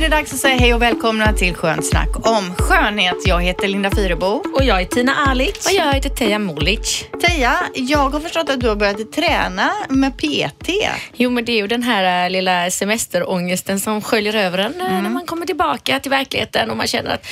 är 0.00 0.10
det 0.10 0.16
dags 0.16 0.32
att 0.32 0.38
säga 0.38 0.56
hej 0.56 0.74
och 0.74 0.82
välkomna 0.82 1.32
till 1.32 1.54
Skönt 1.54 1.86
snack 1.86 2.28
om 2.28 2.54
skönhet. 2.58 3.16
Jag 3.26 3.42
heter 3.42 3.68
Linda 3.68 3.90
Fyrebo. 3.90 4.26
Och 4.26 4.64
jag 4.64 4.80
är 4.80 4.84
Tina 4.84 5.14
Alic. 5.14 5.66
Och 5.66 5.72
jag 5.72 5.92
heter 5.92 6.10
Teija 6.10 6.38
Molic. 6.38 7.04
Teija, 7.20 7.58
jag 7.74 8.10
har 8.10 8.20
förstått 8.20 8.50
att 8.50 8.60
du 8.60 8.68
har 8.68 8.76
börjat 8.76 9.12
träna 9.12 9.70
med 9.88 10.16
PT. 10.16 10.68
Jo, 11.14 11.30
men 11.30 11.44
det 11.44 11.52
är 11.52 11.56
ju 11.56 11.66
den 11.66 11.82
här 11.82 12.24
äh, 12.24 12.30
lilla 12.30 12.70
semesterångesten 12.70 13.80
som 13.80 14.02
sköljer 14.02 14.34
över 14.34 14.58
en 14.58 14.80
äh, 14.80 15.02
när 15.02 15.10
man 15.10 15.26
kommer 15.26 15.46
tillbaka 15.46 16.00
till 16.00 16.10
verkligheten 16.10 16.70
och 16.70 16.76
man 16.76 16.86
känner 16.86 17.10
att 17.10 17.26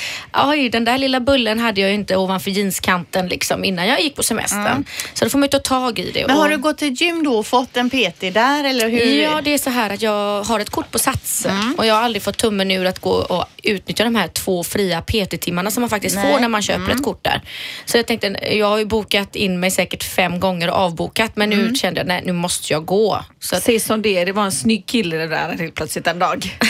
oj, 0.46 0.68
den 0.68 0.84
där 0.84 0.98
lilla 0.98 1.20
bullen 1.20 1.58
hade 1.58 1.80
jag 1.80 1.90
ju 1.90 1.94
inte 1.94 2.16
ovanför 2.16 2.50
jeanskanten 2.50 3.28
liksom 3.28 3.64
innan 3.64 3.86
jag 3.86 4.00
gick 4.00 4.16
på 4.16 4.22
semestern. 4.22 4.84
Så 5.14 5.24
då 5.24 5.30
får 5.30 5.38
man 5.38 5.46
ju 5.46 5.50
ta 5.50 5.58
tag 5.58 5.98
i 5.98 6.10
det. 6.10 6.26
Men 6.26 6.36
och... 6.36 6.42
har 6.42 6.48
du 6.48 6.58
gått 6.58 6.78
till 6.78 6.92
gym 6.92 7.24
då 7.24 7.38
och 7.38 7.46
fått 7.46 7.76
en 7.76 7.90
PT 7.90 8.20
där 8.20 8.64
eller 8.64 8.88
hur? 8.88 9.22
Ja, 9.22 9.40
det 9.44 9.54
är 9.54 9.58
så 9.58 9.70
här 9.70 9.90
att 9.90 10.02
jag 10.02 10.42
har 10.42 10.60
ett 10.60 10.70
kort 10.70 10.90
på 10.90 10.98
Sats 10.98 11.46
och 11.76 11.86
jag 11.86 11.94
har 11.94 12.02
aldrig 12.02 12.22
fått 12.22 12.36
tummen 12.36 12.57
ur 12.60 12.86
att 12.86 12.98
gå 12.98 13.10
och 13.10 13.44
utnyttja 13.62 14.04
de 14.04 14.14
här 14.14 14.28
två 14.28 14.64
fria 14.64 15.02
PT-timmarna 15.02 15.70
som 15.70 15.80
man 15.80 15.90
faktiskt 15.90 16.16
Nej. 16.16 16.32
får 16.32 16.40
när 16.40 16.48
man 16.48 16.62
köper 16.62 16.90
ett 16.90 17.02
kort 17.02 17.24
där. 17.24 17.42
Så 17.84 17.98
jag 17.98 18.06
tänkte, 18.06 18.36
jag 18.52 18.66
har 18.66 18.78
ju 18.78 18.84
bokat 18.84 19.36
in 19.36 19.60
mig 19.60 19.70
säkert 19.70 20.04
fem 20.04 20.40
gånger 20.40 20.70
och 20.70 20.76
avbokat 20.76 21.36
men 21.36 21.50
nu 21.50 21.74
kände 21.74 22.00
jag, 22.00 22.06
nej 22.06 22.22
nu 22.24 22.32
måste 22.32 22.72
jag 22.72 22.84
gå. 22.84 23.24
Så 23.40 23.56
att, 23.56 23.62
Se 23.62 23.80
som 23.80 24.02
det 24.02 24.18
är, 24.18 24.26
det 24.26 24.32
var 24.32 24.44
en 24.44 24.52
snygg 24.52 24.86
kille 24.86 25.16
det 25.16 25.26
där 25.26 25.56
helt 25.58 25.74
plötsligt 25.74 26.06
en 26.06 26.18
dag. 26.18 26.56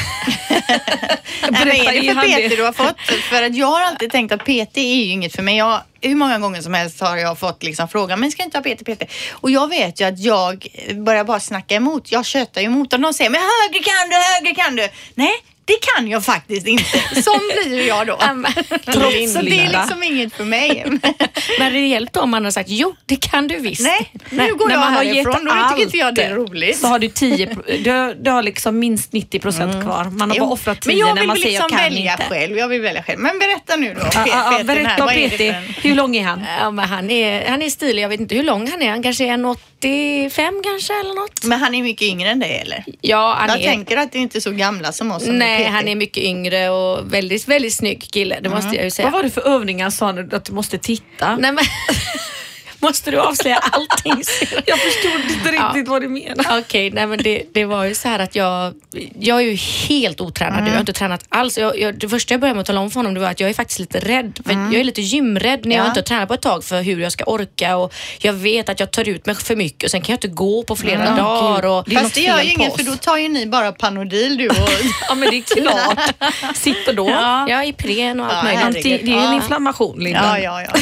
Men 1.51 1.69
är 1.69 1.93
det 1.93 2.15
för 2.15 2.51
PT 2.51 2.57
du 2.57 2.65
har 2.65 2.73
fått? 2.73 3.01
För 3.31 3.43
att 3.43 3.57
jag 3.57 3.67
har 3.67 3.81
alltid 3.81 4.11
tänkt 4.11 4.33
att 4.33 4.45
PT 4.45 4.77
är 4.77 4.95
ju 4.95 5.05
inget 5.05 5.37
för 5.37 5.43
mig. 5.43 5.57
Jag, 5.57 5.81
hur 6.01 6.15
många 6.15 6.39
gånger 6.39 6.63
som 6.63 6.75
helst 6.75 7.01
har 7.01 7.17
jag 7.17 7.39
fått 7.39 7.63
liksom 7.63 7.89
frågan, 7.89 8.21
men 8.21 8.31
ska 8.31 8.43
inte 8.43 8.59
ha 8.59 8.63
PT, 8.63 8.85
PT? 8.85 9.03
Och 9.31 9.51
jag 9.51 9.69
vet 9.69 10.01
ju 10.01 10.05
att 10.05 10.19
jag 10.19 10.67
börjar 10.95 11.25
bara 11.25 11.41
snacka 11.41 11.75
emot. 11.75 12.13
Jag 12.13 12.27
tjötar 12.27 12.61
ju 12.61 12.67
emot 12.67 12.93
och 12.93 13.01
de 13.01 13.15
säger, 13.15 13.31
men 13.31 13.41
höger 13.41 13.83
kan 13.85 14.09
du, 14.11 14.17
höger 14.17 14.55
kan 14.55 14.77
du. 14.77 14.89
Nej, 15.15 15.33
det 15.69 15.79
kan 15.81 16.09
jag 16.09 16.25
faktiskt 16.25 16.67
inte. 16.67 16.99
Sån 17.23 17.41
blir 17.53 17.77
ju 17.77 17.83
jag 17.83 18.07
då. 18.07 18.17
Trots 18.93 19.33
så 19.33 19.43
det 19.43 19.61
är 19.61 19.71
liksom 19.71 20.03
inget 20.03 20.35
för 20.35 20.45
mig. 20.45 20.85
Men 21.59 21.65
hade 21.67 21.77
det 21.77 21.87
hjälpt 21.87 22.17
om 22.17 22.31
man 22.31 22.43
hade 22.43 22.53
sagt 22.53 22.69
jo, 22.71 22.97
det 23.07 23.17
kan 23.17 23.49
du 23.49 23.59
visst. 23.59 23.83
Nej, 23.83 24.13
nu 24.31 24.55
går 24.55 24.69
när 24.69 24.75
jag 24.75 24.81
man 24.81 24.93
härifrån. 24.93 25.45
Då 25.45 25.69
tycker 25.71 25.83
inte 25.83 25.97
jag 25.97 26.15
det 26.15 26.23
är 26.23 26.35
roligt. 26.35 26.79
Så 26.79 26.87
har 26.87 26.99
du 26.99 27.09
10, 27.09 27.57
du, 27.67 28.15
du 28.21 28.31
har 28.31 28.43
liksom 28.43 28.79
minst 28.79 29.13
90 29.13 29.41
procent 29.41 29.75
mm. 29.75 29.87
kvar. 29.87 30.05
Man 30.05 30.31
har 30.31 30.37
jo. 30.37 30.45
bara 30.45 30.53
offrat 30.53 30.81
10 30.81 31.15
när 31.15 31.27
man 31.27 31.37
säger 31.37 31.49
liksom 31.49 31.67
jag 31.71 31.71
kan 31.71 31.79
välja. 31.79 32.17
Själv. 32.29 32.59
Jag 32.59 32.69
vill 32.69 32.81
välja 32.81 33.03
själv. 33.03 33.19
Men 33.19 33.39
berätta 33.39 33.77
nu 33.77 33.95
då. 33.95 34.01
Ah, 34.01 34.27
ah, 34.33 34.61
ah 34.61 34.65
berätta 34.65 35.05
om 35.05 35.09
Peti. 35.09 35.55
Hur 35.83 35.95
lång 35.95 36.17
är 36.17 36.25
han? 36.25 36.45
Ja, 36.61 36.85
han, 36.85 37.11
är, 37.11 37.51
han 37.51 37.63
är 37.63 37.71
stilig. 37.71 38.03
Jag 38.03 38.09
vet 38.09 38.21
inte 38.21 38.35
hur 38.35 38.43
lång 38.43 38.69
han 38.71 38.83
är. 38.83 38.91
Han 38.91 39.03
kanske 39.03 39.25
är 39.25 39.37
1,80 39.37 39.78
35 39.81 40.61
kanske 40.65 41.01
eller 41.01 41.15
något. 41.15 41.45
Men 41.45 41.59
han 41.61 41.75
är 41.75 41.83
mycket 41.83 42.03
yngre 42.03 42.31
än 42.31 42.39
dig 42.39 42.59
eller? 42.59 42.85
Ja, 43.01 43.37
han 43.39 43.49
Jag 43.49 43.61
är... 43.61 43.65
tänker 43.65 43.97
att 43.97 44.13
det 44.13 44.19
är 44.19 44.23
inte 44.23 44.41
så 44.41 44.51
gamla 44.51 44.93
som 44.93 45.13
oss. 45.13 45.23
Nej, 45.27 45.65
han 45.65 45.89
är 45.89 45.97
mycket 45.97 46.23
yngre 46.23 46.71
och 46.71 47.13
väldigt, 47.13 47.49
väldigt 47.49 47.75
snygg 47.75 48.11
kille. 48.11 48.35
Det 48.35 48.47
mm. 48.47 48.53
måste 48.53 48.77
jag 48.77 48.85
ju 48.85 48.91
säga. 48.91 49.07
Vad 49.07 49.13
var 49.13 49.23
det 49.23 49.31
för 49.31 49.49
övningar 49.49 49.91
sa 49.91 50.07
han 50.07 50.35
att 50.35 50.45
du 50.45 50.53
måste 50.53 50.79
titta? 50.79 51.37
Nej, 51.37 51.53
men... 51.53 51.65
måste 52.81 53.11
du 53.11 53.19
avslöja 53.19 53.57
allting? 53.57 54.23
Jag 54.67 54.79
förstod 54.79 55.21
inte 55.31 55.51
Ja. 55.57 55.63
riktigt 55.69 55.89
vad 55.89 56.03
du 56.03 56.09
menar. 56.09 56.59
Okej, 56.59 56.91
nej 56.91 57.07
men 57.07 57.19
det, 57.23 57.43
det 57.55 57.65
var 57.65 57.85
ju 57.85 57.95
så 57.95 58.09
här 58.09 58.19
att 58.19 58.35
jag, 58.37 58.75
jag 59.21 59.37
är 59.39 59.45
ju 59.45 59.55
helt 59.89 60.21
otränad. 60.21 60.67
Jag 60.69 60.73
har 60.73 60.81
inte 60.81 60.93
tränat 60.93 61.25
alls. 61.29 61.59
Jag, 61.59 61.79
jag, 61.81 61.99
det 61.99 62.09
första 62.09 62.35
jag 62.35 62.41
började 62.41 62.55
med 62.55 62.61
att 62.61 62.67
tala 62.67 62.81
om 62.81 62.91
för 62.91 62.97
honom 63.01 63.15
det 63.15 63.21
var 63.21 63.29
att 63.31 63.41
jag 63.41 63.51
är 63.51 63.55
faktiskt 63.55 63.81
lite 63.81 63.99
rädd. 64.01 64.39
För 64.47 64.53
Jag 64.53 64.75
är 64.75 64.85
lite 64.85 65.01
gymrädd 65.03 65.67
när 65.67 65.77
jag 65.77 65.85
Ja. 65.85 65.89
inte 65.89 66.01
har 66.01 66.05
tränat 66.05 66.29
på 66.29 66.35
ett 66.35 66.43
tag 66.43 66.65
för 66.65 66.83
hur 66.83 67.01
jag 67.01 67.13
ska 67.13 67.25
orka 67.25 67.77
och 67.77 67.95
jag 68.19 68.33
vet 68.33 68.69
att 68.69 68.81
jag 68.81 68.91
tar 68.91 69.09
ut 69.09 69.27
mig 69.27 69.35
för 69.35 69.57
mycket 69.57 69.85
och 69.85 69.91
sen 69.91 70.01
kan 70.03 70.13
jag 70.13 70.17
inte 70.17 70.29
gå 70.29 70.63
på 70.63 70.77
flera 70.77 71.17
dagar. 71.17 71.67
Och 71.67 71.85
det 71.89 71.97
är 71.97 72.01
Fast 72.01 72.15
det 72.15 72.21
gör 72.21 72.43
ju 72.43 72.51
inget 72.53 72.77
för 72.77 72.83
då 72.83 72.95
tar 72.97 73.17
ju 73.17 73.29
ni 73.29 73.47
bara 73.47 73.73
Panodil 73.73 74.37
du 74.37 74.49
och... 74.49 74.57
Ja 75.09 75.15
men 75.15 75.31
det 75.31 75.37
är 75.37 75.43
klart. 75.63 75.99
Sitter 76.57 76.93
då. 76.93 77.09
Ja, 77.49 77.65
Ipren 77.65 78.21
och 78.21 78.27
allt 78.27 78.35
Ja, 78.37 78.43
möjligt. 78.43 78.65
Anti, 78.65 78.83
det 78.83 78.95
är 79.03 79.07
ju 79.07 79.13
en 79.13 79.23
Ja. 79.23 79.35
inflammation 79.35 79.99
Linda. 80.01 80.41
Ja, 80.41 80.63
ja, 80.63 80.63
ja. 80.75 80.81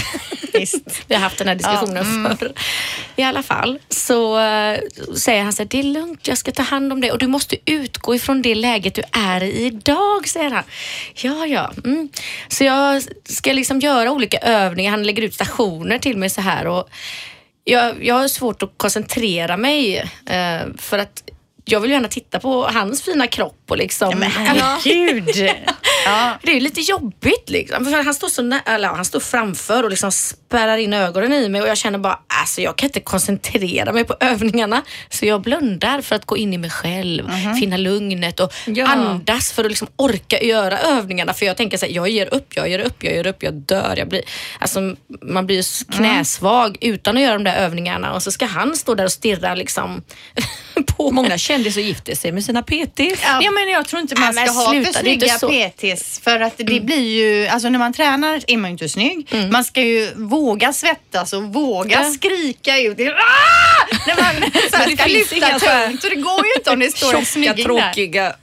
Visst. 0.59 1.05
Vi 1.09 1.15
har 1.15 1.22
haft 1.22 1.39
den 1.39 1.49
här 1.49 1.55
diskussionen 1.55 2.05
förr. 2.37 2.53
I 3.17 3.22
alla 3.22 3.43
fall 3.43 3.78
så 3.89 4.39
eh, 4.39 4.78
säger 5.17 5.43
han 5.43 5.53
så 5.53 5.62
här, 5.62 5.69
det 5.69 5.78
är 5.78 5.83
lugnt, 5.83 6.28
jag 6.28 6.39
ska 6.39 6.53
ta 6.53 6.62
hand 6.62 6.93
om 6.93 7.00
det 7.00 7.12
och 7.12 7.19
du 7.19 7.27
måste 7.27 7.56
utgå 7.65 8.15
ifrån 8.15 8.43
det 8.43 8.55
läget 8.55 8.94
du 8.94 9.03
är 9.12 9.43
i 9.43 9.67
idag, 9.67 10.28
säger 10.28 10.50
han. 10.50 10.65
Ja, 11.15 11.47
ja. 11.47 11.72
Mm. 11.84 12.09
Så 12.49 12.65
jag 12.65 13.03
ska 13.25 13.53
liksom 13.53 13.81
göra 13.81 14.11
olika 14.11 14.39
övningar. 14.39 14.91
Han 14.91 15.03
lägger 15.03 15.22
ut 15.22 15.34
stationer 15.34 15.99
till 15.99 16.17
mig 16.17 16.31
så 16.31 16.41
här 16.41 16.67
och 16.67 16.88
jag, 17.65 18.05
jag 18.05 18.15
har 18.15 18.28
svårt 18.28 18.62
att 18.62 18.73
koncentrera 18.77 19.56
mig 19.56 19.99
eh, 20.27 20.61
för 20.78 20.99
att 20.99 21.23
jag 21.65 21.81
vill 21.81 21.91
gärna 21.91 22.09
titta 22.09 22.41
på 22.41 22.67
hans 22.67 23.03
fina 23.03 23.27
kropp 23.27 23.66
och 23.71 23.77
liksom... 23.77 24.19
Men 24.19 24.31
herregud. 24.31 25.50
Ja. 26.04 26.38
Det 26.43 26.56
är 26.56 26.60
lite 26.60 26.81
jobbigt 26.81 27.50
liksom. 27.50 27.84
För 27.84 28.03
han 28.04 28.15
står, 28.15 28.28
så 28.28 28.43
nä- 28.43 28.62
eller, 28.66 28.88
han 28.88 29.04
står 29.04 29.21
framför 29.21 29.82
och 29.82 29.91
liksom 29.91 30.12
spärrar 30.12 30.77
in 30.77 30.93
ögonen 30.93 31.32
i 31.32 31.49
mig 31.49 31.62
och 31.62 31.69
jag 31.69 31.78
känner 31.78 31.99
bara, 31.99 32.19
alltså 32.43 32.60
jag 32.60 32.76
kan 32.76 32.87
inte 32.88 33.00
koncentrera 33.00 33.93
mig 33.93 34.05
på 34.05 34.16
övningarna. 34.21 34.82
Så 35.10 35.26
jag 35.26 35.41
blundar 35.43 36.00
för 36.00 36.16
att 36.16 36.25
gå 36.26 36.37
in 36.37 36.53
i 36.53 36.59
mig 36.59 36.71
själv, 36.71 37.31
finna 37.60 37.76
lugnet 37.76 38.41
och 38.41 38.53
Ja. 38.66 38.87
andas 38.87 39.53
för 39.53 39.65
att 39.65 39.71
liksom 39.71 39.88
orka 39.97 40.43
göra 40.43 40.78
övningarna. 40.78 41.34
För 41.34 41.47
jag 41.47 41.56
tänker 41.56 41.78
så 41.78 41.87
här, 41.87 41.93
jag 41.93 42.09
ger 42.09 42.34
upp, 42.34 42.47
jag 42.56 42.69
ger 42.69 42.78
upp, 42.78 43.05
jag 43.05 43.12
ger 43.15 43.26
upp, 43.26 43.43
jag 43.43 43.55
dör. 43.55 43.94
Jag 43.99 44.09
blir, 44.09 44.22
alltså, 44.59 44.81
man 45.22 45.47
blir 45.47 45.93
knäsvag 45.93 46.76
utan 46.81 47.16
att 47.16 47.22
göra 47.22 47.32
de 47.34 47.44
där 47.44 47.56
övningarna 47.56 48.12
och 48.15 48.22
så 48.22 48.31
ska 48.32 48.47
han 48.47 48.76
stå 48.76 48.94
där 48.94 49.05
och 49.05 49.12
stirra 49.12 49.55
liksom 49.55 50.03
på 50.97 51.10
Många 51.10 51.38
kändisar 51.38 51.81
gifter 51.81 52.15
sig 52.15 52.32
med 52.32 52.44
sina 52.44 52.62
PTs. 52.62 53.21
Ja. 53.22 53.41
Men 53.61 53.69
jag 53.69 53.89
tror 53.89 54.03
inte 54.03 54.21
man 54.21 54.34
Nej, 54.34 54.49
ska 54.49 54.56
ha 54.59 54.71
sluta, 54.71 54.93
för 54.93 55.03
det 55.05 55.11
är 55.11 55.12
inte 55.12 55.28
snygga 55.39 55.71
PTs 55.97 56.21
för 56.21 56.41
att 56.41 56.53
det 56.59 56.65
blir 56.81 56.97
ju, 56.99 57.47
alltså 57.47 57.69
när 57.69 57.78
man 57.78 57.93
tränar 57.93 58.41
är 58.47 58.56
man 58.56 58.71
ju 58.71 58.72
inte 58.72 58.89
snygg. 58.89 59.28
Man 59.53 59.65
ska 59.65 59.81
ju 59.83 60.12
våga 60.17 60.72
svettas 60.72 61.33
och 61.33 61.43
våga 61.43 62.03
Ja. 62.03 62.11
skrika 62.11 62.78
ut. 62.78 63.00
Ah! 63.00 63.97
När 64.06 64.17
man 64.22 64.50
så 64.71 64.77
här, 64.77 64.87
det 64.91 64.97
ska 64.97 65.06
lyfta 65.06 65.49
tungt 65.59 66.03
så 66.03 66.09
det 66.09 66.15
går 66.15 66.47
ju 66.47 66.53
inte 66.56 66.71
om 66.71 66.78
det 66.78 66.97
står 66.97 67.15
en 67.15 67.27
snygging 67.27 67.56
där. 67.56 67.62
tråkiga. 67.65 68.37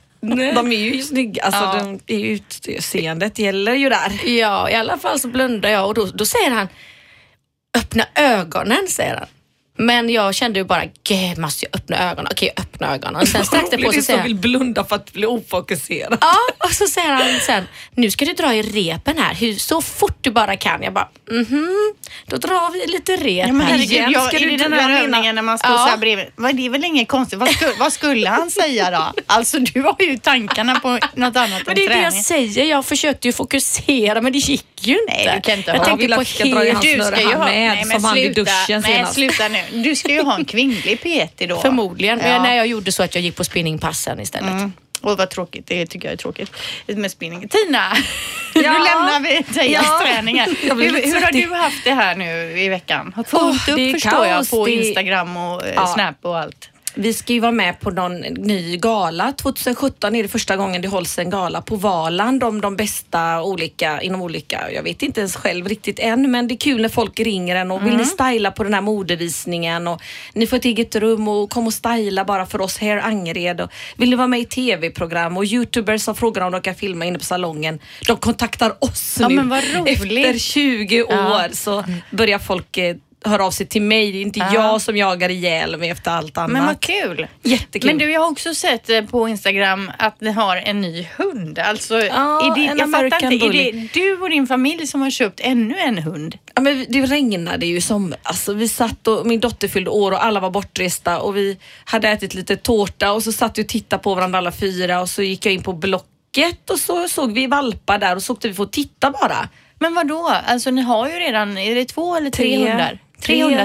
De 0.54 0.72
är 0.72 0.76
ju 0.76 1.02
snygga. 1.02 1.42
Alltså, 1.42 1.60
Ja. 1.60 1.74
de, 1.84 2.00
det 2.06 2.14
är 2.14 2.18
ju 2.18 2.32
utseendet 2.34 3.38
gäller 3.38 3.74
ju 3.74 3.88
där. 3.88 4.20
Ja, 4.28 4.70
i 4.70 4.74
alla 4.74 4.98
fall 4.98 5.20
så 5.20 5.28
blundar 5.28 5.68
jag 5.70 5.86
och 5.86 5.94
då, 5.94 6.06
då 6.06 6.26
säger 6.26 6.50
han 6.50 6.68
öppna 7.78 8.04
ögonen, 8.14 8.88
säger 8.88 9.14
han. 9.14 9.26
Men 9.78 10.10
jag 10.10 10.34
kände 10.34 10.58
ju 10.58 10.64
bara, 10.64 10.84
gud, 11.08 11.38
måste 11.38 11.66
jag 11.66 11.80
öppna 11.80 12.10
ögonen? 12.10 12.28
Okej, 12.32 12.52
jag 12.56 12.62
öppnar 12.64 12.94
ögonen. 12.94 13.26
Sen 13.26 13.44
strax 13.44 13.70
därpå 13.70 13.92
så 13.92 14.02
säger 14.02 14.18
han, 14.18 14.28
vill 14.28 14.36
blunda 14.36 14.84
för 14.84 14.96
att 14.96 15.12
bli 15.12 15.26
ofokuserad. 15.26 16.18
Ja, 16.20 16.34
och 16.64 16.70
så 16.70 16.86
säger 16.86 17.10
han 17.12 17.40
sen, 17.40 17.64
nu 17.94 18.10
ska 18.10 18.24
du 18.24 18.32
dra 18.32 18.54
i 18.54 18.62
repen 18.62 19.18
här, 19.18 19.34
hur, 19.34 19.54
så 19.54 19.82
fort 19.82 20.16
du 20.20 20.30
bara 20.30 20.56
kan. 20.56 20.82
Jag 20.82 20.92
bara, 20.92 21.08
mhm, 21.30 21.94
då 22.26 22.36
drar 22.36 22.72
vi 22.72 22.92
lite 22.92 23.16
rep 23.16 23.46
Ja, 23.46 23.52
men 23.52 23.66
här. 23.66 23.78
igen, 23.78 24.10
jag, 24.10 24.26
ska 24.28 24.36
är 24.36 24.40
du 24.40 24.50
det 24.50 24.56
den 24.56 24.72
här 24.72 25.02
övningen 25.02 25.34
när 25.34 25.42
man 25.42 25.58
står 25.58 25.70
Ja. 25.70 25.78
så 25.78 25.84
här 25.88 25.96
bredvid? 25.96 26.26
Vad, 26.36 26.56
Det 26.56 26.66
är 26.66 26.70
väl 26.70 26.84
inget 26.84 27.08
konstigt. 27.08 27.38
Vad 27.38 27.48
skulle, 27.50 27.72
vad 27.78 27.92
skulle 27.92 28.28
han 28.28 28.50
säga 28.50 28.90
då? 28.90 29.12
Alltså 29.26 29.58
du 29.58 29.80
har 29.82 29.96
ju 30.00 30.18
tankarna 30.18 30.80
på 30.80 30.88
något 31.14 31.36
annat 31.36 31.62
Men 31.66 31.68
än 31.68 31.74
det 31.74 31.84
är 31.84 31.88
det 31.88 31.94
jag 31.94 32.02
träning. 32.04 32.22
säger, 32.22 32.64
jag 32.64 32.84
försökte 32.86 33.28
ju 33.28 33.32
fokusera 33.32 34.20
men 34.20 34.32
det 34.32 34.38
gick 34.38 34.66
ju 34.80 34.92
inte. 35.00 35.04
Nej, 35.14 35.32
du 35.36 35.40
kan 35.42 35.58
inte 35.58 35.70
jag 35.70 35.78
ha- 35.78 35.84
tänkte 35.84 36.08
på 36.14 36.20
att 36.20 36.26
ska 36.28 36.44
dra 36.44 36.64
i 36.64 36.70
helt... 36.70 36.72
hans 36.74 36.84
Du 37.10 37.16
ska 37.16 37.20
ju 37.20 37.26
han 37.28 37.40
ha, 37.40 37.44
med, 37.44 37.68
nej, 37.76 37.84
men 37.86 38.00
som 38.00 38.04
han 38.04 38.14
vid 38.14 38.34
sluta, 38.34 38.40
duschen 38.50 38.80
nej, 38.82 38.94
senast. 38.94 39.14
sluta 39.14 39.48
nu. 39.48 39.63
Du 39.72 39.96
ska 39.96 40.12
ju 40.12 40.22
ha 40.22 40.36
en 40.36 40.44
kvinnlig 40.44 41.00
PT 41.00 41.48
då. 41.48 41.60
Förmodligen, 41.60 42.18
Ja. 42.18 42.42
när 42.42 42.56
jag 42.56 42.66
gjorde 42.66 42.92
så 42.92 43.02
att 43.02 43.14
jag 43.14 43.24
gick 43.24 43.36
på 43.36 43.44
spinningpassen 43.44 44.20
istället. 44.20 44.50
Mm. 44.50 44.72
Och 45.00 45.18
vad 45.18 45.30
tråkigt, 45.30 45.66
det 45.66 45.86
tycker 45.86 46.08
jag 46.08 46.12
är 46.12 46.16
tråkigt 46.16 46.50
med 46.86 47.10
spinning. 47.10 47.48
Tina, 47.48 47.92
nu 48.54 48.62
lämnar 48.62 49.20
vi 49.20 49.42
Teijas 49.54 49.84
Ja. 49.86 49.98
blir 50.74 50.90
Hur, 50.90 51.12
hur 51.14 51.20
har 51.20 51.32
du 51.32 51.54
haft 51.54 51.84
det 51.84 51.90
här 51.90 52.14
nu 52.16 52.60
i 52.60 52.68
veckan? 52.68 53.12
Har 53.16 53.24
fullt 53.24 53.66
det 53.66 53.72
upp 53.72 53.78
är 53.78 53.92
förstår 53.92 54.10
kaos, 54.10 54.26
jag 54.28 54.50
på 54.50 54.66
det 54.66 54.72
Instagram 54.72 55.36
och 55.36 55.66
eh, 55.66 55.74
Ja. 55.74 55.86
Snap 55.86 56.16
och 56.22 56.38
allt. 56.38 56.70
Vi 56.94 57.14
ska 57.14 57.32
ju 57.32 57.40
vara 57.40 57.52
med 57.52 57.80
på 57.80 57.90
någon 57.90 58.20
ny 58.20 58.76
gala. 58.76 59.32
2017 59.32 60.14
är 60.16 60.22
det 60.22 60.28
första 60.28 60.56
gången 60.56 60.82
det 60.82 60.88
hålls 60.88 61.18
en 61.18 61.30
gala 61.30 61.62
på 61.62 61.76
Valand 61.76 62.44
om 62.44 62.60
de 62.60 62.76
bästa 62.76 63.42
olika, 63.42 64.02
inom 64.02 64.22
olika, 64.22 64.70
jag 64.74 64.82
vet 64.82 65.02
inte 65.02 65.20
ens 65.20 65.36
själv 65.36 65.68
riktigt 65.68 65.98
än, 65.98 66.30
men 66.30 66.48
det 66.48 66.54
är 66.54 66.56
kul 66.58 66.82
när 66.82 66.88
folk 66.88 67.20
ringer 67.20 67.56
en 67.56 67.70
och 67.70 67.80
vill 67.80 67.88
Mm. 67.94 67.98
ni 68.00 68.04
styla 68.06 68.50
på 68.50 68.64
den 68.64 68.74
här 68.74 68.80
modevisningen 68.80 69.88
och 69.88 70.02
ni 70.34 70.46
får 70.46 70.56
ett 70.56 70.64
eget 70.64 70.96
rum 70.96 71.28
och 71.28 71.50
kom 71.50 71.66
och 71.66 71.74
styla 71.74 72.24
bara 72.24 72.46
för 72.46 72.60
oss 72.60 72.78
här 72.78 72.96
Angered 72.98 73.60
och 73.60 73.70
vill 73.96 74.10
ni 74.10 74.16
vara 74.16 74.28
med 74.28 74.40
i 74.40 74.44
tv-program 74.44 75.36
och 75.36 75.44
youtubers 75.44 76.02
som 76.02 76.14
frågar 76.14 76.42
om 76.42 76.52
de 76.52 76.60
kan 76.60 76.74
filma 76.74 77.04
inne 77.04 77.18
på 77.18 77.24
salongen. 77.24 77.78
De 78.06 78.16
kontaktar 78.16 78.84
oss 78.84 79.16
Ja, 79.20 79.28
nu. 79.28 79.56
Efter 79.86 80.38
20 80.38 81.02
år 81.02 81.12
Ja. 81.14 81.48
så 81.52 81.84
börjar 82.10 82.38
folk 82.38 82.78
höra 83.24 83.46
av 83.46 83.50
sig 83.50 83.66
till 83.66 83.82
mig. 83.82 84.12
Det 84.12 84.18
är 84.18 84.22
inte 84.22 84.38
Ja. 84.38 84.54
jag 84.54 84.80
som 84.82 84.96
jagar 84.96 85.28
ihjäl 85.28 85.76
mig 85.76 85.90
efter 85.90 86.10
allt 86.10 86.38
annat. 86.38 86.50
Men 86.50 86.66
vad 86.66 86.80
kul. 86.80 87.26
Jättekul. 87.42 87.90
Men 87.90 87.98
du, 87.98 88.10
jag 88.12 88.20
har 88.20 88.30
också 88.30 88.54
sett 88.54 88.90
eh, 88.90 89.02
på 89.04 89.28
Instagram 89.28 89.90
att 89.98 90.20
ni 90.20 90.30
har 90.32 90.56
en 90.56 90.80
ny 90.80 91.06
hund. 91.16 91.58
Alltså, 91.58 91.94
Ja, 92.00 92.46
är 92.50 92.54
det, 92.54 92.66
en 92.66 92.78
jag 92.78 92.90
fattar 92.92 93.32
inte, 93.32 93.46
är 93.46 93.48
Bully. 93.48 93.72
det 93.72 93.88
du 94.00 94.16
och 94.20 94.30
din 94.30 94.46
familj 94.46 94.86
som 94.86 95.02
har 95.02 95.10
köpt 95.10 95.40
ännu 95.42 95.78
en 95.78 95.98
hund? 95.98 96.38
Ja, 96.54 96.62
men 96.62 96.86
det 96.88 97.02
regnade 97.06 97.66
ju 97.66 97.80
som, 97.80 98.14
alltså 98.22 98.52
vi 98.52 98.68
satt 98.68 99.06
och 99.08 99.26
min 99.26 99.40
dotter 99.40 99.68
fyllde 99.68 99.90
år 99.90 100.12
och 100.12 100.24
alla 100.24 100.40
var 100.40 100.50
bortresta 100.50 101.20
och 101.20 101.36
vi 101.36 101.58
hade 101.84 102.08
ätit 102.08 102.34
lite 102.34 102.56
tårta 102.56 103.12
och 103.12 103.22
så 103.22 103.32
satt 103.32 103.58
vi 103.58 103.62
och 103.62 103.68
tittade 103.68 104.02
på 104.02 104.14
varandra 104.14 104.38
alla 104.38 104.52
fyra 104.52 105.00
och 105.00 105.08
så 105.08 105.22
gick 105.22 105.46
jag 105.46 105.54
in 105.54 105.62
på 105.62 105.72
Blocket 105.72 106.70
och 106.70 106.78
så 106.78 107.08
såg 107.08 107.32
vi 107.32 107.46
valpar 107.46 107.98
där 107.98 108.16
och 108.16 108.22
så 108.22 108.32
åkte 108.32 108.48
vi 108.48 108.62
att 108.62 108.72
titta 108.72 109.10
bara. 109.10 109.48
Men 109.78 109.94
vad 109.94 110.08
då? 110.08 110.32
Alltså 110.46 110.70
ni 110.70 110.82
har 110.82 111.08
ju 111.08 111.14
redan, 111.14 111.58
är 111.58 111.74
det 111.74 111.84
två 111.84 112.16
eller 112.16 112.30
tre? 112.30 112.56
Tre 112.56 112.70
hundar 112.70 112.98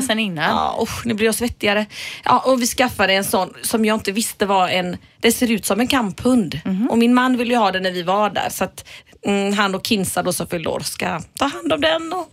sedan 0.01 0.19
innan? 0.19 0.50
Ja, 0.50 0.80
usch, 0.81 1.06
nu 1.06 1.13
blir 1.13 1.25
jag 1.25 1.36
svettigare. 1.36 1.86
Ja, 2.25 2.40
och 2.40 2.62
vi 2.62 2.68
skaffade 2.68 3.13
en 3.13 3.24
sån 3.24 3.54
som 3.62 3.86
jag 3.86 3.96
inte 3.96 4.12
visste 4.12 4.46
var 4.46 4.69
en, 4.69 4.98
det 5.19 5.31
ser 5.31 5.51
ut 5.51 5.66
som 5.66 5.80
en 5.80 5.88
kamphund. 5.88 6.60
Mhm. 6.66 6.90
Och 6.90 6.98
min 6.98 7.13
man 7.13 7.38
ville 7.38 7.54
ju 7.54 7.60
ha 7.60 7.72
den 7.72 7.84
när 7.84 7.92
vi 7.92 8.04
var 8.04 8.30
där 8.30 8.50
så 8.50 8.63
att 8.63 8.88
mm, 9.25 9.54
han 9.54 9.75
och 9.75 9.88
Kinsa 9.88 10.24
då 10.24 10.34
som 10.34 10.48
fyllde 10.48 10.69
år 10.69 10.80
ska 10.80 11.22
ta 11.40 11.46
hand 11.46 11.74
om 11.74 11.81
den. 11.81 12.13
Och, 12.13 12.30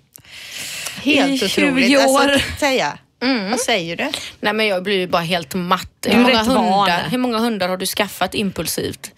Helt 1.03 1.43
otroligt. 1.43 1.87
20 1.87 2.07
år. 2.07 2.21
Alltså, 2.21 2.59
säga. 2.59 2.99
Vad 3.51 3.61
säger 3.61 3.97
du? 3.97 4.11
Nej 4.41 4.53
men 4.53 4.67
jag 4.67 4.83
blir 4.83 4.99
ju 4.99 5.07
bara 5.07 5.23
helt 5.23 5.55
matt. 5.55 6.07
Hur 6.07 6.19
många, 6.19 6.43
hundar, 6.43 7.09
hur 7.11 7.19
många 7.19 7.39
hundar 7.39 7.69
har 7.69 7.77
du 7.77 7.87
skaffat 7.87 8.35
impulsivt? 8.35 9.11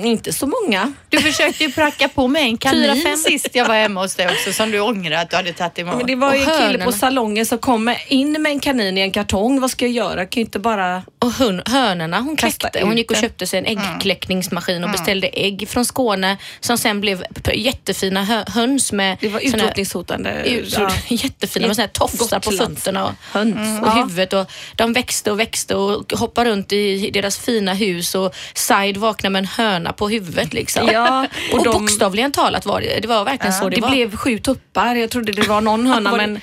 mm, 0.00 0.04
inte 0.04 0.32
så 0.32 0.46
många. 0.46 0.92
Du 1.08 1.18
försökte 1.18 1.64
ju 1.64 1.72
pracka 1.72 2.08
på 2.08 2.28
mig 2.28 2.42
en 2.42 2.58
kanin 2.58 2.94
Fyra, 2.94 3.02
fem. 3.02 3.16
sist 3.16 3.48
jag 3.52 3.68
var 3.68 3.74
hemma 3.74 4.00
hos 4.00 4.14
dig 4.14 4.26
också 4.26 4.52
som 4.52 4.70
du 4.70 4.80
ångrar 4.80 5.22
att 5.22 5.30
du 5.30 5.36
hade 5.36 5.52
tagit 5.52 5.78
emot. 5.78 5.96
Men 5.96 6.06
det 6.06 6.14
var 6.14 6.34
ju 6.34 6.40
en 6.42 6.72
kille 6.72 6.84
på 6.84 6.92
salongen 6.92 7.46
som 7.46 7.58
kom 7.58 7.94
in 8.08 8.42
med 8.42 8.52
en 8.52 8.60
kanin 8.60 8.98
i 8.98 9.00
en 9.00 9.10
kartong. 9.10 9.60
Vad 9.60 9.70
ska 9.70 9.84
jag 9.84 9.92
göra? 9.92 10.20
Jag 10.20 10.30
kan 10.30 10.40
ju 10.40 10.44
inte 10.44 10.58
bara... 10.58 11.02
Och 11.18 11.32
hön, 11.32 11.62
hönorna 11.66 12.20
hon 12.20 12.36
kläckte. 12.36 12.80
Hon 12.82 12.96
gick 12.96 13.10
och 13.10 13.16
köpte 13.16 13.46
sig 13.46 13.58
en 13.58 13.66
äggkläckningsmaskin 13.66 14.84
och 14.84 14.90
beställde 14.90 15.28
ägg 15.28 15.68
från 15.68 15.84
Skåne 15.84 16.36
som 16.60 16.78
sen 16.78 17.00
blev 17.00 17.24
jättefina 17.54 18.24
hö, 18.24 18.44
höns 18.46 18.92
med 18.92 19.16
Det 19.20 19.28
var 19.28 19.40
utrotningshotande. 19.40 20.42
Utrot, 20.44 20.92
Jättefina 21.08 21.66
med 21.66 21.76
såna 21.76 21.86
här 21.86 21.92
tofsar 21.92 22.40
på 22.40 22.50
Gotlands 22.50 22.82
fötterna 23.00 23.04
och, 23.04 23.34
höns. 23.34 23.80
och 23.82 23.86
Ja. 23.88 23.90
huvudet. 24.02 24.32
Och 24.32 24.50
de 24.76 24.92
växte 24.92 25.30
och 25.32 25.40
växte 25.40 25.74
och 25.74 26.12
hoppade 26.12 26.50
runt 26.50 26.72
i 26.72 27.10
deras 27.10 27.38
fina 27.38 27.74
hus 27.74 28.14
och 28.14 28.34
Side 28.54 28.96
vaknade 28.96 29.32
med 29.32 29.38
en 29.40 29.46
höna 29.46 29.92
på 29.92 30.08
huvudet. 30.08 30.52
Liksom. 30.52 30.88
Ja, 30.92 31.26
och 31.52 31.58
och 31.58 31.64
de- 31.64 31.72
bokstavligen 31.72 32.32
talat 32.32 32.66
var 32.66 32.80
det, 32.80 33.00
det 33.00 33.08
var 33.08 33.24
verkligen 33.24 33.52
så 33.54 33.68
det, 33.68 33.76
det 33.76 33.82
var. 33.82 33.90
blev 33.90 34.16
sju 34.16 34.38
tuppar. 34.38 34.94
Jag 34.94 35.10
trodde 35.10 35.32
det 35.32 35.48
var 35.48 35.60
någon 35.60 35.86
höna 35.94 36.10
det- 36.10 36.16
men 36.16 36.36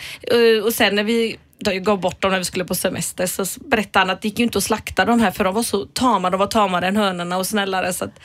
eh, 0.57 0.63
och 0.63 0.73
sen 0.73 0.95
när 0.95 1.03
vi 1.03 1.37
gav 1.81 1.99
bort 1.99 2.21
dem 2.21 2.31
när 2.31 2.37
vi 2.39 2.45
skulle 2.45 2.65
på 2.65 2.75
semester 2.75 3.27
så 3.27 3.45
berättade 3.59 3.99
han 4.05 4.09
att 4.09 4.21
det 4.21 4.27
gick 4.27 4.39
ju 4.39 4.45
inte 4.45 4.57
att 4.57 4.63
slakta 4.63 5.05
de 5.05 5.19
här 5.19 5.31
för 5.31 5.43
de 5.43 5.53
var 5.53 5.63
så 5.63 5.85
tama. 5.85 6.29
De 6.29 6.39
var 6.39 6.47
tamare 6.47 6.87
än 6.87 6.97
hönorna 6.97 7.37
och 7.37 7.47
snällare. 7.47 7.93
Så 7.93 8.05
att, 8.05 8.19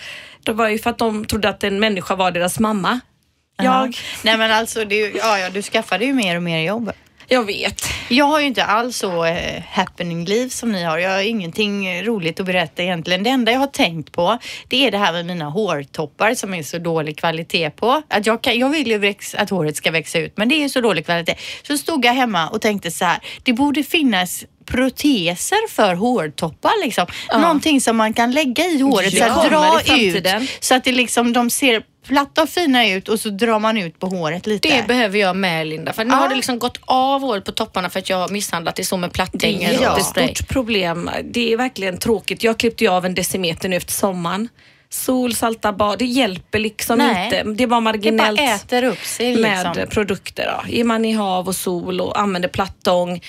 det 0.45 0.53
var 0.53 0.69
ju 0.69 0.79
för 0.79 0.91
att 0.91 0.99
de 0.99 1.25
trodde 1.25 1.49
att 1.49 1.65
en 1.65 1.81
människa 1.81 2.15
var 2.15 2.31
deras 2.31 2.59
mamma. 2.59 3.01
Jag, 3.63 3.97
Nej 4.23 4.37
men 4.37 4.53
alltså, 4.53 4.85
det, 4.85 4.97
ja, 5.11 5.39
ja, 5.39 5.51
du 5.51 5.63
skaffade 5.63 6.05
ju 6.05 6.13
mer 6.13 6.37
och 6.37 6.43
mer 6.43 6.67
jobb 6.67 6.93
jag 7.33 7.45
vet. 7.45 7.85
Jag 8.09 8.25
har 8.25 8.41
ju 8.41 8.47
inte 8.47 8.65
alls 8.65 8.97
så 8.97 9.25
eh, 9.25 9.63
happening-liv 9.71 10.49
som 10.49 10.73
ni 10.73 10.83
har. 10.83 10.99
Jag 10.99 11.11
har 11.11 11.23
ingenting 11.23 11.87
eh, 11.87 12.05
roligt 12.05 12.41
att 12.41 12.47
berätta 12.47 12.83
egentligen. 12.83 13.23
Det 13.23 13.31
enda 13.31 13.53
jag 13.53 13.59
har 13.59 13.67
tänkt 13.67 14.13
på 14.13 14.39
det 14.69 14.87
är 14.87 14.91
det 14.91 14.99
här 14.99 15.13
med 15.13 15.27
mina 15.27 15.45
hårtoppar 15.45 16.35
som 16.35 16.55
är 16.55 16.63
så 16.63 16.79
dålig 16.79 17.19
kvalitet 17.19 17.71
på. 17.71 18.03
Att 18.09 18.27
jag, 18.27 18.43
kan, 18.43 18.59
jag 18.59 18.69
vill 18.69 18.87
ju 18.87 18.99
väx, 18.99 19.35
att 19.35 19.51
håret 19.51 19.77
ska 19.77 19.91
växa 19.91 20.19
ut 20.19 20.37
men 20.37 20.49
det 20.49 20.65
är 20.65 20.69
så 20.69 20.81
dålig 20.81 21.05
kvalitet. 21.05 21.35
Så 21.63 21.79
stod 21.79 22.05
jag 22.05 22.13
hemma 22.13 22.49
och 22.49 22.61
tänkte 22.61 22.91
så 22.91 23.05
här, 23.05 23.19
det 23.43 23.53
borde 23.53 23.83
finnas 23.83 24.45
proteser 24.67 25.69
för 25.69 25.95
hårtoppar 25.95 26.85
liksom. 26.85 27.07
Någonting 27.41 27.81
som 27.81 27.97
man 27.97 28.13
kan 28.13 28.31
lägga 28.33 28.65
i 28.65 28.81
håret 28.81 29.13
Ja, 29.13 29.35
så 29.35 29.41
att 29.41 29.51
dra 29.51 29.97
ut 29.97 30.27
så 30.61 30.75
att 30.75 30.85
det 30.85 30.93
liksom, 30.93 31.33
de 31.33 31.51
ser 31.51 31.83
platta 32.07 32.43
och 32.43 32.49
fina 32.49 32.87
ut 32.89 33.09
och 33.09 33.21
så 33.21 33.29
drar 33.29 33.59
man 33.59 33.79
ut 33.79 33.99
på 33.99 34.07
håret 34.07 34.47
lite. 34.47 34.69
Det 34.69 34.87
behöver 34.89 35.19
jag 35.19 35.37
med 35.37 35.67
Linda. 35.67 35.93
För 35.93 36.05
nu 36.05 36.11
Ja. 36.11 36.17
har 36.17 36.29
det 36.29 36.35
liksom 36.35 36.59
gått 36.59 36.79
av 36.85 37.21
håret 37.21 37.45
på 37.45 37.53
topparna 37.53 37.91
för 37.91 37.99
att 37.99 38.11
jag 38.11 38.17
har 38.17 38.29
misshandlat 38.29 38.77
det 38.77 38.85
så 38.85 38.97
med 38.97 39.11
Det 39.33 39.47
är 39.47 39.73
ett 39.75 39.81
Ja. 39.81 39.99
jättestort 39.99 40.49
problem. 40.49 41.11
Det 41.25 41.53
är 41.53 41.57
verkligen 41.57 41.99
tråkigt. 41.99 42.45
Jag 42.45 42.59
klippte 42.59 42.85
ju 42.85 42.91
av 42.91 43.07
en 43.07 43.15
decimeter 43.15 43.69
nu 43.69 43.77
efter 43.77 43.93
sommaren. 43.93 44.49
Sol, 44.91 45.35
salta 45.35 45.73
bad, 45.73 45.99
det 45.99 46.05
hjälper 46.05 46.59
liksom 46.59 46.99
Nej. 46.99 47.25
inte. 47.25 47.43
Det 47.43 47.63
är 47.63 47.67
bara 47.67 47.81
det 47.81 47.85
marginellt. 47.85 48.39
bara 48.39 48.55
äter 48.55 48.85
upp 48.85 49.05
sig 49.05 49.37
med 49.37 49.67
liksom. 49.75 49.89
produkter. 49.91 50.55
Då. 50.67 50.73
Är 50.73 50.85
man 50.85 51.05
i 51.05 51.13
hav 51.13 51.49
och 51.49 51.57
sol 51.57 52.01
och 52.01 52.21
använder 52.21 52.49
plattång, 52.49 53.21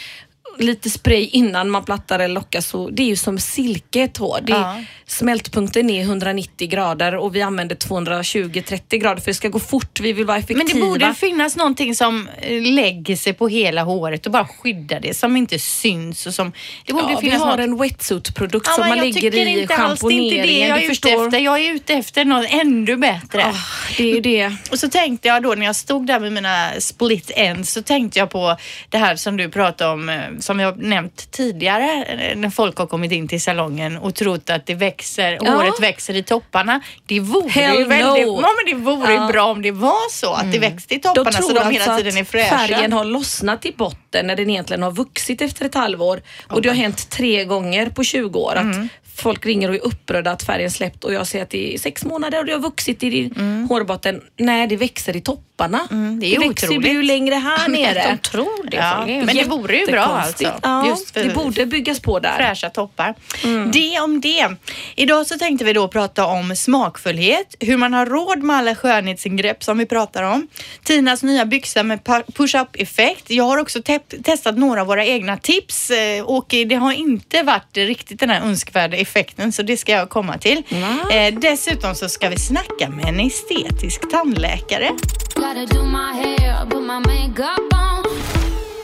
lite 0.58 0.90
spray 0.90 1.26
innan 1.26 1.70
man 1.70 1.84
plattar 1.86 2.20
eller 2.20 2.34
lockar 2.36 2.62
så 2.62 2.90
det 2.90 3.04
är 3.04 3.08
ju 3.08 3.16
som 3.16 3.40
silke 3.40 4.02
ett 4.02 4.18
hår. 4.18 4.40
Det 4.44 4.52
Ja. 4.54 4.82
Smältpunkten 5.08 5.90
är 5.90 6.02
190 6.02 6.70
grader 6.70 7.16
och 7.16 7.36
vi 7.36 7.42
använder 7.42 7.76
220-30 7.76 8.98
grader 8.98 9.22
för 9.22 9.26
det 9.32 9.34
ska 9.34 9.48
gå 9.50 9.60
fort. 9.60 10.00
Vi 10.00 10.14
vill 10.14 10.26
vara 10.26 10.38
effektiva. 10.38 10.64
Men 10.64 10.82
det 10.82 10.88
borde 10.88 11.14
finnas 11.14 11.56
någonting 11.56 11.96
som 11.96 12.30
eh, 12.42 12.62
lägger 12.62 13.16
sig 13.16 13.34
på 13.34 13.48
hela 13.48 13.84
håret 13.84 14.26
och 14.26 14.32
bara 14.32 14.48
skyddar 14.48 15.00
det, 15.00 15.14
som 15.14 15.38
inte 15.38 15.60
syns 15.60 16.28
och 16.28 16.34
som... 16.34 16.52
Det 16.86 16.94
borde 16.94 17.12
ja, 17.12 17.20
vi 17.22 17.30
finnas 17.30 17.44
har 17.44 17.52
något. 17.52 17.60
en 17.60 17.78
wetsuit-produkt 17.78 18.68
Ja, 18.70 18.74
som 18.74 18.88
man 18.90 18.98
jag 18.98 19.06
lägger 19.06 19.22
tycker 19.32 19.38
i 19.48 19.68
alls, 19.74 20.00
det 20.02 20.08
är 20.08 20.12
inte 20.12 20.36
det 20.36 20.48
schamponeringen. 20.48 20.70
jag 20.70 20.84
är 20.84 20.92
ute 20.92 21.10
efter. 21.10 21.40
Jag 21.40 21.60
är 21.62 21.74
ute 21.74 21.94
efter 21.94 22.26
något 22.26 22.46
ännu 22.50 22.96
bättre. 22.98 23.46
Ah, 23.46 23.54
det 23.98 24.12
är 24.12 24.22
det. 24.22 24.56
Och 24.72 24.80
så 24.80 24.90
tänkte 24.90 25.28
jag 25.28 25.44
då 25.44 25.54
när 25.56 25.66
jag 25.66 25.76
stod 25.76 26.08
där 26.08 26.20
med 26.20 26.32
mina 26.32 26.72
split 26.80 27.32
ends 27.36 27.72
så 27.74 27.82
tänkte 27.82 28.20
jag 28.20 28.30
på 28.30 28.58
det 28.90 28.98
här 28.98 29.16
som 29.16 29.38
du 29.38 29.50
pratade 29.50 29.92
om, 29.94 30.10
eh, 30.10 30.22
som 30.44 30.60
jag 30.60 30.78
nämnt 30.84 31.32
tidigare, 31.32 32.04
eh, 32.04 32.38
när 32.38 32.50
folk 32.50 32.78
har 32.78 32.86
kommit 32.88 33.12
in 33.12 33.28
till 33.28 33.42
salongen 33.42 33.98
och 33.98 34.16
trott 34.16 34.50
att 34.50 34.66
det 34.66 34.76
växer, 34.76 35.40
Ja. 35.42 35.52
håret 35.52 35.80
växer 35.80 36.16
i 36.16 36.24
topparna. 36.24 36.82
Det 37.06 37.20
vore 37.20 37.50
Hell 37.50 37.78
ju 37.80 37.86
väldigt, 37.86 38.28
no. 38.28 38.42
ja, 38.42 38.50
men 38.66 38.76
det 38.80 38.86
vore 38.86 39.14
Ja. 39.14 39.28
bra 39.32 39.44
om 39.46 39.62
det 39.62 39.72
var 39.72 40.10
så, 40.12 40.34
att 40.34 40.52
det 40.52 40.60
växte 40.60 40.96
i 40.96 41.00
topparna 41.00 41.32
så 41.32 41.54
de 41.54 41.60
alltså 41.60 41.82
hela 41.84 41.98
tiden 41.98 42.18
är 42.18 42.24
fräscha. 42.24 42.58
färgen 42.58 42.94
har 42.94 43.04
lossnat 43.06 43.66
i 43.66 43.72
botten 43.78 44.28
när 44.28 44.36
den 44.36 44.50
egentligen 44.50 44.84
har 44.84 44.92
vuxit 44.92 45.42
efter 45.42 45.66
ett 45.66 45.76
halvår. 45.76 46.22
Och 46.48 46.62
det 46.62 46.70
har 46.70 46.76
hänt 46.76 47.10
tre 47.10 47.46
gånger 47.46 47.90
på 47.90 48.04
20 48.04 48.40
år 48.40 48.56
att 48.56 48.62
Mm. 48.64 48.90
Folk 49.16 49.46
ringer 49.46 49.70
och 49.70 49.76
är 49.76 49.86
upprörda 49.86 50.32
att 50.32 50.44
färgen 50.44 50.72
släppt 50.72 51.04
och 51.04 51.14
jag 51.14 51.28
säger 51.28 51.44
att 51.44 51.50
det 51.50 51.74
är 51.74 51.78
sex 51.78 52.06
månader 52.06 52.40
och 52.40 52.46
det 52.46 52.52
har 52.52 52.60
vuxit 52.60 53.04
i 53.04 53.10
din 53.10 53.68
hårbotten. 53.70 54.22
Nej, 54.38 54.68
det 54.68 54.78
växer 54.78 55.16
i 55.16 55.22
topparna. 55.22 55.88
Mm. 55.92 56.20
det 56.20 56.36
är 56.36 56.40
växer 56.50 56.72
ju 56.72 57.04
längre 57.04 57.36
här 57.36 57.68
nere. 57.68 58.12
De 58.12 58.18
tror 58.30 58.70
det. 58.70 58.78
Ja. 58.78 59.04
Det 59.08 59.26
men 59.26 59.36
det 59.36 59.44
vore 59.44 59.78
ju 59.78 59.86
bra 59.86 60.02
alltså. 60.02 60.44
Ja, 60.64 60.98
det 61.14 61.36
borde 61.36 61.66
byggas 61.66 62.00
på 62.00 62.20
där. 62.20 62.38
fräscha 62.38 62.70
toppar. 62.70 63.16
Det 63.74 64.00
om 64.00 64.22
det. 64.22 64.48
Idag 64.96 65.28
så 65.28 65.38
tänkte 65.38 65.66
vi 65.66 65.74
då 65.74 65.88
prata 65.88 66.26
om 66.26 66.56
smakfullhet, 66.56 67.56
hur 67.60 67.78
man 67.78 67.94
har 67.94 68.06
råd 68.06 68.44
med 68.44 68.56
alla 68.56 68.76
skönhetsingrepp 68.76 69.64
som 69.64 69.78
vi 69.78 69.86
pratar 69.86 70.24
om. 70.24 70.48
Tinas 70.84 71.24
nya 71.24 71.46
byxa 71.46 71.84
med 71.84 72.00
push-up 72.34 72.68
effekt. 72.74 73.30
Jag 73.30 73.44
har 73.44 73.58
också 73.58 73.82
te- 73.82 74.00
testat 74.24 74.58
några 74.58 74.82
av 74.82 74.88
våra 74.88 75.06
egna 75.06 75.38
tips 75.38 75.92
eh, 75.92 76.24
och 76.24 76.46
det 76.50 76.76
har 76.76 76.92
inte 76.92 77.44
varit 77.44 77.78
riktigt 77.78 78.20
den 78.20 78.30
här 78.30 78.42
önskvärda 78.42 78.98
effekten 79.04 79.52
så 79.52 79.62
det 79.64 79.78
ska 79.78 79.92
jag 79.92 80.10
komma 80.10 80.38
till. 80.38 80.64
Eh, 81.12 81.34
dessutom 81.42 81.96
så 81.96 82.10
ska 82.10 82.30
vi 82.30 82.40
snacka 82.40 82.90
med 82.90 83.06
en 83.06 83.20
estetisk 83.20 84.12
tandläkare. 84.12 84.90
Gotta 85.36 85.66
do 85.66 85.84
my 85.86 86.14
hair, 86.24 86.66
put 86.70 86.82
my 86.82 87.00
makeup 87.00 87.74
on. 87.74 88.13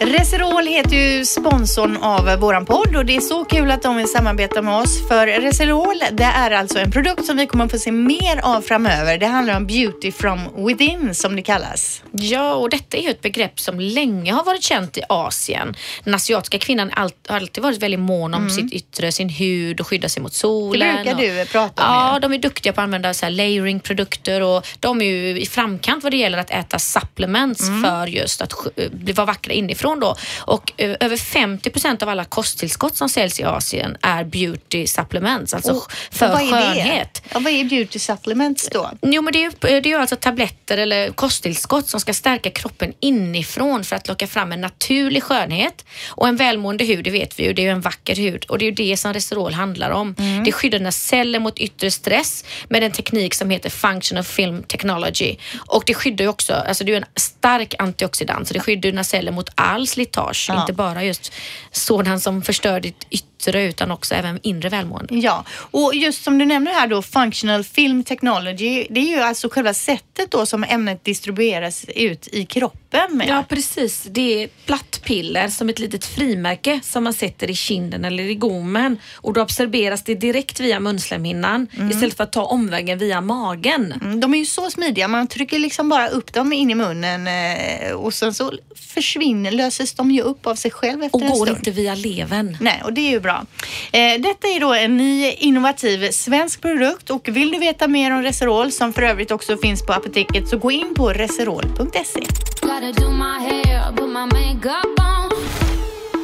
Reserol 0.01 0.68
heter 0.68 0.96
ju 0.96 1.25
sponsorn 1.25 1.98
av 1.98 2.36
våran 2.39 2.65
podd 2.65 2.96
och 2.96 3.06
det 3.06 3.15
är 3.15 3.22
så 3.22 3.46
kul 3.46 3.72
att 3.72 3.82
de 3.84 3.96
vill 3.98 4.08
samarbeta 4.08 4.62
med 4.62 4.74
oss. 4.74 5.08
För 5.08 5.27
Reserol, 5.27 6.00
det 6.12 6.24
är 6.24 6.51
alltså 6.51 6.79
en 6.79 6.91
produkt 6.91 7.25
som 7.25 7.38
vi 7.38 7.48
kommer 7.48 7.65
att 7.65 7.72
få 7.72 7.77
se 7.77 7.91
mer 7.91 8.39
av 8.44 8.62
framöver. 8.62 9.18
Det 9.18 9.25
handlar 9.25 9.58
om 9.58 9.68
beauty 9.68 10.12
from 10.12 10.39
within 10.68 11.15
som 11.15 11.36
det 11.36 11.41
kallas. 11.41 12.03
Ja, 12.12 12.53
och 12.53 12.70
detta 12.70 12.98
är 12.98 13.01
ju 13.01 13.10
ett 13.10 13.22
begrepp 13.22 13.60
som 13.60 13.79
länge 13.79 14.34
har 14.34 14.44
varit 14.44 14.63
känt 14.63 14.98
i 14.98 15.01
Asien. 15.10 15.75
Den 16.03 16.13
asiatiska 16.15 16.60
kvinnan 16.60 16.91
har 16.94 17.03
allt- 17.03 17.27
har 17.29 17.36
alltid 17.36 17.63
varit 17.63 17.77
väldigt 17.84 18.00
mån 18.00 18.34
om 18.34 18.50
sitt 18.50 18.74
yttre, 18.74 19.12
sin 19.12 19.29
hud 19.29 19.79
och 19.79 19.88
skydda 19.88 20.10
sig 20.10 20.22
mot 20.24 20.34
solen. 20.34 20.89
Mm. 20.89 21.06
Det 21.06 21.15
brukar 21.15 21.32
och, 21.32 21.46
du 21.46 21.51
prata 21.51 21.88
om 21.88 21.94
Ja, 22.13 22.20
de 22.20 22.34
är 22.34 22.38
duktiga 22.38 22.74
på 22.74 22.82
att 22.82 22.86
använda 22.86 23.13
så 23.13 23.29
layering-produkter 23.29 24.41
och 24.41 24.68
de 24.79 25.01
är 25.01 25.06
ju 25.06 25.39
i 25.41 25.46
framkant 25.46 26.03
vad 26.03 26.13
det 26.13 26.18
gäller 26.18 26.38
att 26.38 26.51
äta 26.51 26.79
supplements 26.79 27.68
Mm. 27.68 27.84
för 27.84 28.08
just 28.08 28.41
att 28.41 28.53
sk- 28.53 28.89
bli- 28.96 29.13
vara 29.13 29.25
vackra 29.25 29.53
inifrån. 29.53 29.88
Inifrån 29.89 30.00
då. 30.00 30.15
Och 30.53 30.72
eh, 30.77 30.96
över 31.00 31.17
50 31.17 31.69
procent 31.69 32.03
av 32.03 32.10
alla 32.10 32.25
kosttillskott 32.25 32.96
som 32.96 33.10
säljs 33.10 33.39
i 33.39 33.43
Asien 33.43 33.98
är 34.01 34.24
beauty 34.24 34.88
supplements, 34.88 35.53
alltså 35.53 35.72
Och- 35.72 35.91
för 36.12 36.27
vad 36.27 36.50
skönhet. 36.50 37.22
Ja, 37.34 37.39
vad 37.39 37.53
är 37.53 37.63
beauty 37.63 38.00
supplements 38.00 38.69
då? 38.72 38.91
Jo, 39.01 39.22
men 39.22 39.34
det 39.34 39.39
är, 39.46 39.72
ju, 39.72 39.81
det 39.81 39.91
är 39.91 40.00
alltså 40.00 40.15
tabletter 40.15 40.77
eller 40.77 41.10
kosttillskott 41.12 41.88
som 41.89 42.00
ska 42.00 42.13
stärka 42.13 42.50
kroppen 42.51 42.93
inifrån 43.00 43.84
för 43.84 43.96
att 43.96 44.08
locka 44.08 44.27
fram 44.27 44.51
en 44.51 44.62
naturlig 44.62 45.24
skönhet. 45.24 45.86
Och 46.10 46.27
en 46.27 46.36
välmående 46.36 46.86
hud, 46.86 47.03
det 47.03 47.12
vet 47.12 47.39
vi 47.39 47.43
ju, 47.43 47.53
det 47.53 47.62
är 47.62 47.63
ju 47.63 47.69
en 47.72 47.81
vacker 47.81 48.15
hud 48.15 48.46
och 48.46 48.58
det 48.58 48.65
är 48.65 48.69
ju 48.69 48.75
det 48.75 48.98
som 48.98 49.13
Reserol 49.13 49.53
handlar 49.53 49.89
om. 49.89 50.15
Det 50.46 50.51
skyddar 50.51 50.77
dina 50.79 50.91
celler 50.91 51.39
mot 51.39 51.60
yttre 51.60 51.91
stress 51.91 52.46
med 52.69 52.84
en 52.84 52.91
teknik 52.91 53.34
som 53.34 53.50
heter 53.50 53.69
Functional 53.69 54.24
Film 54.24 54.63
Technology. 54.63 55.36
Och 55.67 55.84
det 55.86 55.93
skyddar 55.93 56.25
ju 56.25 56.29
också, 56.29 56.53
alltså 56.53 56.84
det 56.84 56.93
är 56.93 56.98
en 56.98 57.05
stark 57.15 57.74
antioxidant 57.79 58.48
så 58.48 58.53
det 58.53 58.60
skyddar 58.60 58.81
dina 58.81 59.03
celler 59.03 59.31
mot 59.31 59.50
all 59.55 59.78
slitage, 59.88 60.45
Ja. 60.50 60.62
inte 60.62 60.74
bara 60.74 61.03
just 61.03 61.33
sådan 61.71 62.19
som 62.19 62.41
förstör 62.41 62.79
ditt 62.79 63.07
yttre 63.09 63.28
utan 63.48 63.91
också 63.91 64.15
även 64.15 64.39
inre 64.43 64.69
välmående. 64.69 65.15
Ja, 65.15 65.43
och 65.72 65.96
just 65.96 66.24
som 66.24 66.38
du 66.38 66.46
nämner 66.46 66.72
här 66.72 66.88
då, 66.88 67.01
functional 67.01 67.63
film 67.63 68.03
technology, 68.03 68.88
det 68.89 69.00
är 69.00 69.08
ju 69.17 69.19
alltså 69.22 69.50
själva 69.50 69.74
sättet 69.74 70.31
då 70.31 70.46
som 70.46 70.63
ämnet 70.63 71.05
distribueras 71.05 71.86
ut 71.96 72.27
i 72.31 72.46
kroppen 72.46 73.17
med. 73.17 73.27
Ja 73.29 73.43
precis, 73.50 74.03
det 74.10 74.22
är 74.41 74.46
ett 74.46 74.65
platt 74.65 75.01
piller 75.03 75.48
som 75.48 75.69
ett 75.69 75.79
litet 75.79 76.05
frimärke 76.05 76.79
som 76.84 77.03
man 77.03 77.13
sätter 77.13 77.50
i 77.50 77.55
kinden 77.55 78.05
eller 78.05 78.24
i 78.24 78.36
gommen 78.36 78.98
och 79.15 79.34
då 79.34 79.41
absorberas 79.41 80.03
det 80.03 80.15
direkt 80.15 80.60
via 80.60 80.79
munslemhinnan 80.79 81.67
istället 81.91 82.17
för 82.17 82.24
att 82.24 82.31
ta 82.31 82.43
omvägen 82.43 82.98
via 83.00 83.22
magen. 83.22 83.93
Mm, 84.01 84.19
De 84.19 84.34
är 84.34 84.38
ju 84.38 84.46
så 84.46 84.69
smidiga, 84.72 85.08
man 85.08 85.27
trycker 85.27 85.60
liksom 85.60 85.89
bara 85.89 86.08
upp 86.10 86.34
dem 86.34 86.53
in 86.53 86.69
i 86.72 86.75
munnen 86.75 87.27
eh, 87.27 87.91
och 87.91 88.13
sen 88.13 88.34
så 88.34 88.53
försvinner, 88.93 89.51
löses 89.51 89.93
de 89.93 90.12
ju 90.12 90.22
upp 90.22 90.48
av 90.48 90.55
sig 90.55 90.72
själv 90.72 91.03
efter 91.03 91.15
Och 91.17 91.22
en 91.22 91.29
går 91.29 91.46
stund. 91.46 91.58
inte 91.58 91.72
via 91.72 91.96
levern. 91.96 92.58
Nej, 92.62 92.81
och 92.84 92.93
det 92.93 93.01
är 93.01 93.10
ju 93.12 93.19
bra. 93.19 93.28
Eh, 93.31 94.21
detta 94.21 94.48
är 94.48 94.59
då 94.59 94.74
en 94.74 94.98
ny 94.98 95.31
innovativ 95.31 96.12
svensk 96.12 96.62
produkt 96.62 97.09
och 97.09 97.27
vill 97.27 97.51
du 97.51 97.59
veta 97.59 97.88
mer 97.88 98.12
om 98.12 98.21
Reserol 98.21 98.71
som 98.71 98.93
för 98.93 99.01
övrigt 99.01 99.31
också 99.31 99.57
finns 99.57 99.86
på 99.86 99.93
apoteket 99.93 100.48
så 100.48 100.57
gå 100.57 100.71
in 100.71 100.93
på 100.95 101.09
reserol.se. 101.09 102.24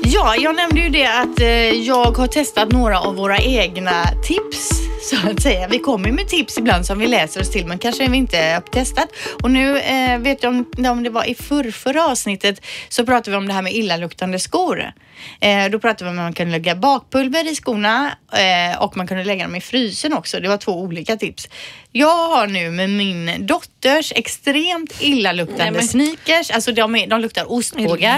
Ja, 0.07 0.35
jag 0.35 0.55
nämnde 0.55 0.79
ju 0.81 0.89
det 0.89 1.05
att 1.05 1.39
eh, 1.39 1.47
jag 1.69 2.17
har 2.17 2.27
testat 2.27 2.71
några 2.71 2.99
av 2.99 3.15
våra 3.15 3.37
egna 3.37 4.05
tips 4.23 4.69
så 5.09 5.29
att 5.29 5.41
säga. 5.41 5.67
Vi 5.67 5.79
kommer 5.79 6.11
med 6.11 6.27
tips 6.27 6.57
ibland 6.57 6.85
som 6.85 6.99
vi 6.99 7.07
läser 7.07 7.41
oss 7.41 7.51
till 7.51 7.65
men 7.65 7.79
kanske 7.79 8.09
vi 8.09 8.17
inte 8.17 8.37
har 8.37 8.61
testat. 8.61 9.09
Och 9.43 9.51
nu 9.51 9.79
eh, 9.79 10.19
vet 10.19 10.43
jag 10.43 10.49
om, 10.49 10.65
om 10.91 11.03
det 11.03 11.09
var 11.09 11.29
i 11.29 11.35
förrförra 11.35 12.05
avsnittet 12.05 12.61
så 12.89 13.05
pratade 13.05 13.31
vi 13.31 13.37
om 13.37 13.47
det 13.47 13.53
här 13.53 13.61
med 13.61 13.73
illaluktande 13.73 14.39
skor. 14.39 14.91
Eh, 15.39 15.69
då 15.69 15.79
pratade 15.79 16.03
vi 16.03 16.09
om 16.09 16.19
att 16.19 16.25
man 16.25 16.33
kunde 16.33 16.51
lägga 16.51 16.75
bakpulver 16.75 17.51
i 17.51 17.55
skorna 17.55 18.17
eh, 18.31 18.81
och 18.81 18.97
man 18.97 19.07
kunde 19.07 19.23
lägga 19.23 19.43
dem 19.43 19.55
i 19.55 19.61
frysen 19.61 20.13
också. 20.13 20.39
Det 20.39 20.47
var 20.47 20.57
två 20.57 20.81
olika 20.81 21.17
tips. 21.17 21.47
Jag 21.91 22.27
har 22.29 22.47
nu 22.47 22.71
med 22.71 22.89
min 22.89 23.45
dotters 23.45 24.13
extremt 24.15 25.01
illaluktande 25.01 25.71
Nej, 25.71 25.87
sneakers, 25.87 26.51
alltså 26.51 26.71
de, 26.71 26.95
är, 26.95 27.07
de 27.07 27.21
luktar 27.21 27.51
ostbågar. 27.51 28.17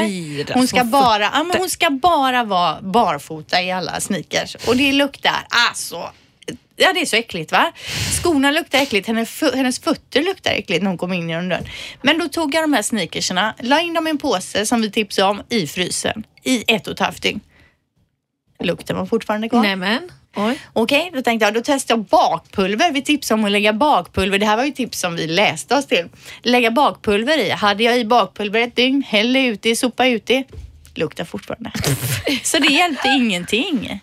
Hon 0.54 0.68
ska 0.68 0.82
små 0.82 0.90
bara, 0.90 1.24
ja, 1.24 1.44
men 1.44 1.58
hon 1.58 1.70
ska 1.70 1.90
bara 1.90 2.44
vara 2.44 2.82
barfota 2.82 3.62
i 3.62 3.72
alla 3.72 4.00
sneakers 4.00 4.56
och 4.56 4.78
det 4.78 4.92
luktar 4.92 5.48
alltså 5.70 6.12
Ja, 6.80 6.94
det 6.94 7.02
är 7.02 7.06
så 7.06 7.16
äckligt 7.16 7.52
va? 7.52 7.72
Skorna 8.22 8.52
luktar 8.52 8.80
äckligt, 8.80 9.08
hennes, 9.08 9.42
hennes 9.56 9.80
fötter 9.80 10.22
luktar 10.22 10.52
äckligt 10.52 10.84
när 10.84 10.90
hon 10.90 10.98
kom 10.98 11.14
in 11.14 11.30
genom 11.30 11.50
dörren. 11.50 11.66
Men 12.02 12.20
då 12.20 12.28
tog 12.28 12.56
jag 12.56 12.64
de 12.64 12.74
här 12.74 12.82
sneakersarna, 12.82 13.56
la 13.60 13.82
in 13.82 13.94
dem 13.94 14.08
i 14.08 14.10
en 14.10 14.18
påse 14.18 14.66
som 14.66 14.82
vi 14.82 14.92
tipsade 14.92 15.30
om 15.30 15.42
i 15.50 15.68
frysen 15.68 16.24
i 16.44 16.64
ett 16.68 16.88
och 16.88 16.94
ett 16.94 17.00
halvt 17.00 17.22
dygn. 17.22 17.40
Lukten 18.64 18.96
var 18.96 19.06
fortfarande 19.06 19.50
kvar. 19.50 19.62
Nämen. 19.62 20.10
Oj. 20.36 20.60
Okej, 20.74 21.12
då 21.14 21.22
tänkte 21.22 21.46
jag, 21.46 21.54
då 21.54 21.62
testar 21.64 21.96
jag 21.96 22.06
bakpulver. 22.06 22.92
Vi 22.92 23.02
tipsade 23.02 23.40
om 23.40 23.46
att 23.46 23.52
lägga 23.52 23.74
bakpulver. 23.74 24.40
Det 24.40 24.46
här 24.46 24.58
var 24.58 24.64
ju 24.64 24.72
tips 24.72 25.00
som 25.00 25.16
vi 25.16 25.28
läste 25.28 25.76
oss 25.76 25.86
till. 25.86 26.06
Lägga 26.42 26.72
bakpulver 26.72 27.38
i. 27.38 27.50
Hade 27.50 27.84
jag 27.84 28.00
i 28.00 28.06
bakpulver 28.06 28.60
ett 28.60 28.76
dygn, 28.76 29.04
hällde 29.08 29.40
ut 29.40 29.62
det, 29.62 29.76
sopa 29.76 30.08
ut 30.08 30.26
det. 30.26 30.44
Luktar 30.98 31.26
fortfarande. 31.26 31.72
Så 32.44 32.58
det 32.58 32.68
hjälpte 32.74 33.08
ingenting. 33.08 34.02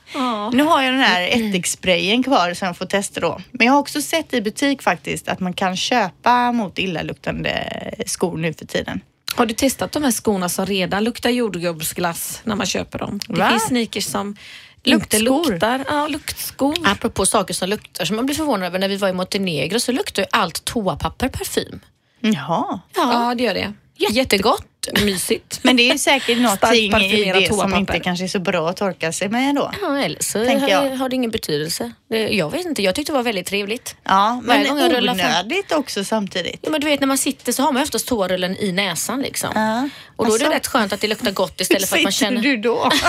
Nu 0.53 0.63
har 0.63 0.83
jag 0.83 0.93
den 0.93 1.01
här 1.01 1.23
ättiksprayen 1.23 2.23
kvar 2.23 2.55
som 2.55 2.67
jag 2.67 2.77
får 2.77 2.87
testa 2.87 3.21
då. 3.21 3.41
Men 3.51 3.67
jag 3.67 3.75
har 3.75 3.81
också 3.81 4.03
sett 4.03 4.35
i 4.35 4.41
butik 4.41 4.83
faktiskt 4.83 5.29
att 5.29 5.41
man 5.41 5.53
kan 5.53 5.77
köpa 5.77 6.53
mot 6.53 6.79
illaluktande 6.79 7.69
skor 8.07 8.37
nu 8.37 8.53
för 8.53 8.67
tiden. 8.67 9.01
Har 9.37 9.47
du 9.47 9.55
testat 9.55 9.93
de 9.93 10.05
här 10.05 10.11
skorna 10.11 10.49
som 10.49 10.67
redan 10.67 11.05
luktar 11.05 11.31
jordgubbsglass 11.31 12.41
när 12.45 12.57
man 12.57 12.67
köper 12.67 12.99
dem? 12.99 13.21
Det 13.29 13.41
Va? 13.41 13.49
finns 13.51 13.63
sneakers 13.63 14.05
som 14.05 14.37
inte 14.83 15.19
luktar. 15.19 15.85
Ja, 15.89 16.09
luktskor. 16.09 16.75
Apropå 16.85 17.27
saker 17.27 17.55
som 17.55 17.69
luktar, 17.69 18.05
som 18.05 18.17
man 18.17 18.27
blir 18.27 18.37
förvånad 18.37 18.67
över 18.67 18.79
när 18.79 18.89
vi 18.89 18.97
var 18.97 19.09
i 19.09 19.13
Montenegro 19.13 19.81
så 19.81 19.93
luktar 19.93 20.23
ju 20.23 20.27
allt 20.33 20.65
toapapper 20.65 21.29
parfym. 21.29 21.81
Jaha. 22.21 22.81
Ja, 22.95 23.35
det 23.39 23.45
gör 23.45 23.55
det. 23.55 23.73
Jättegott. 23.97 24.67
Mysigt. 25.05 25.59
Men 25.62 25.76
det 25.76 25.91
är 25.91 25.99
säkert 25.99 26.38
någonting 26.38 26.95
i 26.95 27.33
det 27.33 27.55
som 27.55 27.75
inte 27.75 28.00
kanske 28.00 28.25
är 28.25 28.29
så 28.29 28.38
bra 28.38 28.69
att 28.71 28.76
torka 28.76 29.12
sig 29.12 29.29
med 29.29 29.55
då. 29.55 29.71
Ja, 29.83 29.99
eller 29.99 30.23
så 30.23 30.38
har, 30.38 30.69
jag. 30.69 30.97
har 30.97 31.09
det 31.09 31.14
ingen 31.17 31.31
betydelse. 31.31 31.93
Det, 32.11 32.29
jag 32.29 32.50
vet 32.50 32.67
inte, 32.67 32.83
jag 32.83 32.95
tyckte 32.95 33.12
det 33.12 33.17
var 33.17 33.23
väldigt 33.23 33.47
trevligt. 33.47 33.97
Ja, 34.05 34.41
men 34.45 34.71
onödigt 34.71 35.73
också 35.73 36.05
samtidigt. 36.05 36.59
Ja, 36.62 36.71
men 36.71 36.81
du 36.81 36.87
vet 36.87 37.00
när 37.00 37.07
man 37.07 37.19
sitter 37.19 37.53
så 37.53 37.62
har 37.62 37.73
man 37.73 37.83
oftast 37.83 38.07
toarullen 38.07 38.57
i 38.57 38.73
näsan 38.73 39.23
liksom. 39.23 39.50
Ja. 39.55 39.88
Och 40.17 40.26
då 40.26 40.35
är 40.35 40.38
det 40.38 40.45
Alltså. 40.45 40.57
rätt 40.57 40.67
skönt 40.67 40.93
att 40.93 41.00
det 41.00 41.07
luktar 41.09 41.31
gott 41.31 41.61
istället 41.61 41.88
för 41.88 41.97
att 41.97 42.03
man 42.03 42.12
Sitter 42.12 42.26
känner... 42.26 42.43
du 42.43 42.57
då? 42.57 42.91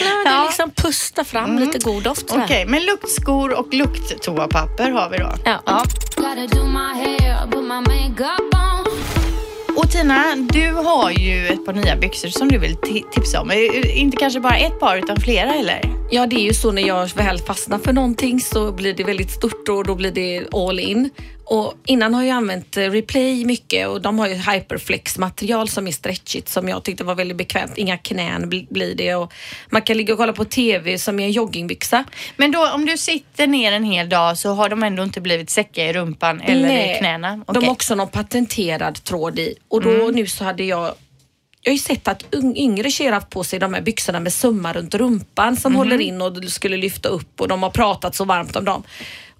Nej, 0.00 0.12
men 0.14 0.24
det 0.24 0.30
är 0.30 0.44
liksom 0.46 0.70
pusta 0.70 1.24
fram 1.24 1.58
lite 1.58 1.78
god 1.78 2.02
doft. 2.02 2.32
Okej, 2.32 2.66
men 2.66 2.84
luktskor 2.84 3.52
och 3.52 3.74
lukttoapapper 3.74 4.90
har 4.90 5.10
vi 5.10 5.18
då. 5.18 5.32
Ja. 5.44 5.60
Gotta 5.66 6.06
och 9.76 9.90
Tina, 9.90 10.36
du 10.36 10.72
har 10.72 11.10
ju 11.10 11.46
ett 11.46 11.66
par 11.66 11.72
nya 11.72 11.96
byxor 11.96 12.28
som 12.28 12.48
du 12.48 12.58
vill 12.58 12.76
tipsa 13.12 13.40
om. 13.40 13.50
Eh, 13.50 13.56
eh, 13.56 14.00
inte 14.00 14.16
kanske 14.16 14.40
bara 14.40 14.56
ett 14.56 14.80
par 14.80 14.96
utan 14.96 15.16
flera 15.16 15.54
eller? 15.54 15.80
Ja, 16.10 16.26
det 16.26 16.36
är 16.36 16.40
ju 16.44 16.54
så 16.54 16.72
när 16.72 16.82
jag 16.86 17.08
väl 17.16 17.38
fastnar 17.38 17.78
för 17.78 17.92
någonting 17.92 18.40
så 18.40 18.72
blir 18.72 18.94
det 18.94 19.04
väldigt 19.04 19.30
stort 19.30 19.68
och 19.68 19.84
då 19.84 19.94
blir 19.94 20.10
det 20.10 20.54
all 20.54 20.78
in. 20.80 21.10
Och 21.44 21.74
innan 21.86 22.14
har 22.14 22.22
jag 22.22 22.36
använt 22.36 22.76
eh, 22.76 22.80
Replay 22.90 23.44
mycket 23.44 23.88
och 23.88 24.00
de 24.02 24.18
har 24.18 24.26
ju 24.28 24.34
Hyperflex 24.34 25.18
material 25.18 25.68
som 25.68 25.86
är 25.86 25.92
stretchigt 25.92 26.48
som 26.48 26.68
jag 26.68 26.82
tyckte 26.84 27.04
var 27.04 27.14
väldigt 27.14 27.36
bekvämt. 27.36 27.72
Inga 27.78 27.98
knän 27.98 28.48
bli- 28.48 28.66
blir 28.70 28.94
det 28.94 29.14
och 29.14 29.32
man 29.70 29.82
kan 29.82 29.96
ligga 29.96 30.12
och 30.12 30.18
kolla 30.18 30.32
på 30.32 30.44
TV 30.44 30.98
som 30.98 31.20
är 31.20 31.24
en 31.24 31.32
joggingbyxa. 31.32 32.04
Men 32.36 32.52
då 32.52 32.70
om 32.70 32.86
du 32.86 32.96
sitter 32.96 33.46
ner 33.46 33.72
en 33.72 33.84
hel 33.84 34.08
dag 34.08 34.38
så 34.38 34.50
har 34.52 34.68
de 34.68 34.82
ändå 34.82 35.02
inte 35.02 35.20
blivit 35.20 35.50
säcka 35.50 35.84
i 35.84 35.92
rumpan 35.92 36.40
eller 36.40 36.94
i 36.94 36.98
knäna? 36.98 37.30
De 37.36 37.42
Okej. 37.46 37.64
har 37.64 37.72
också 37.72 37.94
någon 37.94 38.08
patenterad 38.08 39.04
tråd 39.04 39.38
i 39.38 39.54
och 39.68 39.82
då 39.82 39.90
Mm. 39.90 40.14
nu 40.14 40.26
så 40.26 40.44
hade 40.44 40.64
jag 40.64 40.92
jag 41.66 41.70
har 41.72 41.76
ju 41.76 41.82
sett 41.82 42.08
att 42.08 42.24
yngre 42.56 42.90
tjejer 42.90 43.12
haft 43.12 43.30
på 43.30 43.44
sig 43.44 43.58
de 43.58 43.74
här 43.74 43.80
byxorna 43.80 44.20
med 44.20 44.32
sömmar 44.32 44.74
runt 44.74 44.94
rumpan 44.94 45.56
som 45.56 45.72
Mhm. 45.72 45.78
håller 45.78 46.00
in 46.00 46.22
och 46.22 46.44
skulle 46.50 46.76
lyfta 46.76 47.08
upp 47.08 47.40
och 47.40 47.48
de 47.48 47.62
har 47.62 47.70
pratat 47.70 48.14
så 48.14 48.24
varmt 48.24 48.56
om 48.56 48.64
dem. 48.64 48.82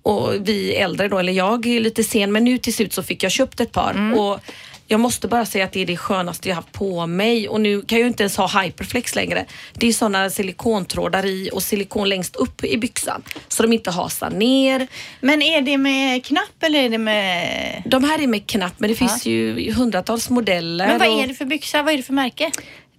Och 0.02 0.32
vi 0.48 0.74
äldre 0.76 1.08
då, 1.08 1.18
eller 1.18 1.32
jag 1.32 1.66
är 1.66 1.80
lite 1.80 2.04
sen 2.04 2.32
men 2.32 2.44
nu 2.44 2.58
till 2.58 2.74
slut 2.74 2.92
så 2.92 3.02
fick 3.02 3.22
jag 3.22 3.32
köpt 3.32 3.60
ett 3.60 3.72
par 3.72 3.90
Mm. 3.90 4.18
och 4.18 4.40
jag 4.86 5.00
måste 5.00 5.28
bara 5.28 5.46
säga 5.46 5.64
att 5.64 5.72
det 5.72 5.80
är 5.80 5.86
det 5.86 5.96
skönaste 5.96 6.48
jag 6.48 6.56
haft 6.56 6.72
på 6.72 7.06
mig 7.06 7.48
och 7.48 7.60
nu 7.60 7.82
kan 7.82 7.98
jag 7.98 8.04
ju 8.04 8.08
inte 8.08 8.22
ens 8.22 8.36
ha 8.36 8.62
hyperflex 8.62 9.14
längre. 9.14 9.44
Det 9.72 9.86
är 9.86 9.92
sådana 9.92 10.30
silikontrådar 10.30 11.26
i 11.26 11.50
och 11.52 11.62
silikon 11.62 12.08
längst 12.08 12.36
upp 12.36 12.64
i 12.64 12.78
byxan 12.78 13.22
så 13.48 13.62
de 13.62 13.72
inte 13.72 13.90
hasar 13.90 14.30
ner. 14.30 14.86
Men 15.20 15.42
är 15.42 15.60
det 15.60 15.78
med 15.78 16.24
knapp 16.24 16.62
eller 16.62 16.78
är 16.78 16.88
det 16.88 16.98
med... 16.98 17.82
De 17.86 18.04
här 18.04 18.22
är 18.22 18.26
med 18.26 18.46
knapp 18.46 18.74
men 18.78 18.90
det 18.90 18.96
finns 18.96 19.26
ju 19.26 19.72
hundratals 19.72 20.30
modeller. 20.30 20.86
Men 20.86 20.98
vad 20.98 21.08
och 21.08 21.22
är 21.22 21.26
det 21.26 21.34
för 21.34 21.44
byxa? 21.44 21.82
Vad 21.82 21.92
är 21.92 21.96
det 21.96 22.02
för 22.02 22.12
märke? 22.12 22.50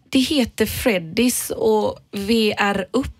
Det 0.10 0.20
heter 0.20 0.66
Freddys 0.66 1.50
och 1.50 2.00
VR 2.12 2.88
upp 2.92 3.14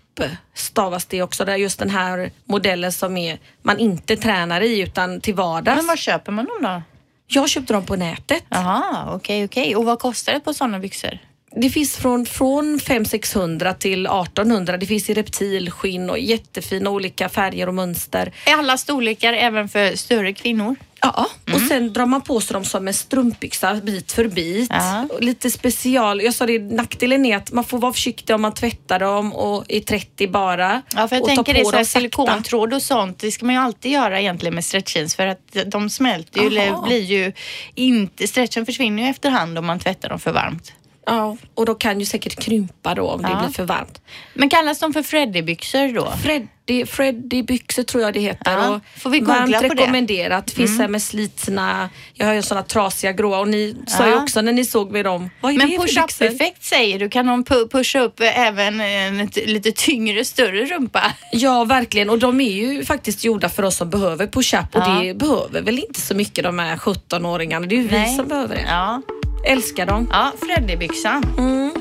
stavas 0.54 1.06
det 1.06 1.22
också. 1.22 1.44
Det 1.44 1.52
är 1.52 1.56
just 1.56 1.78
den 1.78 1.90
här 1.90 2.30
modellen 2.44 2.92
som 2.92 3.16
är, 3.16 3.38
man 3.62 3.78
inte 3.78 4.16
tränar 4.16 4.60
i 4.60 4.80
utan 4.80 5.20
till 5.20 5.34
vardags. 5.34 5.76
Men 5.76 5.86
var 5.86 5.96
köper 5.96 6.32
man 6.32 6.44
dem 6.44 6.62
då? 6.62 6.82
Jag 7.30 7.48
köpte 7.48 7.72
dem 7.72 7.86
på 7.86 7.96
nätet. 7.96 8.44
Jaha, 8.48 9.14
okej, 9.14 9.44
okej. 9.44 9.76
Och 9.76 9.84
vad 9.84 9.98
kostar 9.98 10.32
det 10.32 10.40
på 10.40 10.54
sådana 10.54 10.78
byxor? 10.78 11.18
Det 11.50 11.70
finns 11.70 11.96
från, 11.96 12.26
från 12.26 12.78
500-600 12.78 13.74
till 13.74 14.06
1800. 14.06 14.76
Det 14.76 14.86
finns 14.86 15.10
i 15.10 15.14
reptilskinn 15.14 16.10
och 16.10 16.18
jättefina 16.18 16.90
olika 16.90 17.28
färger 17.28 17.68
och 17.68 17.74
mönster. 17.74 18.32
Är 18.46 18.54
alla 18.54 18.76
storlekar 18.76 19.32
även 19.32 19.68
för 19.68 19.96
större 19.96 20.32
kvinnor? 20.32 20.76
Ja, 21.00 21.26
och 21.54 21.60
sen 21.60 21.92
drar 21.92 22.06
man 22.06 22.20
på 22.20 22.40
sig 22.40 22.54
dem 22.54 22.64
som 22.64 22.88
en 22.88 22.94
strumpbyxa 22.94 23.74
bit 23.74 24.12
för 24.12 24.28
bit. 24.28 24.70
Ja. 24.70 25.08
Lite 25.20 25.50
special. 25.50 26.22
Jag 26.22 26.34
sa 26.34 26.46
det, 26.46 26.58
nackdelen 26.58 27.26
är 27.26 27.36
att 27.36 27.52
man 27.52 27.64
får 27.64 27.78
vara 27.78 27.92
försiktig 27.92 28.34
om 28.34 28.42
man 28.42 28.54
tvättar 28.54 28.98
dem 28.98 29.32
och 29.32 29.64
i 29.68 29.80
30 29.80 30.28
bara. 30.28 30.82
Ja, 30.96 31.08
för 31.08 31.16
jag 31.16 31.22
och 31.22 31.28
tänker 31.28 31.54
det 31.54 31.60
är 31.60 31.64
så 31.64 31.76
här 31.76 31.84
silikontråd 31.84 32.74
och 32.74 32.82
sånt. 32.82 33.18
Det 33.18 33.32
ska 33.32 33.46
man 33.46 33.54
ju 33.54 33.60
alltid 33.60 33.92
göra 33.92 34.20
egentligen 34.20 34.54
med 34.54 34.64
stretchjeans 34.64 35.16
för 35.16 35.26
att 35.26 35.56
de 35.66 35.90
smälter 35.90 36.40
ju, 36.42 36.82
blir 36.86 37.02
ju 37.02 37.32
inte, 37.74 38.26
stretchen 38.26 38.66
försvinner 38.66 39.02
ju 39.02 39.08
efterhand 39.08 39.58
om 39.58 39.66
man 39.66 39.78
tvättar 39.78 40.08
dem 40.08 40.18
för 40.18 40.32
varmt. 40.32 40.72
Ja, 41.08 41.36
och 41.54 41.66
då 41.66 41.74
kan 41.74 42.00
ju 42.00 42.06
säkert 42.06 42.40
krympa 42.42 42.94
då 42.94 43.08
om 43.10 43.22
det 43.22 43.28
Ja. 43.30 43.38
blir 43.44 43.54
för 43.54 43.64
varmt. 43.64 44.00
Men 44.34 44.48
kallas 44.50 44.78
de 44.78 44.92
för 44.92 45.02
Freddy-byxor 45.02 45.94
då? 45.94 46.12
Freddy, 46.22 46.86
Freddy 46.86 47.42
byxor 47.42 47.82
tror 47.82 48.02
jag 48.02 48.14
det 48.14 48.20
heter. 48.20 48.52
Ja, 48.52 48.68
och 48.68 48.80
får 49.00 49.10
vi 49.10 49.18
googla 49.18 49.34
varmt 49.34 49.46
på 49.52 49.60
det? 49.60 49.66
Mm. 49.66 49.78
rekommenderat. 49.78 50.50
Finns 50.50 50.78
här 50.78 50.88
med 50.88 51.02
slitna, 51.02 51.90
jag 52.14 52.26
har 52.26 52.34
ju 52.34 52.42
sådana 52.42 52.66
trasiga 52.66 53.12
gråa 53.12 53.38
och 53.40 53.48
ni 53.48 53.76
sa 53.86 54.06
ju 54.06 54.12
Ja. 54.12 54.22
också 54.22 54.40
när 54.42 54.52
ni 54.52 54.64
såg 54.64 54.92
mig 54.92 55.02
dem, 55.02 55.30
vad 55.40 55.52
är 55.52 55.56
Men 55.58 55.70
det 55.70 55.76
för 55.76 55.82
push-up 55.82 56.06
byxor? 56.06 56.24
effekt 56.26 56.64
säger 56.64 56.98
du, 56.98 57.08
kan 57.08 57.26
de 57.26 57.44
pu- 57.44 57.68
pusha 57.70 58.00
upp 58.00 58.20
även 58.20 58.80
en 58.80 59.30
lite 59.46 59.72
tyngre, 59.72 60.24
större 60.24 60.64
rumpa? 60.64 61.02
Ja, 61.32 61.64
verkligen. 61.64 62.10
Och 62.10 62.18
de 62.18 62.40
är 62.40 62.50
ju 62.52 62.84
faktiskt 62.84 63.24
gjorda 63.24 63.48
för 63.48 63.62
oss 63.62 63.76
som 63.76 63.90
behöver 63.90 64.26
push-up 64.26 64.74
och 64.76 64.82
Ja. 64.82 65.00
det 65.02 65.14
behöver 65.14 65.62
väl 65.62 65.78
inte 65.78 66.00
så 66.00 66.14
mycket 66.14 66.44
de 66.44 66.58
här 66.58 66.76
17-åringarna. 66.76 67.66
Det 67.66 67.74
är 67.74 67.80
ju 67.80 67.88
vi 67.88 67.96
Nej. 67.98 68.16
som 68.16 68.28
behöver 68.28 68.56
det. 68.56 68.64
Ja, 68.68 69.02
Älskar 69.44 69.86
dem. 69.86 70.08
ja 70.12 70.32
Freddy-byxan. 70.40 71.22
On. 71.38 71.74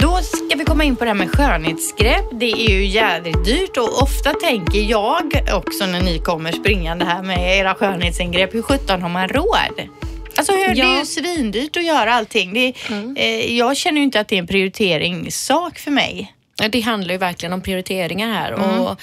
Då 0.00 0.16
ska 0.22 0.56
vi 0.58 0.64
komma 0.64 0.84
in 0.84 0.96
på 0.96 1.04
det 1.04 1.10
här 1.10 1.14
med 1.18 1.30
skönhetsgrepp. 1.30 2.24
Det 2.32 2.50
är 2.52 2.70
ju 2.70 2.86
jädrigt 2.86 3.44
dyrt 3.44 3.76
och 3.76 4.02
ofta 4.02 4.32
tänker 4.32 4.80
jag 4.80 5.42
också 5.52 5.86
när 5.86 6.00
ni 6.02 6.18
kommer 6.18 6.52
springande 6.52 7.04
här 7.04 7.22
med 7.22 7.58
era 7.58 7.74
skönhetsingrepp, 7.74 8.54
hur 8.54 8.62
sjutton 8.62 9.02
har 9.02 9.08
man 9.08 9.28
råd? 9.28 9.88
Alltså 10.36 10.52
hur, 10.52 10.74
det 10.74 10.80
är 10.80 10.84
Ja. 10.94 10.98
ju 10.98 11.06
svindyrt 11.06 11.76
att 11.76 11.84
göra 11.84 12.14
allting. 12.14 12.54
Det, 12.54 12.74
eh, 13.16 13.56
jag 13.56 13.76
känner 13.76 13.98
ju 13.98 14.04
inte 14.04 14.20
att 14.20 14.28
det 14.28 14.34
är 14.34 14.38
en 14.38 14.46
prioriteringssak 14.46 15.78
för 15.78 15.90
mig. 15.90 16.34
Ja, 16.62 16.68
Det 16.68 16.80
handlar 16.80 17.12
ju 17.12 17.18
verkligen 17.18 17.52
om 17.52 17.60
prioriteringar 17.62 18.32
här. 18.32 18.52
Och, 18.52 19.00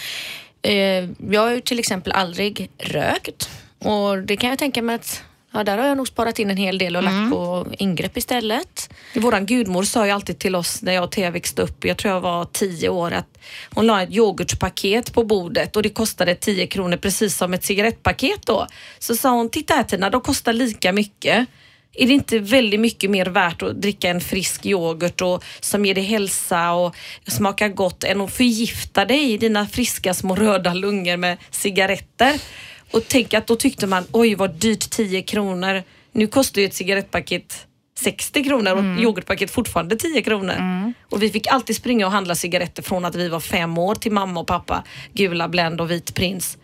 eh, 0.69 1.09
jag 1.31 1.41
har 1.41 1.51
ju 1.51 1.61
till 1.61 1.79
exempel 1.79 2.11
aldrig 2.11 2.69
rökt 2.79 3.49
och 3.79 4.17
det 4.17 4.37
kan 4.37 4.49
jag 4.49 4.59
tänka 4.59 4.81
mig 4.81 4.95
att 4.95 5.23
ja, 5.53 5.63
där 5.63 5.77
har 5.77 5.87
jag 5.87 5.97
nog 5.97 6.07
sparat 6.07 6.39
in 6.39 6.49
en 6.49 6.57
hel 6.57 6.77
del 6.77 6.95
och 6.95 7.03
lagt 7.03 7.31
på 7.31 7.67
ingrepp 7.77 8.17
istället. 8.17 8.89
Våran 9.15 9.45
gudmor 9.45 9.83
sa 9.83 10.05
ju 10.05 10.11
alltid 10.11 10.39
till 10.39 10.55
oss 10.55 10.81
när 10.81 10.93
jag 10.93 11.03
och 11.03 11.11
Thea 11.11 11.31
växte 11.31 11.61
upp, 11.61 11.85
jag 11.85 11.97
tror 11.97 12.13
jag 12.13 12.21
var 12.21 12.45
tio 12.45 12.89
år, 12.89 13.11
att 13.11 13.37
hon 13.73 13.87
la 13.87 14.03
ett 14.03 14.11
yoghurtpaket 14.11 15.13
på 15.13 15.23
bordet 15.23 15.75
och 15.75 15.83
det 15.83 15.89
kostade 15.89 16.35
10 16.35 16.67
kronor 16.67 16.97
precis 16.97 17.37
som 17.37 17.53
ett 17.53 17.63
cigarettpaket 17.63 18.45
då. 18.45 18.67
Så 18.99 19.15
sa 19.15 19.31
hon, 19.31 19.49
titta 19.49 19.73
här 19.73 19.83
Tina, 19.83 20.09
de 20.09 20.21
kostar 20.21 20.53
lika 20.53 20.93
mycket. 20.93 21.47
Är 21.93 22.07
det 22.07 22.13
inte 22.13 22.39
väldigt 22.39 22.79
mycket 22.79 23.09
mer 23.09 23.25
värt 23.25 23.61
att 23.61 23.81
dricka 23.81 24.09
en 24.09 24.21
frisk 24.21 24.65
yoghurt 24.65 25.21
och, 25.21 25.43
som 25.59 25.85
ger 25.85 25.95
dig 25.95 26.03
hälsa 26.03 26.71
och 26.71 26.95
smakar 27.27 27.69
gott 27.69 28.03
än 28.03 28.21
att 28.21 28.33
förgifta 28.33 29.05
dig 29.05 29.33
i 29.33 29.37
dina 29.37 29.67
friska 29.67 30.13
små 30.13 30.35
röda 30.35 30.73
lungor 30.73 31.17
med 31.17 31.37
cigaretter? 31.51 32.39
Och 32.91 33.01
tänk 33.07 33.33
att 33.33 33.47
då 33.47 33.55
tyckte 33.55 33.87
man, 33.87 34.03
oj 34.11 34.35
vad 34.35 34.53
dyrt 34.53 34.89
10 34.89 35.21
kronor. 35.21 35.83
Nu 36.11 36.27
kostar 36.27 36.61
ju 36.61 36.67
ett 36.67 36.73
cigarettpaket 36.73 37.67
60 37.99 38.43
kronor 38.43 38.73
och 38.73 39.01
yoghurtpaket 39.01 39.51
fortfarande 39.51 39.95
10 39.95 40.21
kronor. 40.21 40.53
Och 41.09 41.23
vi 41.23 41.29
fick 41.29 41.47
alltid 41.47 41.75
springa 41.75 42.05
och 42.05 42.11
handla 42.11 42.35
cigaretter 42.35 42.83
från 42.83 43.05
att 43.05 43.15
vi 43.15 43.29
var 43.29 43.39
fem 43.39 43.77
år 43.77 43.95
till 43.95 44.11
mamma 44.11 44.39
och 44.39 44.47
pappa. 44.47 44.83
Gula 45.13 45.47
Blend 45.47 45.81
och 45.81 45.91
Vit 45.91 46.15
Prins. 46.15 46.57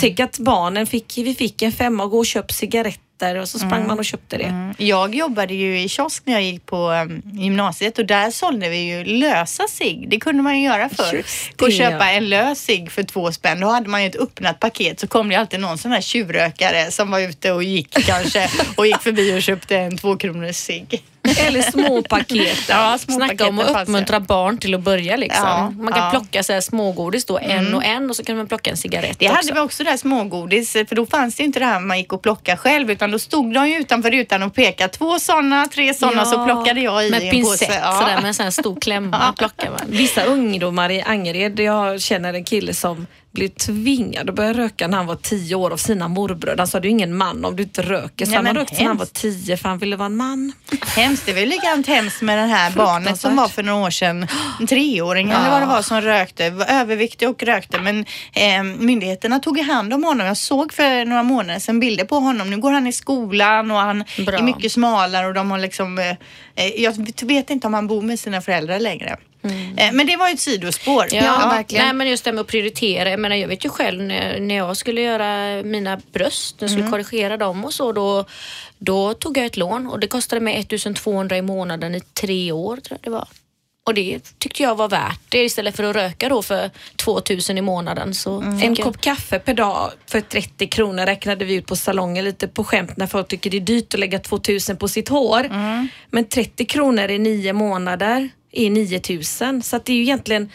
Tänk 0.00 0.20
att 0.20 0.38
barnen 0.38 0.86
fick, 0.86 1.18
vi 1.18 1.34
fick 1.34 1.62
en 1.62 1.72
femma 1.72 2.04
och 2.04 2.10
gå 2.10 2.18
och 2.18 2.26
köpa 2.26 2.52
cigaretter 2.54 3.07
och 3.40 3.48
så 3.48 3.58
sprang 3.58 3.86
man 3.86 3.98
och 3.98 4.04
köpte 4.04 4.36
det. 4.36 4.74
Jag 4.78 5.14
jobbade 5.14 5.54
ju 5.54 5.80
i 5.80 5.88
kiosk 5.88 6.22
när 6.26 6.34
jag 6.34 6.42
gick 6.42 6.66
på 6.66 6.90
um, 6.90 7.22
gymnasiet 7.24 7.98
och 7.98 8.06
där 8.06 8.30
sålde 8.30 8.68
vi 8.68 8.76
ju 8.78 9.04
lösa 9.04 9.68
cigg. 9.68 10.08
Det 10.10 10.20
kunde 10.20 10.42
man 10.42 10.58
ju 10.58 10.64
göra 10.64 10.88
förr. 10.88 11.14
Just 11.14 11.56
Gå 11.56 11.66
och 11.66 11.72
köpa 11.72 12.10
en 12.10 12.28
lös 12.28 12.60
cigg 12.60 12.90
för 12.90 13.02
två 13.02 13.32
spänn. 13.32 13.60
Då 13.60 13.68
hade 13.68 13.88
man 13.88 14.02
ju 14.02 14.08
ett 14.08 14.16
öppnat 14.16 14.60
paket 14.60 15.00
så 15.00 15.06
kom 15.06 15.28
det 15.28 15.36
alltid 15.36 15.60
någon 15.60 15.78
sån 15.78 15.90
här 15.90 16.00
tjuvrökare 16.00 16.90
som 16.90 17.10
var 17.10 17.20
ute 17.20 17.52
och 17.52 17.62
gick 17.62 18.06
kanske 18.06 18.50
och 18.76 18.86
gick 18.86 19.02
förbi 19.02 19.38
och 19.38 19.42
köpte 19.42 19.76
en 19.76 19.96
tvåkronors 19.96 20.56
cigg. 20.56 21.02
Eller 21.46 21.62
små 21.62 22.02
paket. 22.02 22.58
Ja, 22.68 22.98
små 22.98 23.14
Snacka 23.14 23.48
om 23.48 23.58
att 23.58 23.82
uppmuntra 23.82 24.20
barn 24.20 24.58
till 24.58 24.74
att 24.74 24.80
börja 24.80 25.16
liksom. 25.16 25.44
Ja, 25.44 25.72
man 25.78 25.92
kan 25.92 26.04
ja. 26.04 26.10
plocka 26.10 26.42
så 26.42 26.52
här 26.52 26.60
smågodis 26.60 27.24
då, 27.24 27.38
en 27.38 27.74
och 27.74 27.84
en 27.84 28.10
och 28.10 28.16
så 28.16 28.24
kan 28.24 28.36
man 28.36 28.46
plocka 28.46 28.70
en 28.70 28.76
cigarett 28.76 29.18
Det 29.18 29.26
också. 29.26 29.36
hade 29.36 29.52
vi 29.52 29.60
också 29.60 29.84
där 29.84 29.96
smågodis, 29.96 30.72
för 30.72 30.94
då 30.94 31.06
fanns 31.06 31.36
det 31.36 31.42
inte 31.42 31.58
det 31.58 31.64
här 31.64 31.80
man 31.80 31.98
gick 31.98 32.12
och 32.12 32.22
plockade 32.22 32.56
själv 32.56 32.90
utan 32.90 33.10
då 33.10 33.18
stod 33.18 33.54
de 33.54 33.68
ju 33.68 33.76
utanför 33.76 34.10
rutan 34.10 34.42
och 34.42 34.54
pekade. 34.54 34.92
Två 34.92 35.18
sådana, 35.18 35.68
tre 35.74 35.94
sådana 35.94 36.24
så 36.24 36.44
plockade 36.44 36.80
jag 36.80 37.06
i 37.06 37.10
Med 37.10 37.22
en 37.22 37.30
pincett 37.30 37.68
påse. 37.68 37.80
Ja. 37.82 37.92
sådär 37.92 38.16
med 38.16 38.24
en 38.24 38.34
sån 38.34 38.44
här 38.44 38.50
stor 38.50 38.80
klämma 38.80 39.32
plockar 39.38 39.70
man. 39.70 39.80
Vissa 39.86 40.22
ungdomar 40.22 40.90
i 40.90 41.02
Angered, 41.02 41.60
jag 41.60 42.00
känner 42.00 42.34
en 42.34 42.44
kille 42.44 42.74
som 42.74 43.06
blev 43.38 43.48
tvingad 43.48 44.28
att 44.28 44.34
börja 44.34 44.52
röka 44.52 44.88
när 44.88 44.96
han 44.96 45.06
var 45.06 45.16
tio 45.16 45.54
år 45.54 45.70
av 45.70 45.76
sina 45.76 46.08
morbröder. 46.08 46.58
Han 46.58 46.66
sa 46.66 46.80
du 46.80 46.88
är 46.88 46.90
ingen 46.90 47.16
man 47.16 47.44
om 47.44 47.56
du 47.56 47.62
inte 47.62 47.82
röker. 47.82 48.24
Så 48.24 48.30
Nej, 48.30 48.36
han 48.36 48.46
har 48.46 48.54
rökt 48.54 48.76
sedan 48.76 48.86
han 48.86 48.96
var 48.96 49.06
tio 49.06 49.56
för 49.56 49.68
han 49.68 49.78
ville 49.78 49.96
vara 49.96 50.06
en 50.06 50.16
man. 50.16 50.52
Hemskt. 50.96 51.26
Det 51.26 51.32
var 51.32 51.40
ju 51.40 51.46
likadant 51.46 51.86
hemskt 51.86 52.22
med 52.22 52.38
den 52.38 52.48
här 52.48 52.70
barnet 52.70 53.20
som 53.20 53.36
var 53.36 53.48
för 53.48 53.62
några 53.62 53.86
år 53.86 53.90
sedan, 53.90 54.26
en 54.60 54.66
treåring 54.66 55.30
eller 55.30 55.50
vad 55.50 55.62
det 55.62 55.66
var 55.66 55.82
som 55.82 56.00
rökte, 56.00 56.50
var 56.50 56.66
överviktig 56.66 57.28
och 57.28 57.42
rökte. 57.42 57.80
Men 57.80 58.04
eh, 58.32 58.62
myndigheterna 58.62 59.38
tog 59.38 59.58
i 59.58 59.62
hand 59.62 59.94
om 59.94 60.04
honom. 60.04 60.26
Jag 60.26 60.36
såg 60.36 60.72
för 60.72 61.04
några 61.04 61.22
månader 61.22 61.60
sedan 61.60 61.80
bilder 61.80 62.04
på 62.04 62.14
honom. 62.16 62.50
Nu 62.50 62.56
går 62.56 62.72
han 62.72 62.86
i 62.86 62.92
skolan 62.92 63.70
och 63.70 63.76
han 63.76 64.04
Bra. 64.26 64.38
är 64.38 64.42
mycket 64.42 64.72
smalare 64.72 65.26
och 65.26 65.34
de 65.34 65.50
har 65.50 65.58
liksom, 65.58 65.98
eh, 65.98 66.16
jag 66.76 67.12
vet 67.22 67.50
inte 67.50 67.66
om 67.66 67.74
han 67.74 67.86
bor 67.86 68.02
med 68.02 68.20
sina 68.20 68.40
föräldrar 68.40 68.80
längre. 68.80 69.16
Eh, 69.76 69.92
men 69.92 70.06
det 70.06 70.16
var 70.16 70.28
ju 70.28 70.34
ett 70.34 70.40
sidospår. 70.40 71.06
Ja, 71.10 71.64
Nej, 71.78 71.92
men 71.92 72.08
just 72.08 72.24
det 72.24 72.32
med 72.32 72.40
att 72.40 72.46
prioritera. 72.46 73.10
Jag 73.10 73.20
menar, 73.20 73.36
jag 73.36 73.48
vet 73.48 73.64
ju 73.64 73.68
själv 73.68 74.02
när, 74.02 74.40
när 74.40 74.54
jag 74.54 74.76
skulle 74.76 75.00
göra 75.00 75.62
mina 75.62 76.00
bröst, 76.12 76.60
när 76.60 76.68
jag 76.68 76.70
skulle 76.70 76.90
korrigera 76.90 77.36
dem 77.36 77.64
och 77.64 77.74
så, 77.74 77.92
då, 77.92 78.24
då 78.78 79.14
tog 79.14 79.38
jag 79.38 79.46
ett 79.46 79.56
lån 79.56 79.86
och 79.86 80.00
det 80.00 80.06
kostade 80.06 80.40
mig 80.40 80.60
1200 80.60 81.36
i 81.36 81.42
månaden 81.42 81.94
i 81.94 82.00
tre 82.00 82.52
år 82.52 82.76
tror 82.76 82.98
jag 83.00 83.00
det 83.00 83.10
var. 83.10 83.28
Och 83.88 83.94
det 83.94 84.38
tyckte 84.38 84.62
jag 84.62 84.74
var 84.74 84.88
värt 84.88 85.20
det. 85.28 85.44
Istället 85.44 85.76
för 85.76 85.84
att 85.84 85.96
röka 85.96 86.28
då 86.28 86.42
för 86.42 86.70
2000 86.96 87.58
i 87.58 87.60
månaden. 87.60 88.14
Så 88.14 88.40
fick 88.40 88.64
En 88.64 88.76
kopp 88.76 89.00
kaffe 89.00 89.38
per 89.38 89.54
dag 89.54 89.90
för 90.06 90.20
30 90.20 90.66
kronor 90.66 91.06
räknade 91.06 91.44
vi 91.44 91.54
ut 91.54 91.66
på 91.66 91.76
salongen 91.76 92.24
lite 92.24 92.48
på 92.48 92.64
skämt 92.64 92.96
när 92.96 93.06
folk 93.06 93.28
tycker 93.28 93.50
det 93.50 93.56
är 93.56 93.60
dyrt 93.60 93.94
att 93.94 94.00
lägga 94.00 94.18
2000 94.18 94.76
på 94.76 94.88
sitt 94.88 95.08
hår. 95.08 95.48
Men 96.10 96.24
30 96.24 96.64
kronor 96.64 97.10
i 97.10 97.18
nio 97.18 97.52
månader 97.52 98.28
är 98.52 98.70
9000 98.70 99.62
så 99.62 99.76
att 99.76 99.84
det 99.84 99.92
är 99.92 99.96
ju 99.96 100.02
egentligen 100.02 100.50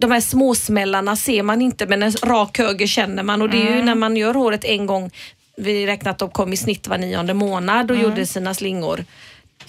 de 0.00 0.10
här 0.10 0.20
småsmällarna 0.20 1.16
ser 1.16 1.42
man 1.42 1.62
inte 1.62 1.86
men 1.86 2.02
en 2.02 2.12
rak 2.12 2.58
höger 2.58 2.86
känner 2.86 3.22
man. 3.22 3.42
Och 3.42 3.50
det 3.50 3.68
är 3.68 3.76
ju 3.76 3.82
när 3.82 3.94
man 3.94 4.16
gör 4.16 4.34
håret 4.34 4.64
en 4.64 4.86
gång 4.86 5.10
vi 5.56 5.86
räknat 5.86 6.12
att 6.12 6.18
de 6.18 6.30
kom 6.30 6.52
i 6.52 6.56
snitt 6.56 6.88
var 6.88 6.98
nionde 6.98 7.34
månad 7.34 7.90
och 7.90 7.96
gjorde 7.96 8.26
sina 8.26 8.54
slingor 8.54 9.04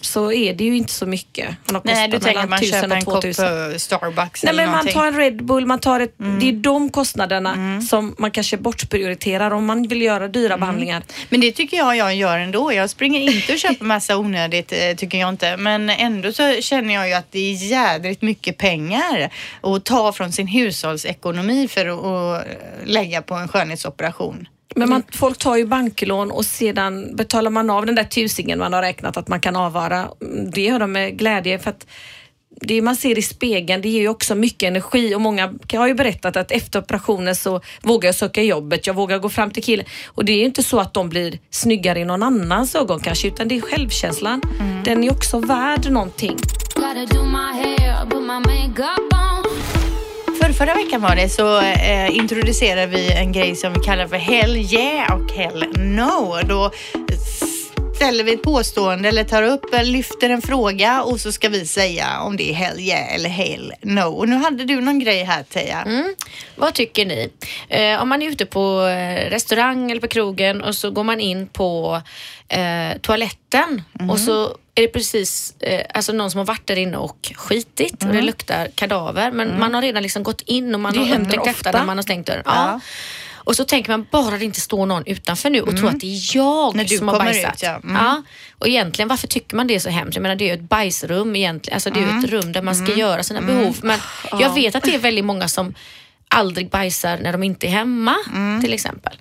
så 0.01 0.31
är 0.31 0.53
det 0.53 0.63
ju 0.63 0.77
inte 0.77 0.93
så 0.93 1.05
mycket. 1.05 1.47
Han 1.65 1.75
har 1.75 1.81
Nej, 1.85 2.07
du 2.07 2.19
tänker 2.19 2.39
att 2.41 2.49
man 2.49 2.59
1000 2.59 2.81
köper 2.81 2.95
en 2.95 3.05
kopp 3.05 3.21
2000. 3.21 3.79
Starbucks 3.79 4.43
Nej, 4.43 4.49
eller 4.49 4.63
men 4.63 4.71
man 4.71 4.75
någonting. 4.77 4.93
tar 4.93 5.07
en 5.07 5.15
Red 5.17 5.43
Bull, 5.45 5.65
man 5.65 5.79
tar 5.79 5.99
ett, 5.99 6.19
Mm. 6.19 6.39
det 6.39 6.47
är 6.49 6.51
de 6.53 6.89
kostnaderna 6.89 7.81
som 7.89 8.15
man 8.17 8.31
kanske 8.31 8.57
bortprioriterar 8.57 9.51
om 9.51 9.65
man 9.65 9.87
vill 9.87 10.01
göra 10.01 10.27
dyra 10.27 10.45
Mm. 10.53 10.59
behandlingar. 10.59 11.03
Men 11.29 11.41
det 11.41 11.51
tycker 11.51 11.77
jag 11.77 11.95
jag 11.95 12.15
gör 12.15 12.37
ändå. 12.37 12.73
Jag 12.73 12.89
springer 12.89 13.19
inte 13.21 13.53
och 13.53 13.59
köper 13.59 13.85
massa 13.85 14.17
onödigt, 14.17 14.71
eh, 14.71 14.95
tycker 14.97 15.17
jag 15.17 15.29
inte. 15.29 15.57
Men 15.57 15.89
ändå 15.89 16.31
så 16.33 16.53
känner 16.61 16.93
jag 16.93 17.07
ju 17.07 17.13
att 17.13 17.31
det 17.31 17.39
är 17.39 17.53
jädrigt 17.53 18.21
mycket 18.21 18.57
pengar 18.57 19.29
att 19.61 19.85
ta 19.85 20.11
från 20.13 20.31
sin 20.31 20.47
hushållsekonomi 20.47 21.67
för 21.67 21.85
att 22.37 22.47
lägga 22.85 23.21
på 23.21 23.33
en 23.35 23.47
skönhetsoperation. 23.47 24.47
Men 24.75 24.89
man, 24.89 25.03
folk 25.11 25.37
tar 25.37 25.57
ju 25.57 25.65
banklån 25.65 26.31
och 26.31 26.45
sedan 26.45 27.15
betalar 27.15 27.51
man 27.51 27.69
av 27.69 27.85
den 27.85 27.95
där 27.95 28.03
tusingen 28.03 28.59
man 28.59 28.73
har 28.73 28.81
räknat 28.81 29.17
att 29.17 29.27
man 29.27 29.39
kan 29.39 29.55
avvara. 29.55 30.07
Mm, 30.21 30.51
Det 30.51 30.61
gör 30.61 30.79
de 30.79 30.91
med 30.91 31.17
glädje 31.17 31.59
för 31.59 31.69
att 31.69 31.85
det 32.61 32.81
man 32.81 32.95
ser 32.95 33.17
i 33.17 33.21
spegeln 33.21 33.81
det 33.81 33.89
ger 33.89 33.99
ju 34.01 34.07
också 34.07 34.35
mycket 34.35 34.67
energi 34.67 35.15
och 35.15 35.21
många 35.21 35.53
har 35.73 35.87
ju 35.87 35.93
berättat 35.93 36.37
att 36.37 36.51
efter 36.51 36.79
operationen 36.79 37.35
så 37.35 37.61
vågar 37.81 38.07
jag 38.07 38.15
söka 38.15 38.43
jobbet, 38.43 38.87
jag 38.87 38.93
vågar 38.93 39.19
gå 39.19 39.29
fram 39.29 39.51
till 39.51 39.63
killen 39.63 39.85
och 40.07 40.25
det 40.25 40.31
är 40.31 40.37
ju 40.37 40.45
inte 40.45 40.63
så 40.63 40.79
att 40.79 40.93
de 40.93 41.09
blir 41.09 41.39
snyggare 41.49 41.99
i 41.99 42.05
någon 42.05 42.23
annans 42.23 42.75
ögon 42.75 42.99
kanske 42.99 43.27
utan 43.27 43.47
det 43.47 43.57
är 43.57 43.61
självkänslan. 43.61 44.41
Den 44.85 45.03
är 45.03 45.11
också 45.11 45.39
värd 45.39 45.89
någonting. 45.91 46.37
Gotta 46.75 47.05
do 47.05 47.23
my 47.23 47.37
hair, 47.61 48.05
put 48.09 48.21
my 48.21 48.39
makeup. 48.39 49.08
För 50.41 50.53
förra 50.53 50.73
veckan 50.73 51.01
var 51.01 51.15
det 51.15 51.29
så 51.29 51.61
eh, 51.61 52.15
introducerade 52.15 52.85
vi 52.85 53.11
en 53.11 53.31
grej 53.31 53.55
som 53.55 53.73
vi 53.73 53.79
kallar 53.79 54.07
för 54.07 54.17
Hell 54.17 54.57
yeah 54.57 55.13
och 55.13 55.31
Hell 55.31 55.65
no. 55.77 56.37
Då 56.47 56.71
ställer 57.95 58.23
vi 58.23 58.33
ett 58.33 58.43
påstående 58.43 59.09
eller 59.09 59.23
tar 59.23 59.43
upp, 59.43 59.65
lyfter 59.83 60.29
en 60.29 60.41
fråga 60.41 61.03
och 61.03 61.19
så 61.19 61.31
ska 61.31 61.49
vi 61.49 61.65
säga 61.65 62.19
om 62.21 62.37
det 62.37 62.49
är 62.49 62.53
hell 62.53 62.79
yeah 62.79 63.15
eller 63.15 63.29
hell 63.29 63.73
no. 63.81 64.01
Och 64.01 64.29
nu 64.29 64.35
hade 64.35 64.65
du 64.65 64.81
någon 64.81 64.99
grej 64.99 65.23
här 65.23 65.43
Teija. 65.43 65.81
Mm. 65.81 66.15
Vad 66.55 66.73
tycker 66.73 67.05
ni? 67.05 67.29
Eh, 67.69 68.01
om 68.01 68.09
man 68.09 68.21
är 68.21 68.29
ute 68.29 68.45
på 68.45 68.87
eh, 68.87 69.29
restaurang 69.29 69.91
eller 69.91 70.01
på 70.01 70.07
krogen 70.07 70.61
och 70.61 70.75
så 70.75 70.91
går 70.91 71.03
man 71.03 71.19
in 71.19 71.47
på 71.47 72.01
eh, 72.47 72.97
toaletten 73.01 73.81
och 74.09 74.19
så 74.19 74.55
är 74.79 74.81
det 74.81 74.93
precis 74.93 75.53
eh, 75.59 75.85
alltså 75.93 76.13
någon 76.13 76.31
som 76.31 76.37
har 76.37 76.45
varit 76.45 76.67
där 76.67 76.75
inne 76.75 76.97
och 76.97 77.31
skitit 77.35 78.03
och 78.03 78.13
det 78.13 78.21
luktar 78.21 78.67
kadaver. 78.75 79.31
Men 79.31 79.59
man 79.59 79.73
har 79.73 79.81
redan 79.81 80.03
liksom 80.03 80.23
gått 80.23 80.41
in 80.41 80.73
och 80.73 80.79
man 80.79 80.93
Det 80.93 80.99
har 80.99 81.19
upptäckt 81.19 81.45
detta 81.45 81.71
när 81.71 81.85
man 81.85 81.97
har 81.97 82.03
stängt 82.03 82.27
dörren. 82.27 82.43
Ja. 82.45 82.53
Ja. 82.55 82.79
Och 83.49 83.55
så 83.55 83.63
tänker 83.63 83.91
man 83.91 84.07
bara 84.11 84.37
det 84.37 84.45
inte 84.45 84.61
står 84.61 84.85
någon 84.85 85.03
utanför 85.05 85.49
nu 85.49 85.61
och 85.61 85.77
tror 85.77 85.89
att 85.89 85.99
det 85.99 86.07
är 86.07 86.37
jag 86.37 86.75
När 86.75 86.85
som 86.85 87.07
har 87.07 87.19
bajsat. 87.19 87.53
ut, 87.53 87.63
ja. 87.63 87.75
Mm. 87.75 87.95
ja. 87.95 88.23
Och 88.57 88.67
egentligen 88.67 89.09
varför 89.09 89.27
tycker 89.27 89.55
man 89.55 89.67
det 89.67 89.75
är 89.75 89.79
så 89.79 89.89
hemskt? 89.89 90.15
Jag 90.15 90.21
menar 90.21 90.35
det 90.35 90.43
är 90.43 90.47
ju 90.47 90.53
ett 90.53 90.69
bajsrum 90.69 91.35
egentligen. 91.35 91.75
Alltså 91.75 91.89
det 91.89 91.99
är 91.99 92.13
ju 92.13 92.19
ett 92.19 92.31
rum 92.31 92.51
där 92.51 92.61
man 92.61 92.75
ska 92.75 92.93
göra 92.95 93.23
sina 93.23 93.41
behov. 93.41 93.77
Men 93.81 93.99
jag 94.39 94.53
vet 94.53 94.75
att 94.75 94.83
det 94.83 94.95
är 94.95 94.99
väldigt 94.99 95.25
många 95.25 95.47
som 95.47 95.73
aldrig 96.27 96.69
bajsar 96.69 97.17
när 97.17 97.31
de 97.31 97.43
inte 97.43 97.67
är 97.67 97.71
hemma 97.71 98.15
till 98.61 98.73
exempel. 98.73 99.13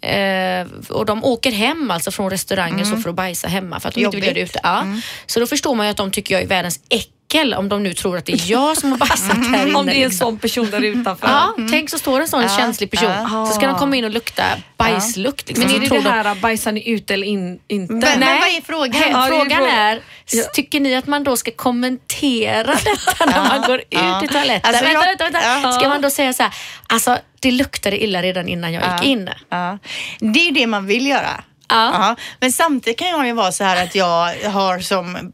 Eh, 0.00 0.66
och 0.88 1.06
de 1.06 1.24
åker 1.24 1.52
hem 1.52 1.90
alltså 1.90 2.10
från 2.10 2.30
restauranger 2.30 2.84
så 2.84 2.96
för 2.96 3.10
att 3.10 3.16
bajsa 3.16 3.48
hemma 3.48 3.80
för 3.80 3.88
att 3.88 3.94
de 3.94 4.04
inte 4.04 4.16
vill 4.16 4.24
göra 4.24 4.34
det 4.34 4.40
Jobbigt. 4.40 4.56
ute. 4.56 4.60
Ja. 4.62 4.86
Så 5.26 5.40
då 5.40 5.46
förstår 5.46 5.74
man 5.74 5.86
ju 5.86 5.90
att 5.90 5.96
de 5.96 6.10
tycker 6.10 6.34
jag 6.34 6.42
är 6.42 6.46
världens 6.46 6.80
äckel 7.28 7.54
om 7.54 7.68
de 7.68 7.82
nu 7.82 7.94
tror 7.94 8.16
att 8.16 8.26
det 8.26 8.32
är 8.32 8.50
jag 8.50 8.76
som 8.76 8.90
har 8.90 8.98
bajsat 8.98 9.36
här 9.36 9.66
inne. 9.66 9.74
Om 9.78 9.86
det 9.86 9.92
är 9.92 9.94
en 9.96 10.00
liksom. 10.08 10.26
sån 10.26 10.38
person 10.38 10.70
där 10.70 10.80
utanför. 10.84 11.28
Ja, 11.28 11.54
tänk 11.70 11.90
så 11.90 11.98
står 11.98 12.20
en 12.20 12.28
sån 12.28 12.48
känslig 12.48 12.90
person. 12.90 13.10
ja. 13.10 13.46
Så 13.46 13.54
ska 13.54 13.66
de 13.66 13.78
komma 13.78 13.96
in 13.96 14.04
och 14.04 14.10
lukta 14.10 14.42
bajslukt. 14.76 15.48
Liksom. 15.48 15.66
Men 15.66 15.74
är 15.76 15.80
det 15.80 15.86
det 15.88 16.00
de- 16.02 16.08
här, 16.10 16.34
bajsar 16.34 16.72
ni 16.72 16.88
ut 16.90 17.10
eller 17.10 17.26
in, 17.26 17.58
inte? 17.68 17.92
Men, 17.94 18.20
men 18.20 18.40
vad 18.40 18.48
är 18.48 18.62
frågan? 18.66 19.02
Ja, 19.10 19.20
det 19.22 19.28
Frågan 19.28 19.50
fråga- 19.58 19.72
är, 19.72 20.00
Ja. 20.32 20.42
tycker 20.54 20.80
ni 20.80 20.96
att 20.96 21.06
man 21.06 21.24
då 21.24 21.36
ska 21.36 21.50
kommentera 21.50 22.74
detta 22.84 23.26
när 23.26 23.48
man 23.48 23.62
går 23.66 23.78
ut 23.78 23.86
ja. 23.90 24.24
i 24.24 24.28
toaletten? 24.28 24.68
Alltså, 24.68 24.84
vänta, 24.84 25.00
vänta, 25.06 25.24
vänta. 25.24 25.40
ja. 25.62 25.72
Ska 25.72 25.88
man 25.88 26.00
då 26.02 26.10
säga 26.10 26.32
så 26.32 26.42
här, 26.42 26.52
alltså 26.86 27.18
det 27.40 27.50
luktade 27.50 28.02
illa 28.04 28.22
redan 28.22 28.48
innan 28.48 28.72
jag 28.72 28.82
gick 28.94 29.04
in. 29.10 29.30
Ja. 29.48 29.78
Det 30.18 30.40
är 30.40 30.44
ju 30.44 30.50
det 30.50 30.66
man 30.66 30.86
vill 30.86 31.06
göra. 31.06 31.44
Ja. 31.70 31.90
Ja. 31.92 32.16
Men 32.40 32.52
samtidigt 32.52 32.98
kan 32.98 33.08
jag 33.08 33.26
ju 33.26 33.32
vara 33.32 33.52
så 33.52 33.64
här 33.64 33.84
att 33.84 33.94
jag 33.94 34.34
har 34.50 34.78
som 34.80 35.32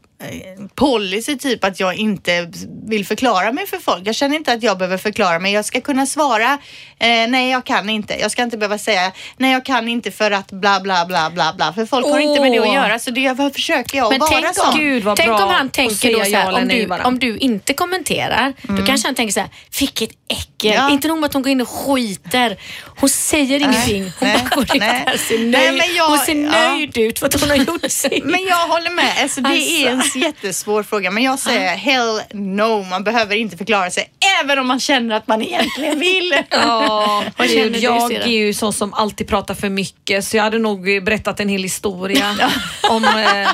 policy 0.75 1.37
typ 1.37 1.63
att 1.63 1.79
jag 1.79 1.95
inte 1.95 2.51
vill 2.87 3.05
förklara 3.05 3.51
mig 3.51 3.67
för 3.67 3.77
folk. 3.77 4.07
Jag 4.07 4.15
känner 4.15 4.35
inte 4.35 4.51
att 4.53 4.63
jag 4.63 4.77
behöver 4.77 4.97
förklara 4.97 5.39
mig. 5.39 5.53
Jag 5.53 5.65
ska 5.65 5.81
kunna 5.81 6.05
svara 6.05 6.53
eh, 6.99 7.27
nej 7.27 7.49
jag 7.51 7.65
kan 7.65 7.89
inte. 7.89 8.15
Jag 8.19 8.31
ska 8.31 8.43
inte 8.43 8.57
behöva 8.57 8.77
säga 8.77 9.11
nej 9.37 9.51
jag 9.51 9.65
kan 9.65 9.87
inte 9.87 10.11
för 10.11 10.31
att 10.31 10.51
bla 10.51 10.79
bla 10.79 11.05
bla 11.05 11.29
bla 11.29 11.53
bla. 11.55 11.73
För 11.73 11.85
folk 11.85 12.05
har 12.05 12.19
inte 12.19 12.41
med 12.41 12.51
det 12.51 12.59
att 12.59 12.73
göra 12.73 12.99
så 12.99 13.11
det 13.11 13.53
försöker 13.53 13.97
jag 13.97 14.09
Men 14.11 14.19
vara 14.19 14.31
tänk 14.31 14.67
om, 14.73 14.79
Gud, 14.79 15.03
vad 15.03 15.17
tänk 15.17 15.27
bra 15.29 15.43
om 15.45 15.49
han 15.53 15.69
tänker 15.69 16.13
då 16.13 16.23
så 16.23 16.31
ja 16.31 16.39
här, 16.39 16.53
om, 16.53 16.63
nej 16.67 16.85
du, 16.85 16.93
om 17.03 17.19
du 17.19 17.37
inte 17.37 17.73
kommenterar, 17.73 18.53
då 18.61 18.85
kanske 18.85 19.07
han 19.07 19.15
tänker 19.15 19.33
så 19.33 19.39
här, 19.39 19.49
vilket 19.79 20.09
äckel. 20.27 20.73
Ja. 20.73 20.89
Inte 20.91 21.07
nog 21.07 21.19
med 21.19 21.27
att 21.27 21.33
hon 21.33 21.43
går 21.43 21.51
in 21.51 21.61
och 21.61 21.69
skiter, 21.69 22.57
hon 22.99 23.09
säger 23.09 23.59
ingenting. 23.59 24.03
Hon 24.03 24.27
nej, 24.29 24.37
bara 24.49 24.55
går 24.55 24.75
in 24.75 24.79
nej. 24.79 25.03
där 25.05 25.17
ser 25.17 25.37
Nej, 25.39 25.47
nöjd, 25.47 25.73
men 25.77 25.95
jag- 25.95 26.07
hon 26.09 26.17
ser 26.17 26.35
ja. 26.43 26.69
nöjd 26.69 26.97
ut 26.97 27.19
för 27.19 27.25
att 27.25 27.41
hon 27.41 27.49
har 27.49 27.57
gjort 27.57 27.81
sig. 27.91 28.21
Men 28.25 28.45
jag 28.45 28.67
håller 28.67 28.91
med. 28.91 29.13
Alltså, 29.21 29.41
det 29.41 29.49
är 29.57 29.89
en 29.91 30.01
jättesvår 30.15 30.83
fråga. 30.83 31.11
Men 31.11 31.23
jag 31.23 31.39
säger 31.39 31.75
hell 31.75 32.21
no. 32.33 32.83
Man 32.83 33.03
behöver 33.03 33.35
inte 33.35 33.57
förklara 33.57 33.91
sig. 33.91 34.09
Även 34.43 34.59
om 34.59 34.67
man 34.67 34.79
känner 34.79 35.15
att 35.15 35.27
man 35.27 35.41
egentligen 35.41 35.99
vill. 35.99 36.33
Ja, 36.49 37.23
Vad 37.37 37.49
känner 37.49 37.69
du, 37.69 37.77
jag 37.79 38.07
Sira? 38.09 38.23
är 38.23 38.27
ju 38.29 38.53
sån 38.53 38.73
som 38.73 38.93
alltid 38.93 39.27
pratar 39.27 39.53
för 39.53 39.69
mycket 39.69 40.25
så 40.25 40.37
jag 40.37 40.43
hade 40.43 40.59
nog 40.59 41.03
berättat 41.03 41.39
en 41.39 41.49
hel 41.49 41.63
historia 41.63 42.35
om 42.89 43.03
eh, 43.05 43.49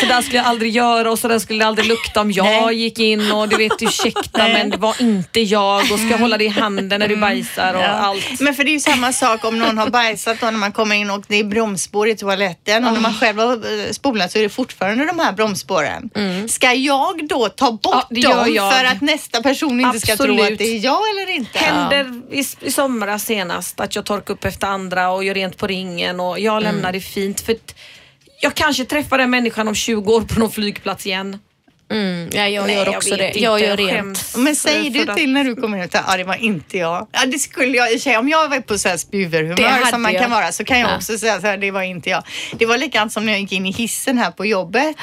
så 0.00 0.06
där 0.06 0.22
skulle 0.22 0.36
jag 0.38 0.46
aldrig 0.46 0.72
göra 0.76 1.10
och 1.10 1.18
så 1.18 1.28
där 1.28 1.38
skulle 1.38 1.58
det 1.58 1.66
aldrig 1.68 1.86
lukta 1.88 2.20
om 2.20 2.32
jag 2.32 2.44
Nej. 2.66 2.76
gick 2.82 2.98
in 2.98 3.32
och 3.32 3.48
du 3.48 3.56
vet 3.56 3.82
ursäkta 3.82 4.48
men 4.48 4.70
det 4.70 4.76
var 4.76 5.02
inte 5.02 5.40
jag 5.40 5.80
och 5.92 5.98
ska 5.98 6.08
jag 6.08 6.18
hålla 6.18 6.38
dig 6.38 6.46
i 6.46 6.50
handen 6.50 7.00
när 7.00 7.08
du 7.08 7.16
bajsar 7.16 7.74
och 7.74 7.82
Ja. 7.82 7.86
allt. 7.86 8.40
Men 8.40 8.54
för 8.54 8.64
det 8.64 8.70
är 8.70 8.72
ju 8.72 8.80
samma 8.80 9.12
sak 9.12 9.44
om 9.44 9.58
någon 9.58 9.78
har 9.78 9.90
bajsat 9.90 10.40
då 10.40 10.46
när 10.46 10.52
man 10.58 10.72
kommer 10.72 10.96
in 10.96 11.10
och 11.10 11.22
det 11.28 11.36
är 11.36 11.44
bromsspår 11.44 12.08
i 12.08 12.16
toaletten 12.16 12.84
och 12.86 12.92
när 12.92 13.00
man 13.00 13.14
själv 13.14 13.38
har 13.38 13.52
eh, 13.52 13.90
spolat 13.92 14.32
så 14.32 14.38
är 14.38 14.42
det 14.42 14.48
fortfarande 14.48 15.04
de 15.06 15.18
här 15.18 15.32
bromsspåren. 15.32 16.10
Ska 16.48 16.72
jag 16.72 17.28
då 17.28 17.48
ta 17.48 17.72
bort 17.72 18.06
Ja, 18.10 18.34
dem 18.44 18.54
jag. 18.54 18.72
för 18.74 18.84
att 18.84 19.00
nästa 19.00 19.42
person 19.42 19.80
inte 19.80 20.00
ska 20.02 20.16
tro 20.16 20.32
Absolut. 20.32 20.52
att 20.52 20.58
det 20.58 20.64
är 20.64 20.84
jag 20.84 21.10
eller 21.10 21.30
inte? 21.30 21.58
Hände 21.58 22.20
i, 22.30 22.44
i 22.60 22.70
somras 22.70 23.24
senast 23.24 23.80
att 23.80 23.96
jag 23.96 24.04
torkar 24.04 24.34
upp 24.34 24.44
efter 24.44 24.66
andra 24.66 25.10
och 25.10 25.24
gör 25.24 25.34
rent 25.34 25.56
på 25.56 25.66
ringen 25.66 26.20
och 26.20 26.40
jag 26.40 26.62
lämnar 26.62 26.92
det 26.92 27.00
fint 27.00 27.40
för 27.40 27.56
jag 28.40 28.54
kanske 28.54 28.84
träffar 28.84 29.18
den 29.18 29.30
människan 29.30 29.68
om 29.68 29.74
20 29.74 30.12
år 30.12 30.20
på 30.20 30.40
någon 30.40 30.50
flygplats 30.50 31.06
igen. 31.06 31.38
Mm, 31.92 32.28
ja, 32.32 32.48
jag 32.48 32.66
Nej, 32.66 32.76
gör 32.76 32.84
jag 32.86 32.94
också 32.96 33.10
vet 33.10 33.18
det. 33.18 33.26
inte, 33.26 33.38
Jag 33.38 33.60
gör 33.60 33.68
jag 33.68 33.78
rent. 33.78 34.34
Men 34.36 34.56
säger 34.56 34.90
du 34.90 35.10
att- 35.10 35.16
till 35.16 35.32
när 35.32 35.44
du 35.44 35.56
kommer 35.56 35.84
ut 35.84 35.94
att 35.94 36.04
ja, 36.08 36.16
det 36.16 36.24
var 36.24 36.34
inte 36.34 36.78
jag. 36.78 37.06
Ja, 37.12 37.20
det 37.26 37.38
skulle 37.38 37.76
jag 37.76 37.92
i 37.92 37.98
sig. 37.98 38.16
Om 38.18 38.28
jag 38.28 38.48
var 38.48 38.60
på 38.60 38.78
så 38.78 38.88
här 38.88 38.96
spjuverhumör 38.96 39.90
som 39.90 40.02
man 40.02 40.12
jag. 40.12 40.22
kan 40.22 40.30
vara 40.30 40.52
så 40.52 40.64
kan 40.64 40.78
jag 40.80 40.90
Ja. 40.90 40.96
också 40.96 41.18
säga 41.18 41.40
så 41.40 41.46
här, 41.46 41.56
det 41.56 41.70
var 41.70 41.82
inte 41.82 42.10
jag. 42.10 42.22
Det 42.58 42.66
var 42.66 42.78
likadant 42.78 43.12
som 43.12 43.26
när 43.26 43.32
jag 43.32 43.40
gick 43.40 43.52
in 43.52 43.66
i 43.66 43.72
hissen 43.72 44.18
här 44.18 44.30
på 44.30 44.46
jobbet. 44.46 44.96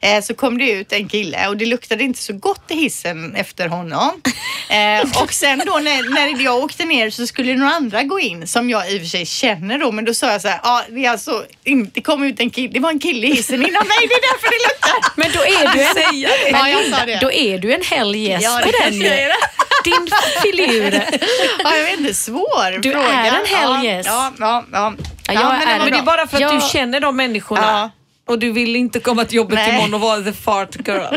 Eh, 0.00 0.22
så 0.22 0.34
kom 0.34 0.58
det 0.58 0.70
ut 0.70 0.92
en 0.92 1.08
kille 1.08 1.48
och 1.48 1.56
det 1.56 1.66
luktade 1.66 2.04
inte 2.04 2.18
så 2.22 2.32
gott 2.32 2.70
i 2.70 2.74
hissen 2.74 3.34
efter 3.34 3.68
honom. 3.68 4.10
Eh, 4.70 5.22
och 5.22 5.32
sen 5.32 5.62
då 5.66 5.72
när, 5.78 6.14
när 6.14 6.44
jag 6.44 6.56
åkte 6.64 6.84
ner 6.84 7.10
så 7.10 7.26
skulle 7.26 7.54
några 7.56 7.72
andra 7.72 8.02
gå 8.02 8.20
in 8.20 8.46
som 8.46 8.70
jag 8.70 8.90
i 8.92 8.96
och 8.96 9.00
för 9.00 9.08
sig 9.08 9.26
känner 9.26 9.78
då. 9.78 9.92
Men 9.92 10.04
då 10.04 10.14
sa 10.14 10.32
jag 10.32 10.42
så 10.42 10.48
här, 10.48 10.60
ja 10.62 10.82
det 10.88 11.04
är 11.04 11.10
alltså 11.10 11.44
det 11.92 12.00
kom 12.00 12.24
ut 12.24 12.40
en 12.40 12.50
kille, 12.50 12.68
det 12.72 12.80
var 12.80 12.90
en 12.90 12.98
kille 12.98 13.26
i 13.26 13.34
hissen 13.34 13.54
innan 13.54 13.86
mig, 13.88 13.96
det 14.00 14.14
är 14.14 14.32
därför 14.32 14.48
det 14.50 14.68
luktar. 14.68 15.12
Men 15.16 15.32
då 15.32 15.40
är 15.40 15.72
du 15.74 15.80
en, 15.82 16.30
Ja, 16.52 16.68
jag 16.68 16.84
sa 16.98 17.06
det. 17.06 17.18
då 17.20 17.32
är 17.32 17.58
du 17.58 17.74
en 17.74 17.82
hell 17.82 18.14
yes 18.16 18.42
Ja, 18.44 18.60
på 18.64 18.70
det 18.70 18.84
den 18.84 18.94
ju. 18.94 19.08
Din 19.84 20.08
filur. 20.42 21.02
Ja, 21.64 21.76
jag 21.76 21.84
vet 21.84 21.98
inte, 22.00 22.14
svår 22.14 22.78
Du 22.78 22.92
fråga. 22.92 23.08
är 23.08 23.26
en 23.28 23.46
hell 23.46 23.70
ja, 23.70 23.84
yes. 23.84 24.06
Ja, 24.06 24.32
ja, 24.38 24.64
ja. 24.72 24.92
Ja, 25.28 25.32
jag 25.32 25.44
men 25.48 25.60
det 25.60 25.78
Men 25.84 25.92
det 25.92 25.98
är 25.98 26.02
bara 26.02 26.26
för 26.26 26.36
att 26.36 26.40
Jag- 26.40 26.54
du 26.54 26.60
känner 26.72 27.00
de 27.00 27.16
människorna. 27.16 27.90
Ja. 28.26 28.32
Och 28.32 28.38
du 28.38 28.52
vill 28.52 28.76
inte 28.76 29.00
komma 29.00 29.24
till 29.24 29.36
jobbet 29.36 29.54
Nej. 29.54 29.70
imorgon 29.70 29.94
och 29.94 30.00
vara 30.00 30.22
the 30.22 30.32
fart 30.32 30.76
girl. 30.88 31.16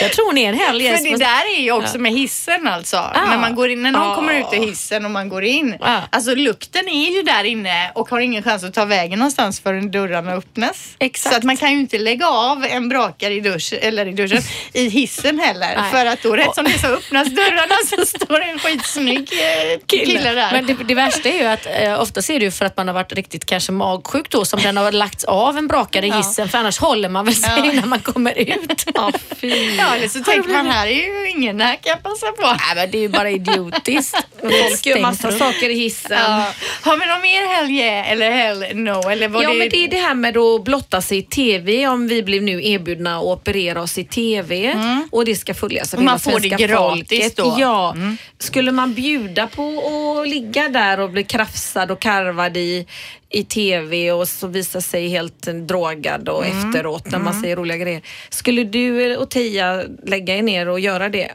Jag 0.00 0.12
tror 0.12 0.26
hon 0.26 0.38
är 0.38 0.48
en 0.48 0.58
hell 0.58 0.80
yes. 0.82 1.02
För 1.02 1.10
det 1.10 1.16
där 1.16 1.56
är 1.56 1.62
ju 1.62 1.72
också 1.72 1.98
med 1.98 2.12
hissen 2.12 2.66
alltså. 2.66 3.10
När, 3.14 3.38
man 3.38 3.54
går 3.54 3.70
in, 3.70 3.82
när 3.82 3.90
någon 3.92 4.08
Ja. 4.08 4.14
kommer 4.14 4.34
ut 4.34 4.46
ur 4.52 4.66
hissen 4.66 5.04
och 5.04 5.10
man 5.10 5.28
går 5.28 5.44
in. 5.44 5.76
Ja. 5.80 6.00
Alltså 6.10 6.34
lukten 6.34 6.88
är 6.88 7.10
ju 7.10 7.22
där 7.22 7.44
inne 7.44 7.90
och 7.94 8.08
har 8.08 8.20
ingen 8.20 8.42
chans 8.42 8.64
att 8.64 8.74
ta 8.74 8.84
vägen 8.84 9.18
någonstans 9.18 9.60
förrän 9.60 9.90
dörrarna 9.90 10.32
öppnas. 10.32 10.96
Exakt. 10.98 11.32
Så 11.32 11.38
att 11.38 11.44
man 11.44 11.56
kan 11.56 11.72
ju 11.72 11.80
inte 11.80 11.98
lägga 11.98 12.28
av 12.28 12.64
en 12.64 12.88
brakare 12.88 13.34
i, 13.34 13.40
dusch, 13.40 13.74
eller 13.80 14.08
i 14.08 14.12
duschen 14.12 14.42
i 14.72 14.88
hissen 14.88 15.38
heller. 15.38 15.76
Nej. 15.76 15.90
För 15.90 16.06
att 16.06 16.22
då 16.22 16.36
rätt 16.36 16.54
som 16.54 16.64
det 16.64 16.70
är 16.70 16.78
så 16.78 16.86
öppnas 16.86 17.28
dörrarna 17.28 17.74
så 17.90 18.06
står 18.06 18.40
det 18.40 18.44
en 18.46 18.58
skitsnygg 18.58 19.32
eh, 19.32 19.80
kille, 19.86 20.32
där. 20.32 20.52
Men 20.52 20.66
det, 20.66 20.76
det 20.88 20.94
värsta 20.94 21.28
är 21.28 21.38
ju 21.38 21.46
att 21.46 21.66
eh, 21.66 22.00
ofta 22.00 22.20
är 22.20 22.38
det 22.38 22.44
ju 22.44 22.50
för 22.50 22.64
att 22.64 22.76
man 22.76 22.88
har 22.88 22.94
varit 22.94 23.12
riktigt 23.12 23.46
kanske 23.46 23.72
magsjuk 23.72 24.30
då 24.30 24.44
som 24.44 24.60
den 24.60 24.76
har 24.76 24.92
lagts 24.92 25.24
av 25.24 25.58
en 25.58 25.65
brakare 25.68 26.06
i 26.06 26.10
hissen 26.10 26.48
för 26.48 26.58
annars 26.58 26.78
håller 26.78 27.08
man 27.08 27.24
väl 27.24 27.34
sig 27.34 27.50
Ja. 27.56 27.72
när 27.72 27.86
man 27.86 28.00
kommer 28.00 28.38
ut. 28.38 28.84
Ja, 28.94 29.12
fy. 29.36 29.76
Ja, 29.76 29.94
eller 29.96 30.08
så 30.08 30.18
tänker 30.24 30.50
man 30.50 30.66
här 30.66 30.86
är 30.86 30.90
ju 30.90 31.30
ingen, 31.30 31.60
här 31.60 31.76
kan 31.76 31.90
jag 31.90 32.02
passa 32.02 32.26
på. 32.32 32.42
Nej 32.42 32.74
men 32.76 32.90
det 32.90 32.98
är 32.98 33.02
ju 33.02 33.08
bara 33.08 33.30
idiotiskt. 33.30 34.16
Folk 34.40 34.86
gör 34.86 35.00
massa 35.00 35.32
saker 35.32 35.68
i 35.70 35.74
hissen. 35.74 36.18
Ja. 36.18 36.46
Har 36.82 36.96
vi 36.96 37.06
någon 37.06 37.20
mer 37.22 37.54
hell 37.54 37.70
yeah 37.70 38.12
eller 38.12 38.30
hell 38.30 38.64
no? 38.76 39.10
Eller 39.10 39.28
var 39.28 39.42
Ja 39.42 39.48
det... 39.50 39.58
men 39.58 39.68
det 39.68 39.84
är 39.84 39.88
det 39.88 39.96
här 40.00 40.14
med 40.14 40.36
att 40.36 40.64
blotta 40.64 41.00
sig 41.02 41.18
i 41.18 41.22
TV 41.22 41.86
om 41.86 42.08
vi 42.08 42.22
blev 42.22 42.42
nu 42.42 42.64
erbjudna 42.66 43.16
att 43.18 43.24
operera 43.24 43.82
oss 43.82 43.98
i 43.98 44.04
TV 44.04 44.74
och 45.12 45.24
det 45.24 45.36
ska 45.36 45.54
följas 45.54 45.94
av 45.94 45.98
Och 45.98 46.04
man 46.04 46.12
hela 46.12 46.18
får 46.18 46.40
det 46.40 46.48
svenska 46.48 46.66
gratis 46.66 47.08
folket. 47.08 47.36
då. 47.36 47.56
Ja. 47.58 47.96
Skulle 48.38 48.72
man 48.72 48.94
bjuda 48.94 49.46
på 49.46 49.82
att 50.22 50.28
ligga 50.28 50.68
där 50.68 51.00
och 51.00 51.10
bli 51.10 51.24
krafsad 51.24 51.90
och 51.90 52.00
karvad 52.00 52.56
i, 52.56 52.86
i 53.30 53.44
TV 53.44 54.12
och 54.12 54.28
så 54.28 54.46
visa 54.46 54.80
sig 54.80 55.08
helt 55.08 55.42
drogad 55.42 56.28
och 56.28 56.46
efteråt 56.46 57.10
när 57.10 57.18
man 57.18 57.40
säger 57.40 57.56
roliga 57.56 57.76
grejer. 57.76 58.02
Skulle 58.30 58.64
du 58.64 59.16
och 59.16 59.30
Tia 59.30 59.82
lägga 60.06 60.36
er 60.36 60.42
ner 60.42 60.68
och 60.68 60.80
göra 60.80 61.08
det? 61.08 61.32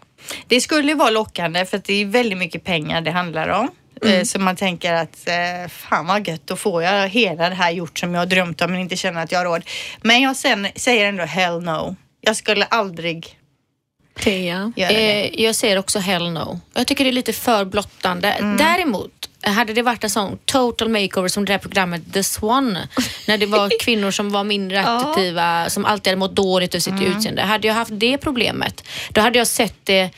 Det 0.47 0.61
skulle 0.61 0.95
vara 0.95 1.09
lockande 1.09 1.65
för 1.65 1.77
att 1.77 1.83
det 1.85 1.93
är 2.01 2.05
väldigt 2.05 2.37
mycket 2.37 2.63
pengar 2.63 3.01
det 3.01 3.11
handlar 3.11 3.47
om. 3.47 3.67
Eh, 4.05 4.23
Så 4.23 4.39
man 4.39 4.55
tänker 4.55 4.93
att 4.93 5.27
eh, 5.27 5.69
fan 5.69 6.07
vad 6.07 6.27
gött, 6.27 6.47
då 6.47 6.55
får 6.55 6.83
jag 6.83 7.09
hela 7.09 7.49
det 7.49 7.55
här 7.55 7.71
gjort 7.71 7.99
som 7.99 8.13
jag 8.13 8.21
har 8.21 8.25
drömt 8.25 8.61
om 8.61 8.71
men 8.71 8.81
inte 8.81 8.95
känner 8.95 9.23
att 9.23 9.31
jag 9.31 9.39
har 9.39 9.45
råd. 9.45 9.63
Men 10.01 10.21
jag 10.21 10.35
sen, 10.35 10.67
säger 10.75 11.05
ändå 11.05 11.23
hell 11.23 11.61
no. 11.61 11.95
Jag 12.21 12.35
skulle 12.35 12.65
aldrig 12.65 13.37
Tia? 14.19 14.73
göra 14.75 14.91
det. 14.91 15.35
Eh, 15.37 15.43
jag 15.43 15.55
säger 15.55 15.77
också 15.77 15.99
hell 15.99 16.31
no. 16.31 16.59
Jag 16.73 16.87
tycker 16.87 17.03
det 17.03 17.09
är 17.09 17.13
lite 17.13 17.33
för 17.33 17.65
blottande. 17.65 18.55
Däremot 18.57 19.29
hade 19.43 19.73
det 19.73 19.81
varit 19.81 20.03
en 20.03 20.09
sån 20.09 20.37
total 20.45 20.89
makeover 20.89 21.27
som 21.27 21.45
det 21.45 21.51
här 21.51 21.59
programmet 21.59 22.13
The 22.13 22.23
Swan, 22.23 22.77
när 23.27 23.37
det 23.37 23.45
var 23.45 23.71
kvinnor 23.81 24.11
som 24.11 24.29
var 24.29 24.43
mindre 24.43 24.81
attraktiva, 24.81 25.69
som 25.69 25.85
alltid 25.85 26.11
hade 26.11 26.19
mått 26.19 26.35
dåligt 26.35 26.75
över 26.75 26.81
sitt 26.81 27.01
utseende. 27.01 27.41
Hade 27.41 27.67
jag 27.67 27.73
haft 27.73 27.91
det 27.93 28.17
problemet, 28.17 28.83
då 29.09 29.21
hade 29.21 29.37
jag 29.37 29.47
sett 29.47 29.75
det 29.83 30.09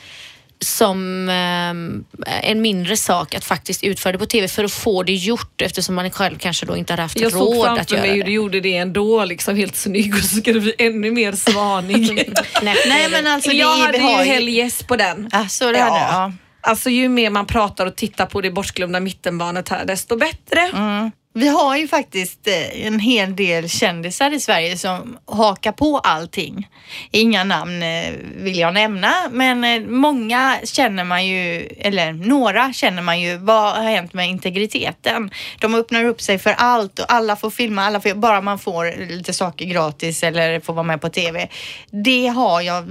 som 0.60 1.28
ehm, 1.28 2.04
en 2.42 2.62
mindre 2.62 2.96
sak 2.96 3.34
att 3.34 3.44
faktiskt 3.44 3.84
utföra 3.84 4.12
det 4.12 4.18
på 4.18 4.26
TV 4.26 4.48
för 4.48 4.64
att 4.64 4.72
få 4.72 5.02
det 5.02 5.12
gjort 5.12 5.62
eftersom 5.62 5.94
man 5.94 6.10
själv 6.10 6.38
kanske 6.38 6.66
då 6.66 6.76
inte 6.76 6.92
har 6.92 6.98
haft 6.98 7.20
Jag 7.20 7.32
såg 7.32 7.54
råd 7.54 7.66
att 7.66 7.76
framför 7.76 7.94
göra 7.96 8.06
mig 8.06 8.10
hur 8.10 8.18
det. 8.18 8.26
du 8.26 8.32
gjorde 8.32 8.60
det 8.60 8.76
ändå, 8.76 9.24
liksom 9.24 9.56
helt 9.56 9.76
snygg 9.76 10.14
och 10.14 10.20
så 10.20 10.36
ska 10.36 10.52
det 10.52 10.60
bli 10.60 10.74
ännu 10.78 11.10
mer 11.10 11.32
svanig. 11.32 12.32
Nej, 12.62 12.76
Nej 12.88 13.08
men 13.10 13.26
alltså 13.26 13.50
det 13.50 13.56
jag 13.56 13.76
hade 13.76 13.98
ju 13.98 14.04
helgäss 14.04 14.82
på 14.82 14.96
den. 14.96 15.28
Ja, 15.32 15.48
så 15.48 15.72
det 15.72 15.78
hade 15.78 15.98
ja. 15.98 16.32
Alltså 16.66 16.90
ju 16.90 17.08
mer 17.08 17.30
man 17.30 17.46
pratar 17.46 17.86
och 17.86 17.96
tittar 17.96 18.26
på 18.26 18.40
det 18.40 18.50
bortglömda 18.50 19.00
mittenbarnet 19.00 19.68
här 19.68 19.84
desto 19.84 20.16
bättre. 20.16 20.60
Mm. 20.60 21.10
Vi 21.36 21.48
har 21.48 21.76
ju 21.76 21.88
faktiskt 21.88 22.46
eh, 22.46 22.86
en 22.86 22.98
hel 22.98 23.36
del 23.36 23.68
kändisar 23.68 24.30
i 24.30 24.40
Sverige 24.40 24.78
som 24.78 25.18
hakar 25.26 25.72
på 25.72 25.98
allting. 25.98 26.68
Inga 27.10 27.44
namn 27.44 27.82
eh, 27.82 28.12
vill 28.36 28.58
jag 28.58 28.74
nämna, 28.74 29.12
men 29.30 29.64
eh, 29.64 29.80
många 29.80 30.58
känner 30.64 31.04
man 31.04 31.26
ju, 31.26 31.60
eller 31.78 32.12
några 32.12 32.72
känner 32.72 33.02
man 33.02 33.20
ju, 33.20 33.36
vad 33.36 33.74
har 33.74 33.82
hänt 33.82 34.12
med 34.12 34.28
integriteten? 34.28 35.30
De 35.60 35.74
öppnar 35.74 36.04
upp 36.04 36.20
sig 36.20 36.38
för 36.38 36.52
allt 36.52 36.98
och 36.98 37.12
alla 37.12 37.36
får 37.36 37.50
filma, 37.50 37.82
alla 37.84 38.00
får, 38.00 38.14
bara 38.14 38.40
man 38.40 38.58
får 38.58 39.06
lite 39.06 39.32
saker 39.32 39.64
gratis 39.64 40.22
eller 40.22 40.60
får 40.60 40.72
vara 40.72 40.86
med 40.86 41.00
på 41.00 41.08
TV. 41.08 41.48
Det 41.90 42.26
har 42.26 42.60
jag, 42.60 42.84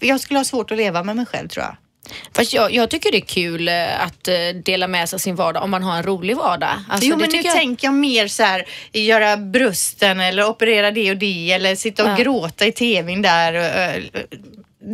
jag 0.00 0.20
skulle 0.20 0.38
ha 0.38 0.44
svårt 0.44 0.70
att 0.70 0.78
leva 0.78 1.02
med 1.02 1.16
mig 1.16 1.26
själv 1.26 1.48
tror 1.48 1.64
jag. 1.64 1.76
Fast 2.34 2.52
jag, 2.52 2.74
jag 2.74 2.90
tycker 2.90 3.10
det 3.12 3.18
är 3.18 3.20
kul 3.20 3.68
eh, 3.68 4.02
att 4.04 4.28
eh, 4.28 4.34
dela 4.64 4.88
med 4.88 5.08
sig 5.08 5.16
av 5.16 5.18
sin 5.18 5.36
vardag 5.36 5.62
om 5.62 5.70
man 5.70 5.82
har 5.82 5.96
en 5.96 6.02
rolig 6.02 6.36
vardag. 6.36 6.68
Alltså, 6.88 7.08
jo 7.08 7.16
men 7.16 7.30
nu 7.30 7.40
jag... 7.40 7.54
tänker 7.54 7.86
jag 7.86 7.94
mer 7.94 8.28
så 8.28 8.42
här, 8.42 8.64
göra 8.92 9.36
brösten 9.36 10.20
eller 10.20 10.44
operera 10.48 10.90
det 10.90 11.10
och 11.10 11.16
det 11.16 11.52
eller 11.52 11.74
sitta 11.76 12.02
och 12.04 12.10
Ja. 12.10 12.16
gråta 12.16 12.66
i 12.66 12.72
tvn 12.72 13.22
där. 13.22 13.54
och, 13.54 14.02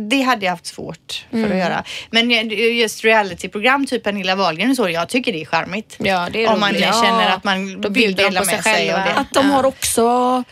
Det 0.09 0.21
hade 0.21 0.45
jag 0.45 0.51
haft 0.51 0.65
svårt 0.65 1.25
för 1.29 1.37
Mm. 1.37 1.51
att 1.51 1.57
göra. 1.57 1.83
Men 2.11 2.29
just 2.77 3.03
realityprogram, 3.03 3.85
typ 3.85 4.03
Pernilla 4.03 4.35
Wahlgren 4.35 4.69
och 4.69 4.75
så, 4.75 4.89
jag 4.89 5.09
tycker 5.09 5.33
det 5.33 5.41
är 5.41 5.45
charmigt. 5.45 5.95
Ja, 5.99 6.27
det 6.33 6.43
är 6.43 6.53
Om 6.53 6.59
man 6.59 6.69
roligt. 6.71 6.83
känner 6.83 7.23
Ja. 7.23 7.29
att 7.29 7.43
man 7.43 7.81
Då 7.81 7.89
vill 7.89 8.15
de 8.15 8.23
dela 8.23 8.43
sig 8.45 8.55
med 8.55 8.63
sig. 8.63 8.87
Det. 8.87 9.13
Att 9.15 9.33
de 9.33 9.47
Ja. 9.49 9.53
har 9.55 9.65
också 9.65 10.43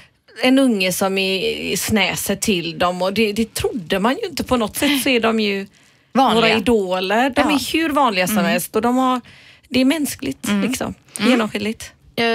en 0.44 0.60
unge 0.60 0.92
som 0.94 1.18
är 1.18 1.76
snäset 1.78 2.42
till 2.42 2.80
dem 2.80 3.02
och 3.02 3.14
det, 3.14 3.32
det 3.34 3.54
trodde 3.54 4.00
man 4.00 4.14
ju 4.22 4.28
inte. 4.30 4.44
På 4.44 4.58
något 4.58 4.78
sätt 4.78 5.02
så 5.04 5.10
är 5.10 5.20
de 5.20 5.40
ju 5.40 5.68
Vanliga. 6.14 6.42
några 6.42 6.58
idoler. 6.58 7.30
De 7.30 7.34
Ja. 7.36 7.42
Mm. 7.44 7.56
är 7.56 7.74
hur 7.74 7.90
vanliga 7.90 8.28
som 8.28 8.38
helst 8.38 8.76
och 8.76 8.82
de 8.82 8.98
har, 8.98 9.22
det 9.70 9.82
är 9.82 9.86
mänskligt 9.86 10.48
liksom. 10.64 10.94
Genomskinligt. 11.20 11.92
Eh, 12.16 12.26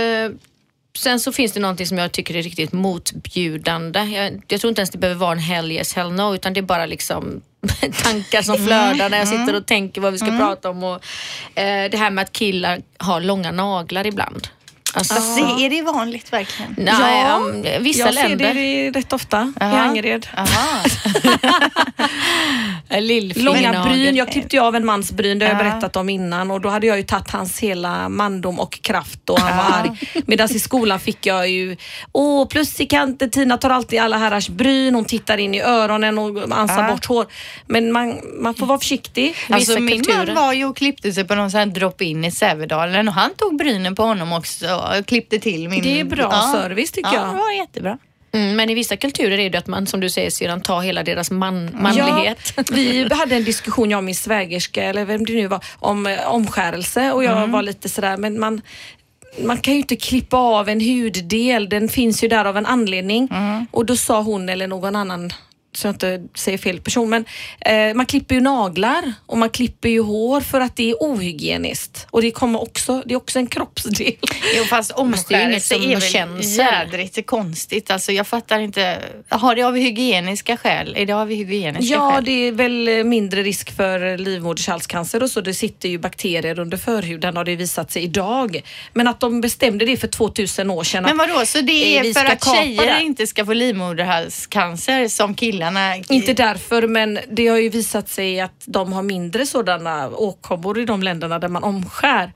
sen 0.98 1.20
så 1.20 1.32
finns 1.32 1.52
det 1.52 1.60
någonting 1.60 1.86
som 1.86 1.98
jag 1.98 2.12
tycker 2.12 2.36
är 2.36 2.42
riktigt 2.42 2.72
motbjudande. 2.72 4.00
Jag, 4.00 4.42
jag 4.48 4.60
tror 4.60 4.68
inte 4.68 4.80
ens 4.80 4.90
det 4.90 4.98
behöver 4.98 5.20
vara 5.20 5.32
en 5.32 5.38
hell 5.38 5.72
yes, 5.72 5.94
hell 5.94 6.12
no, 6.12 6.34
utan 6.34 6.52
det 6.52 6.60
är 6.60 6.62
bara 6.62 6.86
liksom 6.86 7.40
tankar 8.02 8.42
som 8.42 8.56
flödar 8.66 9.10
när 9.10 9.18
jag 9.18 9.28
sitter 9.28 9.54
och 9.56 9.66
tänker 9.66 10.00
vad 10.00 10.12
vi 10.12 10.18
ska 10.18 10.38
prata 10.38 10.70
om. 10.70 10.84
Och, 10.84 10.94
eh, 11.58 11.90
det 11.90 11.96
här 11.96 12.10
med 12.10 12.22
att 12.22 12.32
killar 12.32 12.80
har 12.98 13.20
långa 13.20 13.52
naglar 13.52 14.06
ibland. 14.06 14.48
Alltså, 14.96 15.14
Fast 15.14 15.36
det, 15.36 15.42
är 15.66 15.70
det 15.70 15.82
vanligt 15.82 16.32
verkligen? 16.32 16.74
nej, 16.78 17.26
um, 17.32 17.62
vissa 17.82 18.00
Jag 18.06 18.14
ser 18.14 18.28
länder. 18.28 18.54
det 18.54 18.90
rätt 18.90 19.12
ofta 19.12 19.52
i 19.60 19.64
Aha. 19.64 19.76
Angered. 19.78 20.26
Aha. 20.36 20.84
Eh, 22.88 23.02
Långa 23.36 23.84
bryn. 23.84 24.16
Jag 24.16 24.28
klippte 24.32 24.56
ju 24.56 24.62
av 24.62 24.76
en 24.76 24.86
mans 24.86 25.12
bryn, 25.12 25.38
det 25.38 25.44
har 25.46 25.52
jag 25.54 25.60
Ja. 25.66 25.70
berättat 25.70 25.96
om 25.96 26.08
innan 26.08 26.50
och 26.50 26.60
då 26.60 26.68
hade 26.68 26.86
jag 26.86 26.96
ju 26.96 27.02
tagit 27.02 27.30
hans 27.30 27.58
hela 27.60 28.08
mandom 28.08 28.60
och 28.60 28.80
kraft 28.82 29.30
och 29.30 29.38
han 29.40 29.56
var 29.56 29.64
arg. 29.78 30.22
Medan 30.26 30.50
i 30.52 30.58
skolan 30.58 31.00
fick 31.00 31.26
jag 31.26 31.48
ju, 31.48 31.76
åh 32.12 32.46
plus 32.48 32.80
i 32.80 32.86
kanten, 32.86 33.30
Tina 33.30 33.56
tar 33.58 33.70
alltid 33.70 34.00
alla 34.00 34.16
herrars 34.18 34.48
bryn, 34.48 34.94
hon 34.94 35.04
tittar 35.04 35.38
in 35.38 35.54
i 35.54 35.60
öronen 35.62 36.18
och 36.18 36.58
ansar 36.58 36.82
Ja. 36.82 36.90
bort 36.90 37.06
hår. 37.06 37.26
Men 37.66 37.92
man, 37.92 38.20
man 38.40 38.54
får 38.54 38.66
vara 38.66 38.78
försiktig. 38.78 39.34
Alltså 39.50 39.72
Vissa 39.72 39.80
min 39.80 40.04
kulturer. 40.04 40.26
man 40.26 40.34
var 40.44 40.52
ju 40.52 40.64
och 40.64 40.76
klippte 40.76 41.12
sig 41.12 41.24
på 41.24 41.34
någon 41.34 41.50
sån 41.50 41.58
här 41.58 41.66
drop-in 41.66 42.24
i 42.24 42.30
Sävedalen 42.30 43.08
och 43.08 43.14
han 43.14 43.30
tog 43.36 43.56
brynen 43.58 43.94
på 43.94 44.02
honom 44.02 44.32
också 44.32 44.66
och 44.88 45.06
klippte 45.06 45.38
till 45.38 45.68
min... 45.68 45.82
Det 45.82 46.00
är 46.00 46.04
bra 46.04 46.50
service, 46.52 46.90
tycker 46.90 47.08
ja, 47.08 47.14
jag. 47.14 47.28
Ja, 47.28 47.32
det 47.32 47.38
var 47.38 47.52
jättebra. 47.52 47.98
Mm, 48.32 48.56
men 48.56 48.70
i 48.70 48.74
vissa 48.74 48.96
kulturer 48.96 49.38
är 49.38 49.50
det 49.50 49.58
att 49.58 49.66
man, 49.66 49.86
som 49.86 50.00
du 50.00 50.10
säger 50.10 50.30
syrran, 50.30 50.60
tar 50.60 50.80
hela 50.80 51.02
deras 51.02 51.30
man, 51.30 51.70
manlighet. 51.82 52.52
Ja, 52.56 52.62
vi 52.72 53.08
hade 53.14 53.36
en 53.36 53.44
diskussion, 53.44 53.90
jag 53.90 53.98
och 53.98 54.04
min 54.04 54.14
svägerska, 54.14 54.84
eller 54.84 55.04
vem 55.04 55.24
det 55.24 55.32
nu 55.32 55.46
var, 55.46 55.64
om 55.78 56.06
eh, 56.06 56.32
omskärelse 56.32 57.12
och 57.12 57.24
jag 57.24 57.46
var 57.46 57.62
lite 57.62 57.88
sådär, 57.88 58.16
men 58.16 58.40
man 58.40 58.62
man 59.44 59.58
kan 59.58 59.74
ju 59.74 59.80
inte 59.80 59.96
klippa 59.96 60.36
av 60.36 60.68
en 60.68 60.80
huddel, 60.80 61.68
den 61.68 61.88
finns 61.88 62.24
ju 62.24 62.28
där 62.28 62.44
av 62.44 62.56
en 62.56 62.66
anledning. 62.66 63.28
Och 63.70 63.86
då 63.86 63.96
sa 63.96 64.22
hon 64.22 64.48
eller 64.48 64.66
någon 64.66 64.96
annan 64.96 65.32
så 65.76 65.86
jag 65.86 65.94
inte 65.94 66.22
säger 66.34 66.58
fel 66.58 66.80
person, 66.80 67.10
men 67.10 67.24
eh, 67.60 67.94
man 67.94 68.06
klipper 68.06 68.34
ju 68.34 68.40
naglar 68.40 69.12
och 69.26 69.38
man 69.38 69.50
klipper 69.50 69.88
ju 69.88 70.00
hår 70.00 70.40
för 70.40 70.60
att 70.60 70.76
det 70.76 70.90
är 70.90 70.94
ohygieniskt. 71.00 72.06
Och 72.10 72.22
det 72.22 72.30
kommer 72.30 72.62
också, 72.62 73.02
det 73.06 73.14
är 73.14 73.16
också 73.16 73.38
en 73.38 73.46
kroppsdel. 73.46 74.12
Jo 74.56 74.64
fast 74.64 74.90
omskärelse 74.96 75.74
som 75.74 75.84
är 75.84 75.88
väl 75.88 76.00
känns, 76.02 76.58
jädrigt 76.58 77.26
konstigt. 77.26 77.90
Alltså 77.90 78.12
jag 78.12 78.26
fattar 78.26 78.58
inte. 78.58 78.98
Har 79.28 79.54
det 79.54 79.62
av 79.62 79.76
hygieniska 79.76 80.56
skäl? 80.56 80.94
Är 80.96 81.06
det 81.06 81.12
av 81.12 81.28
hygieniska 81.28 81.94
Ja, 81.94 82.12
skäl? 82.12 82.24
det 82.24 82.48
är 82.48 82.52
väl 82.52 82.88
eh, 82.88 83.04
mindre 83.04 83.42
risk 83.42 83.76
för 83.76 84.18
livmoderhalscancer 84.18 85.22
och 85.22 85.30
så. 85.30 85.40
Det 85.40 85.54
sitter 85.54 85.88
ju 85.88 85.98
bakterier 85.98 86.58
under 86.58 86.76
förhuden 86.76 87.36
har 87.36 87.44
det 87.44 87.56
visat 87.56 87.92
sig 87.92 88.02
idag. 88.02 88.62
Men 88.92 89.08
att 89.08 89.20
de 89.20 89.40
bestämde 89.40 89.84
det 89.84 89.96
för 89.96 90.08
2000 90.08 90.70
år 90.70 90.84
sedan. 90.84 91.02
Men 91.02 91.18
vadå, 91.18 91.46
så 91.46 91.60
det 91.60 91.96
eh, 91.98 92.06
är 92.06 92.14
för 92.14 92.24
att 92.24 92.44
tjejer 92.56 92.86
det? 92.94 93.02
inte 93.02 93.26
ska 93.26 93.44
få 93.46 93.52
livmoderhalscancer 93.52 95.08
som 95.08 95.34
killarna? 95.68 95.96
Inte 96.08 96.32
därför, 96.32 96.86
men 96.88 97.18
det 97.30 97.46
har 97.48 97.58
ju 97.58 97.68
visat 97.68 98.08
sig 98.08 98.40
att 98.40 98.62
de 98.66 98.92
har 98.92 99.02
mindre 99.02 99.46
sådana 99.46 100.08
åkommor 100.08 100.78
i 100.78 100.84
de 100.84 101.02
länderna 101.02 101.38
där 101.38 101.48
man 101.48 101.64
omskär. 101.64 102.32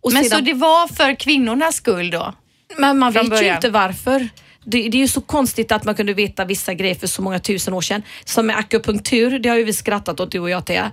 Och 0.00 0.12
Men 0.12 0.24
sedan- 0.24 0.38
så 0.38 0.44
det 0.44 0.54
var 0.54 0.88
för 0.88 1.14
kvinnornas 1.14 1.74
skull 1.76 2.10
då? 2.10 2.34
Men 2.78 2.98
man 2.98 3.12
Från 3.12 3.30
vet 3.30 3.42
ju 3.42 3.54
inte 3.54 3.70
varför. 3.70 4.28
Det, 4.68 4.88
det 4.88 4.96
är 4.96 5.00
ju 5.00 5.08
så 5.08 5.20
konstigt 5.20 5.72
att 5.72 5.84
man 5.84 5.94
kunde 5.94 6.14
veta 6.14 6.44
vissa 6.44 6.74
grejer 6.74 6.94
för 6.94 7.06
så 7.06 7.22
många 7.22 7.38
tusen 7.38 7.74
år 7.74 7.80
sedan. 7.80 8.02
Som 8.24 8.46
med 8.46 8.56
akupunktur, 8.58 9.38
det 9.38 9.48
har 9.48 9.56
ju 9.56 9.64
vi 9.64 9.72
skrattat 9.72 10.20
åt 10.20 10.30
du 10.32 10.38
och 10.40 10.50
jag 10.50 10.64
Thea. 10.66 10.90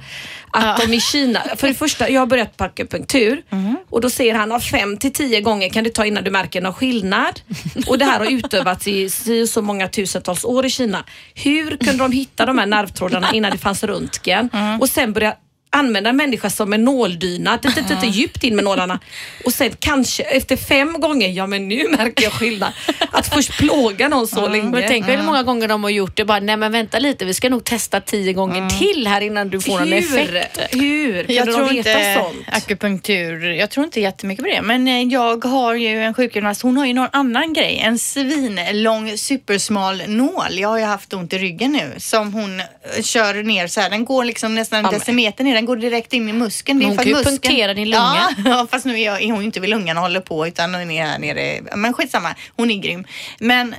Att 0.52 0.78
de 0.82 0.94
i 0.94 1.02
Kina, 1.02 1.40
för 1.56 1.68
det 1.68 1.74
första, 1.74 2.10
jag 2.10 2.22
har 2.22 2.26
börjat 2.28 2.58
på 2.58 2.64
akupunktur 2.64 3.42
Mhm. 3.50 3.78
och 3.90 4.02
då 4.02 4.10
säger 4.10 4.36
han 4.36 4.52
av 4.52 4.60
fem 4.60 4.98
till 4.98 5.14
tio 5.14 5.42
gånger 5.42 5.70
kan 5.70 5.84
det 5.84 5.90
ta 5.90 6.06
innan 6.06 6.24
du 6.24 6.32
märker 6.32 6.62
någon 6.62 6.74
skillnad. 6.74 7.42
Och 7.88 7.98
det 7.98 8.06
här 8.06 8.20
har 8.20 8.32
utövats 8.32 8.88
i 8.88 9.10
så 9.48 9.62
många 9.62 9.88
tusentals 9.88 10.46
år 10.46 10.66
i 10.66 10.70
Kina. 10.70 11.04
Hur 11.36 11.78
kunde 11.78 12.04
de 12.04 12.12
hitta 12.12 12.46
de 12.46 12.58
här 12.58 12.66
nervtrådarna 12.66 13.32
innan 13.34 13.52
det 13.52 13.58
fanns 13.58 13.84
röntgen? 13.84 14.50
Mhm. 14.54 14.82
Och 14.82 14.90
sen 14.90 15.14
börja 15.14 15.36
använda 15.74 16.10
en 16.10 16.16
människa 16.18 16.50
som 16.50 16.74
en 16.74 16.84
nåldyna, 16.84 17.58
t- 17.58 17.70
djupt 18.08 18.44
in 18.44 18.56
med 18.56 18.64
nålarna. 18.66 19.00
Och 19.46 19.54
sen 19.54 19.72
kanske 19.80 20.24
efter 20.24 20.56
fem 20.56 21.00
gånger, 21.00 21.30
ja 21.30 21.48
men 21.48 21.68
nu 21.68 21.88
märker 21.98 22.24
jag 22.24 22.34
skillnad. 22.34 22.72
Att 23.12 23.28
först 23.34 23.58
plåga 23.58 24.08
någon 24.08 24.28
så 24.28 24.48
länge. 24.48 24.64
Men 24.70 24.84
tänk 24.88 25.08
hur 25.08 25.24
många 25.24 25.44
gånger 25.44 25.68
de 25.68 25.84
har 25.84 25.92
gjort 25.92 26.18
det 26.18 26.26
bara, 26.26 26.40
nej 26.40 26.58
men 26.58 26.72
vänta 26.72 27.00
lite, 27.00 27.26
vi 27.26 27.34
ska 27.34 27.50
nog 27.50 27.64
testa 27.64 28.02
tio 28.02 28.34
gånger 28.34 28.70
till 28.70 29.08
här 29.08 29.22
innan 29.22 29.50
du 29.50 29.62
får 29.62 29.82
en 29.82 29.94
effekt. 29.94 30.60
Hur? 30.72 31.14
Kunde 31.18 31.34
Jag 31.34 31.48
de 31.48 31.54
tror 31.54 31.70
veta 31.70 31.90
inte 31.92 32.14
sånt? 32.20 32.48
akupunktur, 32.52 33.52
jag 33.52 33.70
tror 33.70 33.84
inte 33.86 34.02
jättemycket 34.02 34.46
på 34.46 34.52
det. 34.52 34.62
Men 34.62 34.88
eh, 34.88 35.02
jag 35.02 35.46
har 35.46 35.74
ju 35.76 36.04
en 36.04 36.14
sjukgymnast, 36.14 36.62
hon 36.62 36.78
har 36.78 36.86
ju 36.86 36.94
någon 36.94 37.10
annan 37.12 37.54
grej. 37.54 37.80
En 37.84 38.00
svinlång 38.00 39.18
supersmal 39.18 40.04
nål. 40.08 40.60
Jag 40.60 40.70
har 40.70 40.78
ju 40.78 40.84
haft 40.84 41.14
ont 41.14 41.34
i 41.34 41.38
ryggen 41.38 41.72
nu 41.72 41.94
som 41.98 42.34
hon 42.34 42.60
eh, 42.60 42.66
kör 43.04 43.34
ner 43.44 43.68
så 43.68 43.82
här. 43.82 43.90
Den 43.90 44.06
går 44.06 44.24
liksom 44.26 44.56
nästan 44.56 44.86
en 44.86 44.92
decimeter 44.92 45.44
ner. 45.44 45.63
Den 45.64 45.68
går 45.68 45.76
direkt 45.76 46.14
in 46.14 46.30
i 46.30 46.34
muskeln. 46.34 46.80
Det 46.80 46.86
Hon 46.86 46.98
kan 46.98 47.08
ju 47.08 47.14
muskeln- 47.14 47.30
punktera 47.30 47.74
din 47.74 47.90
lunga. 47.90 48.36
Ja, 48.46 48.68
fast 48.72 48.86
nu 48.86 48.94
är, 49.00 49.06
jag, 49.06 49.22
är 49.22 49.32
hon 49.32 49.44
inte 49.44 49.60
vid 49.60 49.70
lungan 49.70 49.98
och 49.98 50.04
håller 50.04 50.20
på 50.20 50.48
utan 50.48 50.74
hon 50.74 50.92
är 50.92 51.06
här 51.06 51.20
nere. 51.20 51.62
Men 51.76 51.94
skitsamma, 51.94 52.36
hon 52.56 52.72
är 52.72 52.76
grym. 52.76 53.06
Men, 53.40 53.76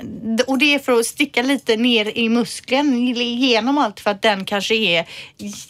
och 0.46 0.58
det 0.58 0.74
är 0.74 0.78
för 0.78 0.92
att 0.92 1.06
sticka 1.06 1.42
lite 1.42 1.76
ner 1.76 2.18
i 2.18 2.28
muskeln 2.28 3.06
genom 3.16 3.78
allt 3.78 4.00
för 4.00 4.10
att 4.10 4.22
den 4.22 4.44
kanske 4.44 4.74
är 4.74 5.06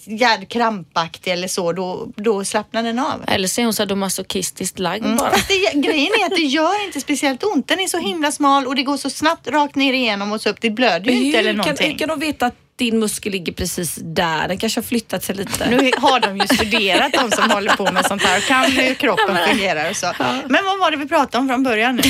jävligt 0.05 0.49
krampaktig 0.49 1.33
eller 1.33 1.49
så. 1.49 1.73
Då, 1.73 2.07
då 2.17 2.45
slappnar 2.45 2.83
den 2.83 2.99
av. 2.99 3.25
Eller 3.27 3.49
så 3.49 3.61
är 3.61 3.65
hon 3.65 3.75
sadomasochistiskt 3.75 4.79
lagd 4.79 5.17
bara. 5.17 5.31
Fast 5.31 5.49
det, 5.49 5.81
grejen 5.81 6.13
är 6.21 6.27
att 6.27 6.37
det 6.37 6.43
gör 6.43 6.85
inte 6.85 7.01
speciellt 7.01 7.45
ont. 7.45 7.69
Den 7.69 7.81
är 7.81 7.87
så 7.87 7.99
himla 7.99 8.33
smal 8.33 8.67
och 8.67 8.75
det 8.75 8.83
går 8.83 8.97
så 8.97 9.11
snabbt 9.11 9.49
rakt 9.49 9.75
ner 9.75 9.93
igenom 9.93 10.33
och 10.33 10.41
så 10.41 10.51
upp. 10.51 10.61
Det 10.61 10.71
blöder 10.71 11.11
ju 11.11 11.27
inte 11.27 11.39
eller 11.39 11.51
kan, 11.51 11.57
någonting. 11.57 11.91
hur 11.91 11.99
kan 11.99 12.09
de 12.09 12.21
veta 12.21 12.47
att 12.47 12.55
din 12.77 12.99
muskel 12.99 13.33
ligger 13.33 13.53
precis 13.53 13.95
där? 14.03 14.49
Den 14.49 14.59
kanske 14.59 14.81
har 14.81 14.85
flyttat 14.85 15.25
sig 15.25 15.35
lite. 15.35 15.71
Nu 15.71 15.91
har 15.99 16.21
de 16.21 16.37
ju 16.37 16.47
studerat 16.47 17.13
de 17.13 17.31
som 17.31 17.51
håller 17.51 17.77
på 17.77 17.93
med 17.93 18.07
sånt 18.07 18.23
här 18.23 18.39
och 18.39 18.45
kan 18.45 18.65
hur 18.73 18.95
kroppen 18.95 19.39
fungerar 19.49 19.91
och 19.91 19.97
så. 19.97 20.13
Men 20.49 20.65
vad 20.65 20.79
var 20.79 20.91
det 20.91 20.97
vi 20.97 21.09
pratade 21.09 21.39
om 21.39 21.49
från 21.49 21.63
början 21.63 21.97
nu? 21.97 22.03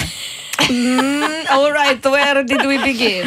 Mm, 0.70 1.24
all 1.48 1.72
right, 1.72 2.04
where 2.06 2.42
did 2.42 2.62
we 2.66 2.78
begin? 2.78 3.26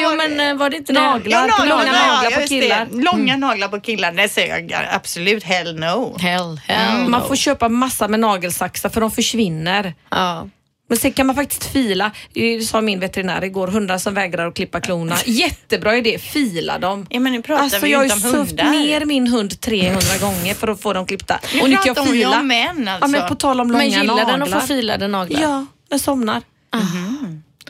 Jo 0.00 0.16
men 0.16 0.40
eh, 0.40 0.54
var 0.54 0.70
det 0.70 0.76
inte? 0.76 0.92
Naglar, 0.92 1.48
Ja, 1.48 1.64
långa 1.64 1.92
naglar 1.92 2.40
på 2.40 2.46
killar. 2.48 2.88
Långa 2.92 3.36
naglar 3.36 3.68
på 3.68 3.80
killar, 3.80 4.12
det 4.12 4.28
säger 4.28 4.66
jag 4.68 4.84
absolut 4.92 5.44
hell 5.44 5.78
no. 5.78 6.16
Hell, 6.20 6.60
hell 6.66 7.08
Man 7.08 7.20
no. 7.20 7.28
får 7.28 7.36
köpa 7.36 7.68
massa 7.68 8.08
med 8.08 8.20
nagelsaxar 8.20 8.88
för 8.88 9.00
de 9.00 9.10
försvinner. 9.10 9.94
Ja. 10.10 10.48
Men 10.88 10.98
sen 10.98 11.12
kan 11.12 11.26
man 11.26 11.36
faktiskt 11.36 11.64
fila, 11.64 12.10
det 12.32 12.60
sa 12.60 12.80
min 12.80 13.00
veterinär 13.00 13.44
igår, 13.44 13.68
hundar 13.68 13.98
som 13.98 14.14
vägrar 14.14 14.48
att 14.48 14.54
klippa 14.54 14.80
klorna. 14.80 15.16
Jättebra 15.26 15.96
idé, 15.96 16.18
fila 16.18 16.78
dem. 16.78 17.06
Ja, 17.10 17.20
men 17.20 17.32
nu 17.32 17.42
pratar 17.42 17.62
alltså 17.62 17.78
vi 17.78 17.90
jag 17.92 17.98
har 17.98 18.04
ju 18.04 18.10
sövt 18.10 18.52
ner 18.52 19.04
min 19.04 19.26
hund 19.26 19.60
300 19.60 20.00
gånger 20.20 20.54
för 20.54 20.68
att 20.68 20.82
få 20.82 20.92
dem 20.92 21.06
klippta. 21.06 21.40
Nu 21.54 21.60
och 21.60 21.70
nu 21.70 21.76
pratar 21.76 22.02
hon 22.02 22.14
ju 22.14 22.22
fila. 22.24 22.40
om 22.40 22.46
män 22.46 22.88
alltså. 22.88 23.04
Ja 23.04 23.20
men 23.20 23.28
på 23.28 23.34
tal 23.34 23.60
om 23.60 23.70
långa 23.70 23.78
Men 23.78 23.90
gillar 23.90 24.04
naglar. 24.04 24.32
den 24.32 24.42
att 24.42 24.60
få 24.62 24.66
filade 24.66 25.08
naglar? 25.08 25.40
Ja, 25.42 25.66
den 25.88 25.98
somnar. 25.98 26.42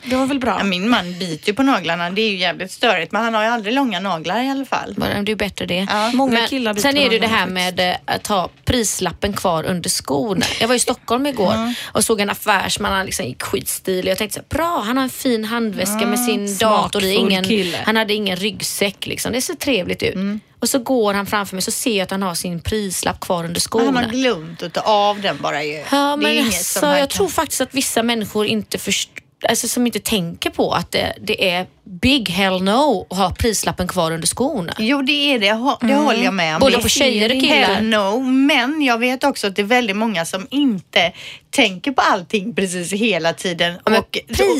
Det 0.03 0.15
var 0.15 0.25
väl 0.25 0.39
bra. 0.39 0.55
Ja, 0.59 0.63
min 0.63 0.89
man 0.89 1.19
biter 1.19 1.47
ju 1.47 1.53
på 1.53 1.63
naglarna. 1.63 2.09
Det 2.09 2.21
är 2.21 2.29
ju 2.29 2.37
jävligt 2.37 2.71
störigt. 2.71 3.11
Men 3.11 3.23
han 3.23 3.33
har 3.33 3.43
ju 3.43 3.49
aldrig 3.49 3.73
långa 3.73 3.99
naglar 3.99 4.43
i 4.43 4.49
alla 4.49 4.65
fall. 4.65 4.93
Bara, 4.97 5.09
Det 5.09 5.15
är 5.15 5.23
ju 5.25 5.35
bättre 5.35 5.65
det. 5.65 5.87
Ja. 5.89 6.11
Många 6.13 6.33
Men 6.33 6.47
killar 6.47 6.73
biter 6.73 6.89
sen 6.89 6.97
är 6.97 7.09
det 7.09 7.13
ju 7.15 7.19
det 7.19 7.27
här 7.27 7.47
med 7.47 7.79
eh, 7.79 7.95
att 8.05 8.27
ha 8.27 8.49
prislappen 8.65 9.33
kvar 9.33 9.63
under 9.63 9.89
skon. 9.89 10.41
Jag 10.59 10.67
var 10.67 10.75
i 10.75 10.79
Stockholm 10.79 11.25
igår 11.25 11.53
och 11.85 12.03
såg 12.03 12.19
en 12.21 12.29
affärsman, 12.29 12.91
han 12.91 13.05
liksom 13.05 13.25
gick 13.25 13.41
skitstil. 13.43 14.07
Jag 14.07 14.17
tänkte 14.17 14.33
så 14.33 14.39
här, 14.55 14.57
bra, 14.57 14.83
han 14.85 14.97
har 14.97 15.03
en 15.03 15.09
fin 15.09 15.45
handväska 15.45 16.05
med 16.05 16.19
sin 16.19 16.57
dator 16.57 17.03
i. 17.03 17.13
Smakfull 17.15 17.27
Ingen, 17.31 17.43
kille. 17.43 17.77
han 17.85 17.95
hade 17.95 18.13
ingen 18.13 18.35
ryggsäck 18.35 19.05
liksom. 19.07 19.31
Det 19.31 19.41
ser 19.41 19.53
trevligt 19.53 20.03
ut. 20.03 20.15
Och 20.61 20.69
så 20.69 20.79
går 20.79 21.13
han 21.13 21.25
framför 21.25 21.55
mig 21.55 21.61
så 21.61 21.71
ser 21.71 21.97
jag 21.97 22.03
att 22.03 22.11
han 22.11 22.23
har 22.23 22.33
sin 22.35 22.59
prislapp 22.61 23.19
kvar 23.19 23.37
under 23.37 23.49
Han 23.49 23.59
skorna. 23.61 24.01
har 24.01 24.09
glömt 24.09 24.63
att 24.63 24.73
ta 24.73 24.81
av 24.81 25.21
den 25.21 25.37
bara 25.41 25.63
ju. 25.63 25.73
Ja, 25.73 25.83
det 25.91 25.97
är 25.97 26.17
men 26.17 26.31
inget 26.31 26.45
alltså, 26.45 26.79
som 26.79 26.89
han 26.89 26.99
jag 26.99 27.09
kan- 27.09 27.17
tror 27.17 27.27
faktiskt 27.27 27.61
att 27.61 27.73
vissa 27.73 28.03
människor 28.03 28.45
inte 28.45 28.77
förstår 28.77 29.13
Alltså 29.49 29.67
som 29.67 29.85
inte 29.85 29.99
tänker 29.99 30.49
på 30.49 30.71
att 30.73 30.91
det, 30.91 31.13
det 31.21 31.49
är 31.49 31.65
big 31.83 32.29
hell 32.29 32.63
no 32.63 33.07
att 33.09 33.17
ha 33.17 33.29
prislappen 33.31 33.87
kvar 33.87 34.11
under 34.11 34.27
skorna. 34.27 34.73
Jo, 34.79 35.01
det 35.01 35.11
är 35.33 35.39
det. 35.39 35.87
Det 35.87 35.93
håller 35.93 36.23
jag 36.23 36.33
med 36.33 36.55
om. 36.55 36.59
Både 36.59 36.77
på 36.77 36.89
tjejer 36.89 37.35
och 37.35 37.41
killar. 37.41 37.55
hell 37.55 37.83
No, 37.85 38.19
men 38.19 38.81
jag 38.81 38.97
vet 38.97 39.23
också 39.23 39.47
att 39.47 39.55
det 39.55 39.61
är 39.61 39.65
väldigt 39.65 39.95
många 39.95 40.25
som 40.25 40.47
inte 40.49 41.11
tänker 41.49 41.91
på 41.91 42.01
allting 42.01 42.55
precis 42.55 42.93
hela 42.93 43.33
tiden. 43.33 43.73
men 43.85 43.93
och, 43.99 44.17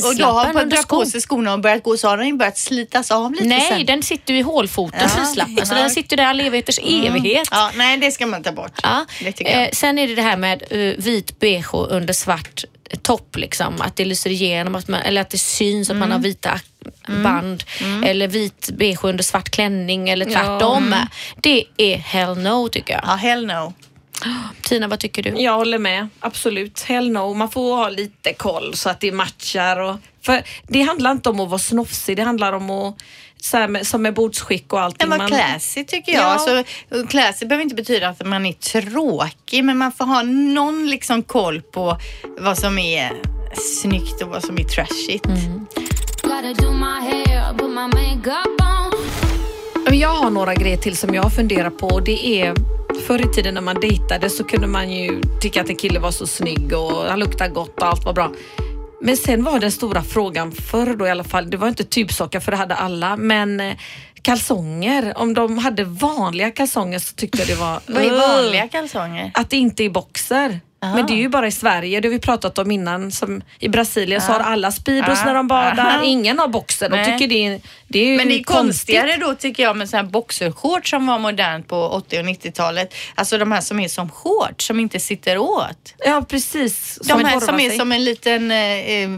och 0.09 0.15
då 0.17 0.25
har 0.25 0.53
man 0.53 0.69
dragit 0.69 0.87
på 0.87 1.05
sig 1.05 1.21
skorna 1.21 1.53
och 1.53 1.59
börjat 1.59 1.83
gå 1.83 1.97
så 1.97 2.07
har 2.07 2.17
den 2.17 2.37
börjat 2.37 2.57
slitas 2.57 3.11
av 3.11 3.31
lite 3.31 3.45
Nej, 3.45 3.67
sen. 3.69 3.85
den 3.85 4.03
sitter 4.03 4.33
ju 4.33 4.39
i 4.39 4.43
hålfoten, 4.43 4.99
Ja. 5.03 5.09
prislappen. 5.23 5.65
Så 5.65 5.73
Ja. 5.75 5.79
den 5.81 5.89
sitter 5.89 6.17
där 6.17 6.25
all 6.25 6.39
evigheters 6.39 6.79
evighet. 6.83 7.47
Ja, 7.51 7.71
nej, 7.75 7.97
det 7.97 8.11
ska 8.11 8.25
man 8.27 8.43
ta 8.43 8.51
bort. 8.51 8.79
Ja. 8.83 9.05
Eh, 9.39 9.69
sen 9.73 9.99
är 9.99 10.07
det 10.07 10.15
det 10.15 10.21
här 10.21 10.37
med 10.37 10.63
eh, 10.69 10.77
vit 10.97 11.39
bh 11.39 11.67
under 11.73 12.13
svart 12.13 12.63
topp, 12.97 13.35
liksom. 13.37 13.81
att 13.81 13.95
det 13.95 14.05
lyser 14.05 14.29
igenom, 14.29 14.75
att 14.75 14.87
man, 14.87 15.01
eller 15.01 15.21
att 15.21 15.29
det 15.29 15.37
syns 15.37 15.89
att 15.89 15.95
man 15.95 16.07
Mm. 16.09 16.11
har 16.11 16.23
vita 16.23 16.59
band. 17.23 17.63
Eller 18.05 18.27
vit 18.27 18.69
bh 18.73 19.05
under 19.05 19.23
svart 19.23 19.49
klänning 19.49 20.09
eller 20.09 20.25
tvärtom. 20.25 20.95
Det 21.41 21.63
är 21.77 21.97
hell 21.97 22.37
no 22.37 22.69
tycker 22.69 22.93
jag. 22.93 23.03
Ja, 23.07 23.15
hell 23.15 23.45
no. 23.45 23.73
Tina, 24.61 24.87
vad 24.87 24.99
tycker 24.99 25.23
du? 25.23 25.29
Jag 25.41 25.53
håller 25.55 25.77
med, 25.79 26.07
absolut. 26.19 26.81
Hell 26.81 27.11
no. 27.11 27.33
Man 27.33 27.49
får 27.49 27.75
ha 27.75 27.89
lite 27.89 28.33
koll 28.33 28.75
så 28.75 28.89
att 28.89 28.99
det 28.99 29.11
matchar. 29.11 29.79
Och, 29.79 29.97
för 30.21 30.43
det 30.67 30.81
handlar 30.81 31.11
inte 31.11 31.29
om 31.29 31.39
att 31.39 31.49
vara 31.49 31.59
snofsig, 31.59 32.17
det 32.17 32.23
handlar 32.23 32.53
om 32.53 32.69
att, 32.69 32.95
så 33.41 33.57
här 33.57 33.67
med, 33.67 33.87
som 33.87 34.01
med 34.01 34.13
bordsskick 34.13 34.73
och 34.73 34.81
allting. 34.81 34.97
Den 34.99 35.09
var 35.09 35.17
man- 35.17 35.27
classy 35.27 35.83
tycker 35.85 36.11
jag. 36.11 36.21
Ja. 36.21 36.25
Alltså, 36.25 36.63
classy 37.09 37.45
behöver 37.45 37.63
inte 37.63 37.75
betyda 37.75 38.09
att 38.09 38.25
man 38.25 38.45
är 38.45 38.53
tråkig, 38.53 39.63
men 39.63 39.77
man 39.77 39.91
får 39.91 40.05
ha 40.05 40.21
någon 40.23 40.89
liksom 40.89 41.23
koll 41.23 41.61
på 41.61 41.97
vad 42.39 42.57
som 42.57 42.77
är 42.77 43.11
snyggt 43.81 44.21
och 44.21 44.29
vad 44.29 44.43
som 44.43 44.57
är 44.59 44.63
trashigt. 44.63 45.25
Men 49.85 49.99
Jag 49.99 50.09
har 50.09 50.29
några 50.29 50.53
grejer 50.55 50.77
till 50.77 50.97
som 50.97 51.13
jag 51.15 51.33
funderar 51.33 51.69
på. 51.69 51.87
och 51.87 52.03
Det 52.03 52.27
är 52.41 52.53
Förr 53.07 53.21
i 53.29 53.33
tiden 53.33 53.53
när 53.53 53.61
man 53.61 53.79
dejtade 53.81 54.29
så 54.29 54.43
kunde 54.43 54.67
man 54.67 54.91
ju 54.91 55.21
tycka 55.41 55.61
att 55.61 55.69
en 55.69 55.75
kille 55.75 55.99
var 55.99 56.11
så 56.11 56.27
snygg 56.27 56.73
och 56.73 57.03
han 57.05 57.19
luktade 57.19 57.49
gott 57.49 57.81
och 57.81 57.87
allt 57.87 58.05
var 58.05 58.13
bra. 58.13 58.31
Men 59.01 59.17
sen 59.17 59.43
var 59.43 59.59
den 59.59 59.71
stora 59.71 60.03
frågan 60.03 60.51
förr 60.51 60.95
då 60.95 61.07
i 61.07 61.09
alla 61.09 61.23
fall, 61.23 61.49
det 61.49 61.57
var 61.57 61.67
inte 61.67 61.83
tubsockar 61.83 62.39
för 62.39 62.51
det 62.51 62.57
hade 62.57 62.75
alla, 62.75 63.17
men 63.17 63.59
eh, 63.59 63.77
kalsonger. 64.21 65.13
Om 65.17 65.33
de 65.33 65.57
hade 65.57 65.83
vanliga 65.83 66.51
kalsonger 66.51 66.99
så 66.99 67.15
tyckte 67.15 67.37
jag 67.37 67.47
det 67.47 67.55
var... 67.55 67.79
Vad 67.85 68.03
är 68.03 68.11
vanliga 68.11 68.67
kalsonger? 68.67 69.31
Att 69.33 69.49
det 69.49 69.57
inte 69.57 69.83
är 69.83 69.89
boxer. 69.89 70.59
Men 70.81 71.05
det 71.05 71.13
är 71.13 71.17
ju 71.17 71.29
bara 71.29 71.47
i 71.47 71.51
Sverige, 71.51 71.99
det 71.99 72.07
har 72.07 72.13
vi 72.13 72.19
pratat 72.19 72.57
om 72.57 72.71
innan. 72.71 73.11
Som 73.11 73.41
I 73.59 73.69
Brasilien 73.69 74.21
så 74.21 74.31
har 74.31 74.39
alla 74.39 74.71
Speedos 74.71 75.19
Ja. 75.19 75.25
när 75.25 75.33
de 75.33 75.47
badar, 75.47 75.85
Aha. 75.85 76.03
ingen 76.03 76.39
har 76.39 76.47
boxer. 76.47 76.89
De 76.89 77.05
tycker 77.05 77.27
det 77.27 77.45
är, 77.47 77.61
det 77.87 77.99
är 77.99 78.17
Men 78.17 78.27
det 78.27 78.33
är 78.39 78.43
konstigt. 78.43 78.45
konstigare 78.45 79.17
då 79.17 79.35
tycker 79.35 79.63
jag 79.63 79.77
med 79.77 79.89
sån 79.89 79.97
här 79.97 80.03
boxershorts 80.03 80.89
som 80.89 81.07
var 81.07 81.19
modernt 81.19 81.67
på 81.67 81.75
80 81.89 82.19
och 82.19 82.25
90-talet. 82.25 82.93
Alltså 83.15 83.37
de 83.37 83.51
här 83.51 83.61
som 83.61 83.79
är 83.79 83.87
som 83.87 84.09
shorts 84.11 84.67
som 84.67 84.79
inte 84.79 84.99
sitter 84.99 85.37
åt. 85.37 85.93
Ja 86.05 86.25
precis. 86.29 86.99
De 87.07 87.25
här 87.25 87.39
som 87.39 87.59
är 87.59 87.69
sig. 87.69 87.77
som 87.77 87.91
en 87.91 88.03
liten, 88.03 88.51
eh, 88.51 88.57
eh, 88.57 89.09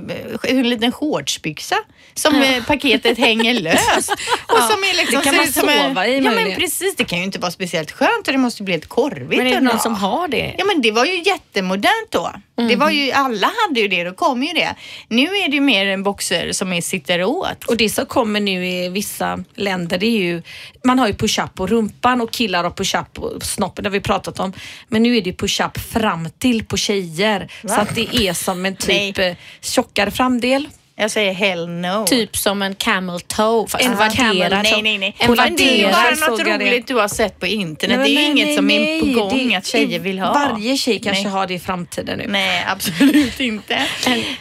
en 0.43 0.69
liten 0.69 0.91
shortsbyxa. 0.91 1.75
Som 2.13 2.35
eh, 2.35 2.63
paketet 2.63 3.17
hänger 3.17 3.53
löst. 3.61 4.11
Och 4.47 4.57
som 4.57 4.83
är 4.83 4.97
liksom, 4.97 5.17
det 5.17 5.23
kan 5.23 5.35
man 5.35 5.45
ut 5.45 5.53
som 5.53 5.69
en- 5.69 5.87
sova 5.87 6.07
i 6.07 6.19
Ja 6.19 6.31
men 6.31 6.55
precis, 6.55 6.95
det 6.95 7.03
kan 7.03 7.17
ju 7.19 7.23
inte 7.25 7.39
vara 7.39 7.51
speciellt 7.51 7.91
skönt 7.91 8.27
och 8.27 8.31
det 8.33 8.37
måste 8.37 8.63
bli 8.63 8.75
ett 8.75 8.89
korvigt. 8.89 9.37
Men 9.37 9.47
är 9.47 9.53
det 9.53 9.59
någon 9.61 9.79
som 9.79 9.95
har 9.95 10.27
det? 10.27 10.55
Ja 10.57 10.65
men 10.65 10.81
det 10.81 10.91
var 10.91 11.05
ju 11.05 11.21
jättemodernt 11.23 12.11
då. 12.11 12.31
Det 12.69 12.75
var 12.75 12.89
ju, 12.89 13.11
alla 13.11 13.51
hade 13.67 13.79
ju 13.79 13.87
det, 13.87 14.03
då 14.03 14.11
kom 14.13 14.43
ju 14.43 14.53
det. 14.53 14.75
Nu 15.07 15.23
är 15.23 15.47
det 15.49 15.55
ju 15.55 15.61
mer 15.61 15.85
en 15.85 16.03
boxer 16.03 16.51
som 16.51 16.73
är 16.73 16.81
sitter 16.81 17.23
åt. 17.23 17.63
Och 17.63 17.77
det 17.77 17.89
som 17.89 18.05
kommer 18.05 18.39
nu 18.39 18.67
i 18.67 18.89
vissa 18.89 19.43
länder 19.55 19.97
det 19.97 20.05
är 20.05 20.17
ju, 20.21 20.41
man 20.83 20.99
har 20.99 21.07
ju 21.07 21.13
push-up 21.13 21.53
på 21.55 21.67
rumpan 21.67 22.21
och 22.21 22.31
killar 22.31 22.63
har 22.63 22.71
push-up 22.71 23.13
på 23.13 23.39
snoppen, 23.41 23.83
det 23.83 23.89
har 23.89 23.91
vi 23.93 23.99
pratat 23.99 24.39
om. 24.39 24.53
Men 24.87 25.03
nu 25.03 25.17
är 25.17 25.21
det 25.21 25.33
push-up 25.33 25.77
fram 25.93 26.29
till 26.39 26.65
på 26.65 26.77
tjejer. 26.77 27.51
Så 27.67 27.73
att 27.81 27.95
det 27.95 28.15
är 28.15 28.33
som 28.33 28.65
en 28.65 28.75
typ 28.75 29.17
Nej. 29.17 29.29
eh, 29.29 29.35
tjockare 29.61 30.11
framdel. 30.11 30.67
Jag 31.01 31.11
säger 31.11 31.33
hell 31.33 31.67
no. 31.69 32.05
Typ 32.07 32.37
som 32.37 32.61
en 32.61 32.75
camel 32.75 33.19
toe 33.21 33.67
fast 33.67 33.85
En 33.85 33.95
vadderad. 33.97 34.63
Nej, 34.63 34.81
nej, 34.81 34.97
nej. 34.97 35.15
En 35.19 35.33
Men 35.35 35.55
det 35.55 35.83
är 35.83 35.91
bara 35.91 36.29
något 36.29 36.39
jag 36.47 36.59
det. 36.59 36.65
roligt 36.65 36.87
du 36.87 36.95
har 36.95 37.07
sett 37.07 37.39
på 37.39 37.45
internet. 37.47 37.99
Nej, 37.99 38.07
det 38.09 38.13
är 38.13 38.21
nej, 38.21 38.31
inget 38.31 38.47
nej, 38.47 38.55
som 38.55 38.69
är 38.71 38.99
på 38.99 39.05
gång 39.19 39.49
Det- 39.49 39.55
att 39.55 39.65
tjejer 39.65 39.99
vill 39.99 40.19
ha. 40.19 40.33
Varje 40.33 40.77
tjej 40.77 40.99
kanske 40.99 41.23
Nej. 41.23 41.31
har 41.31 41.47
det 41.47 41.53
i 41.53 41.59
framtiden 41.59 42.17
nu. 42.17 42.25
Nej, 42.27 42.65
absolut 42.67 43.39
inte. 43.39 43.81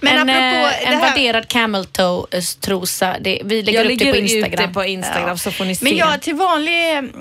Men 0.00 0.12
en, 0.18 0.30
apropå 0.30 0.66
eh, 0.66 0.80
det 0.80 0.86
en 0.86 0.94
här. 1.00 1.10
vadderad 1.10 1.48
camel 1.48 1.84
toe 1.84 2.26
eh, 2.30 2.40
trosa. 2.60 3.16
Det, 3.20 3.40
vi 3.44 3.62
lägger 3.62 3.78
Jag 3.78 3.92
upp 3.92 3.98
det 3.98 4.04
lägger 4.04 4.12
på 4.12 4.18
Instagram. 4.18 4.52
ut 4.52 4.68
det 4.68 4.74
på 4.74 4.84
Instagram 4.84 5.38
så 5.38 5.50
får 5.50 5.64
ni 5.64 5.74
se. 5.74 5.84
Men 5.84 5.96
jag 5.96 6.22
till 6.22 6.34
vanlig 6.34 6.90
mm, 6.92 7.12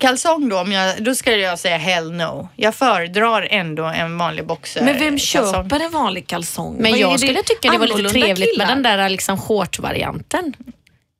kalsong 0.00 0.48
då, 0.48 0.58
om 0.60 0.72
jag, 0.72 1.02
då 1.04 1.14
skulle 1.14 1.36
jag 1.36 1.58
säga 1.58 1.76
hell 1.76 2.12
no. 2.12 2.48
Jag 2.56 2.74
föredrar 2.74 3.48
ändå 3.50 3.84
en 3.84 4.18
vanlig 4.18 4.46
boxer. 4.46 4.82
Men 4.84 4.98
vem 4.98 5.18
kalsong. 5.18 5.52
köper 5.52 5.80
en 5.80 5.90
vanlig 5.90 6.26
kalsong? 6.26 6.76
Men 6.78 6.90
Vad 6.90 7.00
jag 7.00 7.20
skulle 7.20 7.42
tycka 7.42 7.70
det 7.70 7.78
var 7.78 7.86
lite 7.86 8.08
trevligt 8.10 8.52
killar? 8.52 8.66
med 8.66 8.76
den 8.76 8.82
där 8.98 9.08
liksom 9.08 9.38
shortsvarianten. 9.38 10.52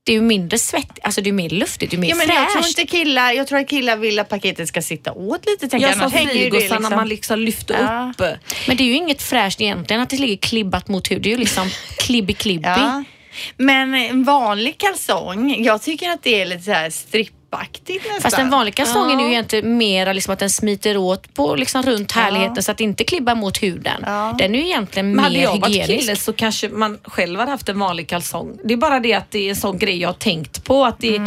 Det 0.07 0.13
är 0.13 0.17
ju 0.17 0.23
mindre 0.23 0.59
svett, 0.59 0.99
alltså 1.03 1.21
det 1.21 1.31
är 1.31 1.33
mer 1.33 1.49
luftigt, 1.51 1.91
det 1.91 1.97
är 1.97 1.99
mer 1.99 2.09
Ja, 2.09 2.15
men 2.17 2.29
jag 2.29 2.51
tror 2.51 2.63
fräscht. 2.63 2.79
inte 2.79 2.91
killar, 2.97 3.33
jag 3.33 3.47
tror 3.47 3.59
att 3.59 3.69
killar 3.69 3.97
vill 3.97 4.19
att 4.19 4.29
paketet 4.29 4.69
ska 4.69 4.83
sitta 4.83 5.13
åt 5.13 5.47
lite. 5.47 5.69
tänker 5.69 5.87
Jag 5.89 5.97
sa 5.97 6.11
frigosarna 6.11 6.89
när 6.89 6.97
man 6.97 7.09
liksom 7.09 7.39
lyfter 7.39 7.77
Ja. 7.81 8.13
upp. 8.19 8.39
Men 8.69 8.77
det 8.77 8.83
är 8.83 8.87
ju 8.87 8.95
inget 8.95 9.23
fräscht 9.23 9.61
egentligen 9.61 10.03
att 10.03 10.11
det 10.11 10.17
ligger 10.17 10.37
klibbat 10.37 10.89
mot 10.89 11.11
hud. 11.11 11.23
Det 11.23 11.29
är 11.29 11.31
ju 11.31 11.37
liksom 11.39 11.69
klibbi-klibbi. 11.99 12.69
Ja. 12.69 13.05
Men 13.57 13.95
en 13.95 14.25
vanlig 14.25 14.79
kalsong, 14.79 15.65
jag 15.65 15.83
tycker 15.83 16.11
att 16.11 16.23
det 16.23 16.41
är 16.41 16.47
lite 16.47 16.63
så 16.63 16.71
här 16.73 16.91
strippaktigt 17.57 18.05
nästan. 18.05 18.21
Fast 18.21 18.37
den 18.37 18.51
vanliga 18.51 18.73
kalsongen 18.75 19.19
Ja. 19.19 19.25
är 19.25 19.29
ju 19.29 19.33
egentligen 19.33 19.77
mer 19.77 20.14
liksom 20.14 20.33
att 20.33 20.38
den 20.38 20.51
smiter 20.51 20.97
åt 20.97 21.35
på 21.35 21.55
liksom 21.57 21.83
runt 21.83 22.12
härligheten 22.12 22.62
så 22.62 22.71
att 22.71 22.79
det 22.79 22.85
inte 22.85 23.05
klibbar 23.05 23.35
mot 23.35 23.62
huden. 23.62 24.03
Ja. 24.07 24.35
Den 24.38 24.55
är 24.55 24.59
ju 24.59 24.64
egentligen 24.64 25.11
Men 25.14 25.25
hade 25.25 25.37
mer 25.37 25.43
jag 25.43 25.61
varit 25.61 25.75
hygienisk. 25.75 26.01
kille 26.01 26.17
så 26.17 26.33
kanske 26.33 26.69
man 26.69 26.99
själv 27.05 27.38
hade 27.40 27.51
haft 27.51 27.69
en 27.69 27.79
vanlig 27.79 28.09
kalsong. 28.09 28.59
Det 28.64 28.75
är 28.75 28.79
bara 28.79 29.01
det 29.01 29.14
att 29.14 29.31
det 29.31 29.38
är 29.47 29.51
en 29.51 29.57
sån 29.57 29.79
grej 29.79 30.01
jag 30.01 30.09
har 30.09 30.14
tänkt 30.14 30.64
på. 30.64 30.85
Att 30.85 30.99
det, 30.99 31.21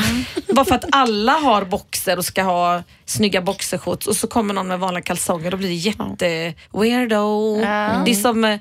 Bara 0.54 0.66
för 0.66 0.76
att 0.76 0.86
alla 0.92 1.32
har 1.32 1.66
boxer 1.66 2.18
och 2.18 2.26
ska 2.26 2.44
ha 2.44 2.84
snygga 3.06 3.42
boxershorts 3.42 4.08
och 4.08 4.16
så 4.16 4.28
kommer 4.28 4.54
någon 4.54 4.68
med 4.68 4.80
vanliga 4.80 5.02
kalsonger 5.02 5.52
då 5.52 5.58
blir 5.58 5.70
det 5.70 5.76
jätte 5.76 6.54
weirdo. 6.72 7.56
Det 8.06 8.12
är 8.12 8.16
som 8.22 8.60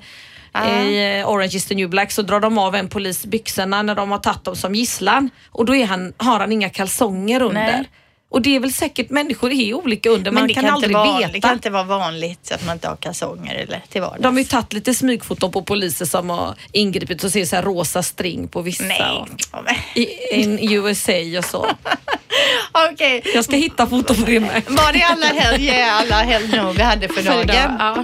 eh, 0.65 0.83
i 0.87 1.19
eh, 1.19 1.29
Orange 1.29 1.55
is 1.55 1.65
the 1.65 1.75
new 1.75 1.89
black 1.89 2.11
så 2.11 2.21
drar 2.21 2.39
de 2.39 2.57
av 2.57 2.75
en 2.75 2.89
polis 2.89 3.25
byxorna 3.25 3.81
när 3.81 3.95
de 3.95 4.11
har 4.11 4.17
tagit 4.19 4.43
dem 4.43 4.55
som 4.55 4.75
gisslan 4.75 5.29
och 5.51 5.65
då 5.65 5.75
är 5.75 5.85
han, 5.85 6.13
har 6.17 6.39
han 6.39 6.51
inga 6.51 6.69
kalsonger 6.69 7.41
under. 7.41 7.53
Nej. 7.61 7.89
Och 8.29 8.41
det 8.41 8.55
är 8.55 8.59
väl 8.59 8.73
säkert 8.73 9.09
människor 9.09 9.51
är 9.51 9.73
olika 9.73 10.09
under, 10.09 10.31
Men 10.31 10.43
man 10.43 10.53
kan, 10.53 10.63
kan, 10.63 10.73
aldrig 10.73 10.93
vara, 10.95 11.17
veta. 11.17 11.31
det 11.31 11.41
kan 11.41 11.53
inte 11.53 11.69
vara 11.69 11.83
vanligt 11.83 12.51
att 12.51 12.65
man 12.65 12.75
inte 12.75 12.87
har 12.87 12.95
kalsonger 12.95 13.55
eller 13.55 13.81
till 13.89 14.01
vardags. 14.01 14.21
De 14.21 14.33
har 14.33 14.39
ju 14.39 14.45
tagit 14.45 14.73
lite 14.73 14.93
smygfoton 14.93 15.51
på 15.51 15.61
poliser 15.61 16.05
som 16.05 16.29
har 16.29 16.55
ingripit 16.71 17.23
och 17.23 17.31
ser 17.31 17.45
så 17.45 17.55
här 17.55 17.63
rosa 17.63 18.03
string 18.03 18.47
på 18.47 18.61
vissa. 18.61 18.83
Nej. 18.83 19.01
och- 19.51 19.97
I 19.97 20.07
in 20.41 20.59
USA 20.73 21.13
och 21.37 21.45
så. 21.45 21.67
Okej. 22.91 23.21
Jag 23.35 23.43
ska 23.43 23.55
hitta 23.55 23.87
foton 23.87 24.15
på 24.15 24.25
det 24.25 24.39
med. 24.39 24.63
Var 24.67 24.93
det 24.93 25.01
alla 25.03 25.25
hell 25.25 25.61
yeah, 25.61 26.01
alla 26.01 26.15
hell 26.15 26.47
no 26.49 26.71
vi 26.71 26.81
hade 26.83 27.07
för 27.07 27.23
dagen? 27.23 27.75
Ja. 27.79 28.03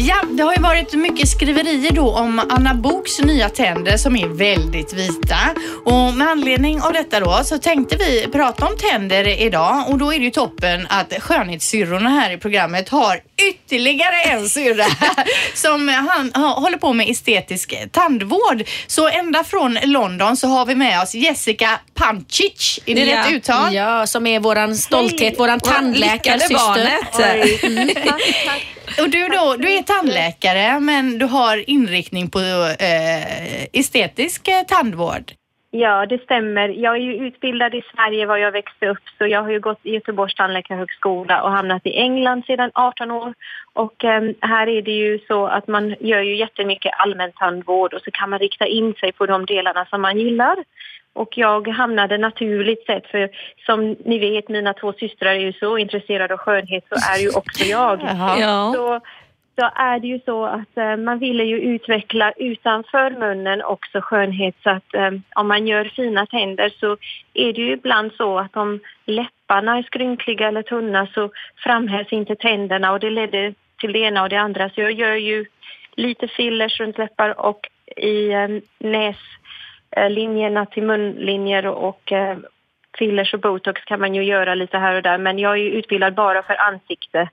Ja, 0.00 0.16
det 0.30 0.42
har 0.42 0.54
ju 0.54 0.62
varit 0.62 0.94
mycket 0.94 1.28
skriverier 1.28 1.92
då 1.92 2.10
om 2.10 2.38
Anna 2.50 2.74
Boks 2.74 3.18
nya 3.20 3.48
tänder 3.48 3.96
som 3.96 4.16
är 4.16 4.26
väldigt 4.28 4.92
vita. 4.92 5.38
Och 5.84 6.14
med 6.14 6.28
anledning 6.28 6.82
av 6.82 6.92
detta 6.92 7.20
då 7.20 7.40
så 7.44 7.58
tänkte 7.58 7.96
vi 7.96 8.26
prata 8.32 8.66
om 8.66 8.76
tänder 8.76 9.42
idag 9.42 9.84
och 9.88 9.98
då 9.98 10.12
är 10.14 10.18
det 10.18 10.24
ju 10.24 10.30
toppen 10.30 10.86
att 10.90 11.12
skönhetssyrrorna 11.22 12.08
här 12.10 12.30
i 12.30 12.36
programmet 12.38 12.88
har 12.88 13.20
ytterligare 13.50 14.22
en 14.22 14.48
syrra 14.48 14.84
som 15.54 15.88
han, 15.88 16.32
håller 16.52 16.78
på 16.78 16.92
med 16.92 17.10
estetisk 17.10 17.74
tandvård. 17.92 18.62
Så 18.86 19.08
ända 19.08 19.44
från 19.44 19.78
London 19.82 20.36
så 20.36 20.46
har 20.48 20.66
vi 20.66 20.74
med 20.74 21.02
oss 21.02 21.14
Jessica 21.14 21.80
Pancic. 21.94 22.80
Är 22.86 22.94
det 22.94 23.00
Ja. 23.04 23.20
rätt 23.20 23.30
uttal? 23.32 23.74
Ja, 23.74 24.06
som 24.06 24.26
är 24.26 24.40
våran 24.40 24.76
stolthet, 24.76 25.38
våran 25.38 25.58
lyckade 25.58 25.74
tandläkarsyster. 25.78 26.54
barnet. 26.56 27.62
Mm. 27.62 27.88
Och 29.00 29.10
du 29.10 29.28
då, 29.28 29.56
du 29.58 29.72
är 29.72 29.82
tandläkare 29.92 30.80
men 30.80 31.18
du 31.18 31.26
har 31.26 31.70
inriktning 31.70 32.30
på 32.30 32.38
eh, 32.38 33.80
estetisk 33.80 34.48
eh, 34.48 34.62
tandvård. 34.66 35.32
Ja, 35.70 36.06
det 36.06 36.22
stämmer. 36.22 36.68
Jag 36.68 36.96
är 36.96 37.00
ju 37.00 37.26
utbildad 37.26 37.74
i 37.74 37.82
Sverige 37.94 38.26
var 38.26 38.36
jag 38.36 38.52
växte 38.52 38.88
upp 38.88 39.04
så 39.18 39.26
jag 39.26 39.42
har 39.42 39.50
ju 39.50 39.60
gått 39.60 39.80
i 39.82 39.90
Göteborgs 39.90 40.34
tandläkarhögskola 40.34 41.42
och 41.42 41.50
hamnat 41.50 41.86
i 41.86 41.96
England 41.96 42.44
sedan 42.46 42.70
18 42.74 43.10
år. 43.10 43.34
Och 43.72 44.04
em, 44.04 44.34
här 44.40 44.66
är 44.66 44.82
det 44.82 44.90
ju 44.90 45.18
så 45.28 45.46
att 45.46 45.68
man 45.68 45.94
gör 46.00 46.20
ju 46.20 46.36
jättemycket 46.36 46.92
allmän 46.98 47.32
tandvård 47.32 47.94
och 47.94 48.00
så 48.04 48.10
kan 48.10 48.30
man 48.30 48.38
rikta 48.38 48.66
in 48.66 48.94
sig 48.94 49.12
på 49.12 49.26
de 49.26 49.46
delarna 49.46 49.86
som 49.90 50.02
man 50.02 50.18
gillar. 50.18 50.56
Och 51.12 51.38
jag 51.38 51.68
hamnade 51.68 52.18
naturligt 52.18 52.86
sett 52.86 53.06
för 53.06 53.30
som 53.66 53.96
ni 54.04 54.18
vet 54.18 54.48
mina 54.48 54.72
två 54.72 54.92
systrar 54.92 55.30
är 55.30 55.40
ju 55.40 55.52
så 55.52 55.78
intresserade 55.78 56.34
av 56.34 56.40
skönhet 56.40 56.84
så 56.88 56.94
är 57.14 57.18
ju 57.18 57.28
också 57.28 57.64
jag. 57.64 58.00
Ja. 58.40 58.72
Så, 58.74 59.00
så 59.58 59.70
är 59.74 60.00
det 60.00 60.06
ju 60.06 60.20
så 60.24 60.44
att 60.44 60.76
eh, 60.76 60.96
man 60.96 61.18
ville 61.18 61.44
ju 61.44 61.60
utveckla 61.60 62.32
utanför 62.32 63.10
munnen 63.10 63.62
också 63.62 64.00
skönhet 64.00 64.54
så 64.62 64.70
att 64.70 64.94
eh, 64.94 65.10
om 65.34 65.48
man 65.48 65.66
gör 65.66 65.84
fina 65.84 66.26
tänder 66.26 66.72
så 66.80 66.96
är 67.34 67.52
det 67.52 67.60
ju 67.60 67.72
ibland 67.72 68.12
så 68.12 68.38
att 68.38 68.56
om 68.56 68.80
läpparna 69.06 69.78
är 69.78 69.82
skrynkliga 69.82 70.48
eller 70.48 70.62
tunna 70.62 71.06
så 71.06 71.30
framhävs 71.56 72.12
inte 72.12 72.36
tänderna 72.36 72.92
och 72.92 73.00
det 73.00 73.10
ledde 73.10 73.54
till 73.80 73.92
det 73.92 73.98
ena 73.98 74.22
och 74.22 74.28
det 74.28 74.36
andra. 74.36 74.70
Så 74.70 74.80
jag 74.80 74.92
gör 74.92 75.14
ju 75.14 75.46
lite 75.92 76.28
fillers 76.28 76.80
runt 76.80 76.98
läppar 76.98 77.40
och 77.40 77.60
i 77.96 78.32
eh, 78.32 78.48
näslinjerna 78.78 80.66
till 80.66 80.82
munlinjer 80.82 81.66
och 81.66 82.12
eh, 82.12 82.38
fillers 82.98 83.34
och 83.34 83.40
botox 83.40 83.84
kan 83.84 84.00
man 84.00 84.14
ju 84.14 84.24
göra 84.24 84.54
lite 84.54 84.78
här 84.78 84.94
och 84.94 85.02
där 85.02 85.18
men 85.18 85.38
jag 85.38 85.52
är 85.52 85.56
ju 85.62 85.70
utbildad 85.70 86.14
bara 86.14 86.42
för 86.42 86.60
ansikte 86.60 87.28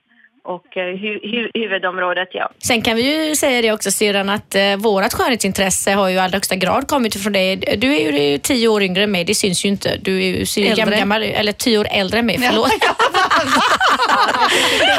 och 0.46 0.78
eh, 0.78 0.82
hu- 0.82 1.22
hu- 1.24 1.52
huvudområdet, 1.54 2.30
ja. 2.32 2.52
Sen 2.64 2.82
kan 2.82 2.96
vi 2.96 3.28
ju 3.28 3.36
säga 3.36 3.62
det 3.62 3.72
också 3.72 3.92
syrran 3.92 4.30
att 4.30 4.56
eh, 4.56 4.76
vårat 4.78 5.14
skönhetsintresse 5.14 5.92
har 5.92 6.10
ju 6.10 6.16
i 6.16 6.20
allra 6.20 6.36
högsta 6.36 6.56
grad 6.56 6.88
kommit 6.88 7.24
från 7.24 7.34
dig. 7.34 7.56
Du 7.56 7.96
är 7.96 8.12
ju, 8.12 8.38
tio 8.38 8.68
år 8.68 8.84
yngre 8.84 9.04
än 9.04 9.12
mig, 9.12 9.24
det 9.24 9.36
syns 9.36 9.66
ju 9.66 9.70
inte. 9.70 9.98
Du 10.02 10.24
är 10.24 10.28
ju 10.28 10.46
ser 10.46 10.76
ju 10.76 10.86
gammal, 10.98 11.24
eller 11.24 11.52
tio 11.52 11.78
år 11.80 11.88
äldre 11.92 12.20
än 12.20 12.26
mig, 12.26 12.40
förlåt. 12.50 12.72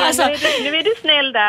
alltså, 0.00 0.26
nu, 0.26 0.32
är 0.32 0.38
du, 0.64 0.70
nu 0.70 0.76
är 0.78 0.82
du 0.82 0.94
snäll 1.00 1.32
där. 1.32 1.48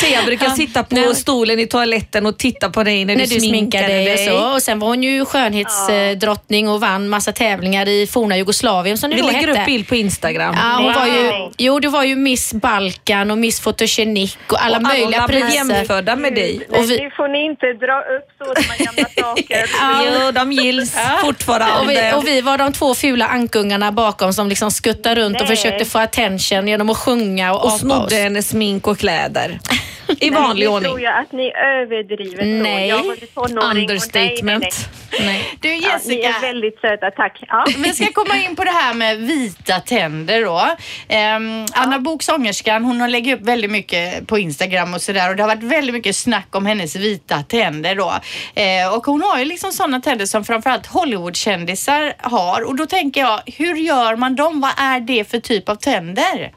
Thea 0.00 0.22
brukar 0.22 0.48
sitta 0.50 0.82
på 0.84 0.94
Nej. 0.94 1.14
stolen 1.14 1.58
i 1.58 1.66
toaletten 1.66 2.26
och 2.26 2.38
titta 2.38 2.70
på 2.70 2.84
dig 2.84 3.04
när, 3.04 3.16
när 3.16 3.26
du 3.26 3.40
sminkar 3.40 3.82
dig 3.88 4.12
och 4.12 4.18
så. 4.18 4.54
Och 4.54 4.62
sen 4.62 4.78
var 4.78 4.88
hon 4.88 5.02
ju 5.02 5.24
skönhetsdrottning 5.24 6.68
och 6.68 6.80
vann 6.80 7.08
massa 7.08 7.32
tävlingar 7.32 7.88
i 7.88 8.06
forna 8.06 8.36
Jugoslavien 8.36 8.98
som 8.98 9.10
det 9.10 9.16
Vi 9.16 9.22
då 9.22 9.26
lägger 9.30 9.48
hette. 9.48 9.60
upp 9.60 9.66
bild 9.66 9.88
på 9.88 9.94
Instagram. 9.96 10.56
Ja, 10.58 10.76
hon 10.82 10.92
var 10.94 11.06
ju, 11.06 11.50
jo, 11.58 11.80
du 11.80 11.88
var 11.88 12.04
ju 12.04 12.16
Miss 12.16 12.52
Balkan 12.52 13.30
och 13.30 13.38
Miss 13.38 13.60
Photogenic 13.60 14.36
och 14.50 14.64
alla 14.64 14.76
och 14.76 14.82
möjliga 14.82 15.18
alla 15.18 15.28
priser. 15.28 15.48
jämförda 15.74 16.16
med 16.16 16.34
dig. 16.34 16.60
Och 16.70 16.90
vi- 16.90 16.98
Nu 17.00 17.10
får 17.10 17.28
ni 17.28 17.44
inte 17.44 17.66
dra 17.66 18.00
upp 18.00 18.28
sådana 18.38 18.76
gamla 18.78 19.08
saker. 19.22 19.70
Jo, 20.24 20.30
de 20.32 20.52
gills 20.52 20.94
Och 21.14 21.20
fortfarande. 21.26 21.94
vi, 21.94 22.12
och 22.16 22.26
vi 22.26 22.40
var 22.40 22.58
de 22.58 22.72
två 22.72 22.94
fula 22.94 23.26
ankungarna 23.26 23.92
bakom 23.92 24.32
som 24.32 24.48
liksom 24.48 24.70
skuttade 24.70 25.20
runt 25.20 25.40
och. 25.40 25.47
Försökte 25.56 25.84
få 25.84 25.98
attention 25.98 26.68
genom 26.68 26.90
att 26.90 26.96
sjunga 26.96 27.52
och, 27.52 27.60
och 27.60 27.66
apa 27.66 27.74
oss. 27.74 27.80
snodde 27.80 28.16
hennes 28.16 28.48
smink 28.48 28.86
och 28.86 28.98
kläder. 28.98 29.60
I 30.20 30.30
vanlig 30.30 30.66
nu 30.66 30.72
ordning. 30.72 30.90
tror 30.90 31.00
jag 31.00 31.18
att 31.20 31.32
ni 31.32 31.52
överdriver 31.52 32.44
Nej. 32.44 32.88
Jag 32.88 32.96
var 32.96 33.16
och 33.34 33.50
nej, 33.50 33.74
nej, 33.74 33.82
Understatement. 33.82 34.88
Nej. 35.20 35.58
Du 35.60 35.68
Ja, 35.68 35.74
ni 35.74 36.14
Jessica, 36.14 36.28
är 36.28 36.40
väldigt 36.40 36.80
söta, 36.80 37.10
tack. 37.10 37.42
Ja. 37.48 37.66
Vi 37.78 37.92
ska 37.92 38.06
komma 38.12 38.36
in 38.36 38.56
på 38.56 38.64
det 38.64 38.70
här 38.70 38.94
med 38.94 39.18
vita 39.18 39.80
tänder 39.80 40.44
då. 40.44 40.62
Ehm, 41.08 41.66
Anna 41.72 41.98
Bok 41.98 42.22
sångerskan, 42.22 42.84
hon 42.84 43.00
har 43.00 43.08
lägger 43.08 43.34
upp 43.34 43.40
väldigt 43.42 43.70
mycket 43.70 44.26
på 44.26 44.38
Instagram 44.38 44.94
och 44.94 45.02
sådär 45.02 45.30
och 45.30 45.36
det 45.36 45.42
har 45.42 45.48
varit 45.48 45.62
väldigt 45.62 45.94
mycket 45.94 46.16
snack 46.16 46.48
om 46.56 46.66
hennes 46.66 46.96
vita 46.96 47.42
tänder 47.42 47.94
då. 47.94 48.12
Eh, 48.54 48.94
och 48.96 49.06
hon 49.06 49.22
har 49.22 49.38
ju 49.38 49.44
liksom 49.44 49.72
sådana 49.72 50.00
tänder 50.00 50.26
som 50.26 50.44
framförallt 50.44 50.86
Hollywoodkändisar 50.86 52.12
har 52.18 52.62
och 52.62 52.76
då 52.76 52.86
tänker 52.86 53.20
jag, 53.20 53.40
hur 53.46 53.74
gör 53.74 54.16
man 54.16 54.36
dem? 54.36 54.60
Vad 54.60 54.72
är 54.76 55.00
det 55.00 55.30
för 55.30 55.40
typ 55.40 55.68
av 55.68 55.74
tänder? 55.74 56.52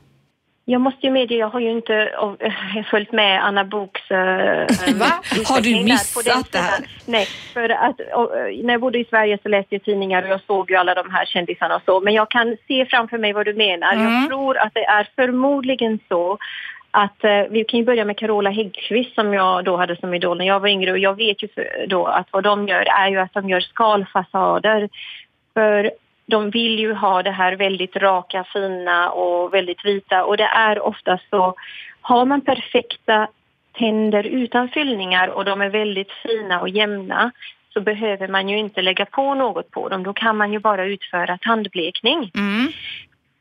Jag 0.65 0.81
måste 0.81 1.05
ju 1.05 1.11
medge, 1.11 1.35
jag 1.35 1.49
har 1.49 1.59
ju 1.59 1.71
inte 1.71 1.95
äh, 2.39 2.83
följt 2.91 3.11
med 3.11 3.45
Anna 3.45 3.65
Boks... 3.65 4.11
Äh, 4.11 4.17
Va? 4.95 5.21
Har 5.45 5.61
du 5.61 5.83
missat 5.83 6.51
det 6.51 6.57
här? 6.57 6.85
Nej, 7.05 7.25
för 7.53 7.69
att 7.69 7.99
och, 8.13 8.37
äh, 8.37 8.63
när 8.63 8.73
jag 8.73 8.81
bodde 8.81 8.99
i 8.99 9.05
Sverige 9.05 9.37
så 9.43 9.49
läste 9.49 9.75
jag 9.75 9.83
tidningar 9.83 10.23
och 10.23 10.29
jag 10.29 10.41
såg 10.47 10.71
ju 10.71 10.77
alla 10.77 10.93
de 10.93 11.11
här 11.11 11.25
kändisarna 11.25 11.75
och 11.75 11.81
så. 11.85 11.99
Men 11.99 12.13
jag 12.13 12.31
kan 12.31 12.57
se 12.67 12.85
framför 12.85 13.17
mig 13.17 13.33
vad 13.33 13.45
du 13.45 13.53
menar. 13.53 13.93
Mm. 13.93 14.13
Jag 14.13 14.29
tror 14.29 14.57
att 14.57 14.73
det 14.73 14.85
är 14.85 15.09
förmodligen 15.15 15.99
så 16.09 16.37
att 16.91 17.23
eh, 17.23 17.43
vi 17.49 17.63
kan 17.63 17.79
ju 17.79 17.85
börja 17.85 18.05
med 18.05 18.17
Carola 18.17 18.49
Häggkvist 18.49 19.15
som 19.15 19.33
jag 19.33 19.65
då 19.65 19.77
hade 19.77 19.95
som 19.95 20.13
idol 20.13 20.37
när 20.37 20.45
jag 20.45 20.59
var 20.59 20.67
yngre 20.67 20.91
och 20.91 20.99
jag 20.99 21.15
vet 21.15 21.43
ju 21.43 21.47
för, 21.47 21.85
då 21.87 22.05
att 22.05 22.27
vad 22.31 22.43
de 22.43 22.67
gör 22.67 22.85
är 22.99 23.09
ju 23.09 23.17
att 23.17 23.33
de 23.33 23.49
gör 23.49 23.59
skalfasader 23.59 24.89
för 25.53 25.91
de 26.31 26.49
vill 26.49 26.79
ju 26.79 26.93
ha 26.93 27.23
det 27.23 27.31
här 27.31 27.55
väldigt 27.55 27.95
raka, 27.95 28.43
fina 28.53 29.09
och 29.09 29.53
väldigt 29.53 29.85
vita 29.85 30.23
och 30.23 30.37
det 30.37 30.43
är 30.43 30.79
ofta 30.79 31.19
så, 31.29 31.55
har 32.01 32.25
man 32.25 32.41
perfekta 32.41 33.27
tänder 33.73 34.23
utan 34.23 34.69
fyllningar 34.69 35.27
och 35.27 35.45
de 35.45 35.61
är 35.61 35.69
väldigt 35.69 36.11
fina 36.11 36.61
och 36.61 36.69
jämna 36.69 37.31
så 37.73 37.81
behöver 37.81 38.27
man 38.27 38.49
ju 38.49 38.57
inte 38.57 38.81
lägga 38.81 39.05
på 39.05 39.33
något 39.33 39.71
på 39.71 39.89
dem. 39.89 40.03
Då 40.03 40.13
kan 40.13 40.37
man 40.37 40.53
ju 40.53 40.59
bara 40.59 40.85
utföra 40.85 41.37
tandblekning 41.37 42.31
Mm. 42.35 42.67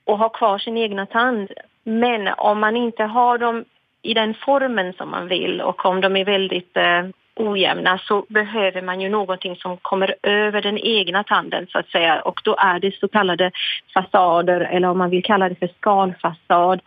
och 0.05 0.19
ha 0.19 0.29
kvar 0.29 0.59
sin 0.59 0.77
egna 0.77 1.07
tand. 1.07 1.51
Men 1.85 2.29
om 2.29 2.61
man 2.61 2.77
inte 2.77 3.05
har 3.05 3.39
dem 3.39 3.65
i 4.03 4.15
den 4.15 4.35
formen 4.35 4.93
som 4.93 5.11
man 5.11 5.29
vill 5.29 5.61
och 5.61 5.87
om 5.87 6.01
de 6.01 6.17
är 6.17 6.25
väldigt 6.25 6.77
eh, 6.77 7.03
ojämna 7.49 7.99
så 7.99 8.25
behöver 8.29 8.83
man 8.83 9.01
ju 9.01 9.09
någonting 9.09 9.57
som 9.57 9.77
kommer 9.77 10.15
över 10.23 10.63
den 10.63 10.79
egna 10.79 11.25
tanden 11.25 11.67
så 11.73 11.79
att 11.79 11.89
säga 11.89 12.21
och 12.21 12.41
då 12.45 12.57
är 12.59 12.81
det 12.81 12.95
så 12.95 13.09
kallade 13.09 13.51
fasader 13.95 14.61
eller 14.61 14.89
om 14.89 14.99
man 14.99 15.11
vill 15.11 15.25
kalla 15.25 15.49
det 15.49 15.55
för 15.55 15.71
skalfasad. 15.79 16.81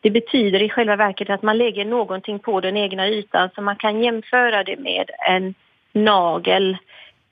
Det 0.00 0.10
betyder 0.10 0.62
i 0.62 0.68
själva 0.68 0.96
verket 0.96 1.30
att 1.30 1.42
man 1.42 1.58
lägger 1.58 1.84
någonting 1.84 2.38
på 2.38 2.60
den 2.60 2.76
egna 2.76 3.08
ytan 3.08 3.50
så 3.54 3.62
man 3.62 3.76
kan 3.76 4.02
jämföra 4.02 4.64
det 4.64 4.76
med 4.76 5.10
en 5.28 5.54
nagel. 5.92 6.76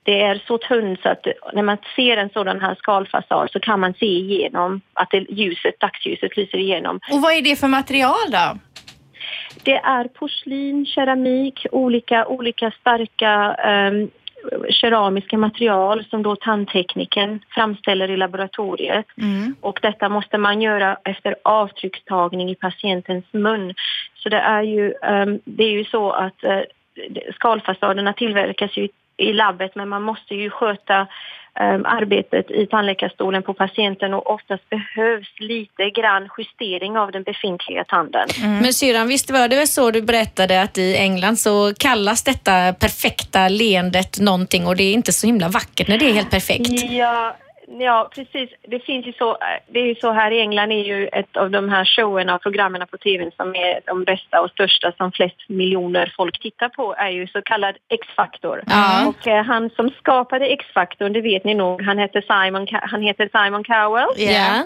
Det 0.03 0.23
är 0.23 0.43
så 0.47 0.59
tunt 0.59 1.01
så 1.03 1.09
att 1.09 1.27
när 1.53 1.63
man 1.63 1.77
ser 1.97 2.17
en 2.17 2.31
sådan 2.31 2.61
här 2.61 2.75
skalfasad 2.75 3.51
så 3.51 3.61
kan 3.61 3.81
man 3.81 3.95
se 3.95 4.07
igenom 4.07 4.81
att 4.93 5.11
det, 5.11 5.19
ljuset, 5.19 5.81
dagsljuset 5.81 6.37
lyser 6.37 6.59
igenom. 6.59 7.01
Och 7.13 7.23
vad 7.23 7.33
är 7.33 7.43
det 7.43 7.57
för 7.57 7.69
material 7.69 8.31
då? 8.31 8.59
Det 9.65 9.77
är 9.77 10.05
porslin, 10.05 10.87
keramik, 10.87 11.67
olika, 11.73 12.27
olika 12.27 12.71
starka 12.71 13.57
um, 13.91 14.11
keramiska 14.71 15.39
material 15.39 16.05
som 16.11 16.23
då 16.23 16.37
tandtekniken 16.37 17.41
framställer 17.51 18.11
i 18.11 18.17
laboratoriet. 18.17 19.07
Mm. 19.19 19.55
Och 19.61 19.79
detta 19.83 20.09
måste 20.09 20.39
man 20.39 20.63
göra 20.63 20.99
efter 21.05 21.35
avtryckstagning 21.45 22.51
i 22.51 22.55
patientens 22.55 23.25
mun. 23.31 23.75
Så 24.15 24.29
det 24.29 24.41
är 24.41 24.63
ju, 24.63 24.95
um, 25.03 25.41
det 25.45 25.65
är 25.65 25.71
ju 25.71 25.85
så 25.85 26.11
att 26.11 26.45
uh, 26.45 26.61
skalfasaderna 27.35 28.13
tillverkas 28.13 28.77
ju 28.77 28.89
i 29.17 29.33
labbet 29.33 29.75
men 29.75 29.89
man 29.89 30.03
måste 30.03 30.35
ju 30.35 30.51
sköta 30.51 31.07
arbetet 31.85 32.51
i 32.51 32.67
tandläkarstolen 32.67 33.43
på 33.43 33.55
patienten 33.55 34.15
och 34.15 34.31
oftast 34.31 34.71
behövs 34.71 35.29
lite 35.39 35.91
grann 35.91 36.29
justering 36.39 36.99
av 36.99 37.13
den 37.13 37.23
befintliga 37.23 37.85
tanden. 37.85 38.29
Men 38.41 38.75
syrran, 38.75 39.09
visst 39.09 39.31
var 39.31 39.49
det 39.49 39.57
väl 39.57 39.67
så 39.67 39.91
du 39.91 40.03
berättade 40.03 40.63
att 40.63 40.79
i 40.79 40.97
England 40.97 41.39
så 41.39 41.75
kallas 41.79 42.23
detta 42.23 42.73
perfekta 42.73 43.49
leendet 43.49 44.21
någonting 44.21 44.67
och 44.67 44.77
det 44.77 44.85
är 44.85 44.93
inte 44.93 45.13
så 45.13 45.27
himla 45.27 45.49
vackert 45.49 45.89
när 45.89 45.99
det 45.99 46.11
är 46.11 46.13
helt 46.13 46.31
perfekt. 46.31 46.83
Ja, 46.91 47.37
ja, 47.79 48.11
precis. 48.15 48.51
Det 48.63 48.81
finns 48.81 49.07
ju 49.07 49.13
så, 49.13 49.37
det 49.69 49.81
är 49.81 49.87
ju 49.87 49.95
så 49.95 50.13
här 50.13 50.31
i 50.31 50.41
England 50.41 50.73
är 50.73 50.85
ju 50.85 51.09
ett 51.09 51.37
av 51.37 51.51
de 51.51 51.69
här 51.69 51.85
showerna 51.85 52.35
och 52.35 52.43
programmen 52.43 52.87
på 52.91 52.99
tv 52.99 53.31
som 53.37 53.55
är 53.55 53.81
de 53.87 54.05
bästa 54.05 54.41
och 54.41 54.51
största 54.51 54.93
som 54.93 55.13
flest 55.13 55.49
miljoner 55.49 56.13
folk 56.17 56.41
tittar 56.43 56.69
på 56.69 56.95
är 56.99 57.11
ju 57.11 57.27
så 57.27 57.43
kallad 57.43 57.77
X-Factor. 57.89 58.63
Ja. 58.67 59.07
Och 59.09 59.27
eh, 59.27 59.45
han 59.45 59.71
som 59.71 59.91
skapade 59.91 60.47
X-Factor, 60.47 61.09
det 61.09 61.21
vet 61.21 61.45
ni 61.45 61.55
nog, 61.55 61.83
han 61.83 61.99
heter 61.99 62.21
Simon, 62.21 62.67
han 62.71 63.03
heter 63.03 63.31
Simon 63.33 63.65
Cowell. 63.65 64.09
Ja. 64.17 64.65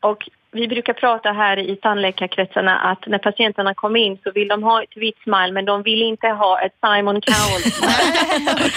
Och 0.00 0.28
vi 0.52 0.68
brukar 0.68 0.92
prata 0.92 1.32
här 1.32 1.58
i 1.58 1.76
tandläkarkretsarna 1.76 2.78
att 2.78 3.06
när 3.06 3.18
patienterna 3.18 3.74
kommer 3.74 4.00
in 4.00 4.18
så 4.24 4.30
vill 4.30 4.48
de 4.48 4.62
ha 4.62 4.82
ett 4.82 4.96
vitt 4.96 5.18
smile 5.22 5.52
men 5.52 5.64
de 5.64 5.82
vill 5.82 6.02
inte 6.02 6.26
ha 6.26 6.60
ett 6.60 6.72
Simon 6.86 7.20
Cowell. 7.20 7.62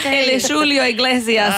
Eller 0.14 0.50
Julio 0.50 0.84
Iglesias. 0.84 1.56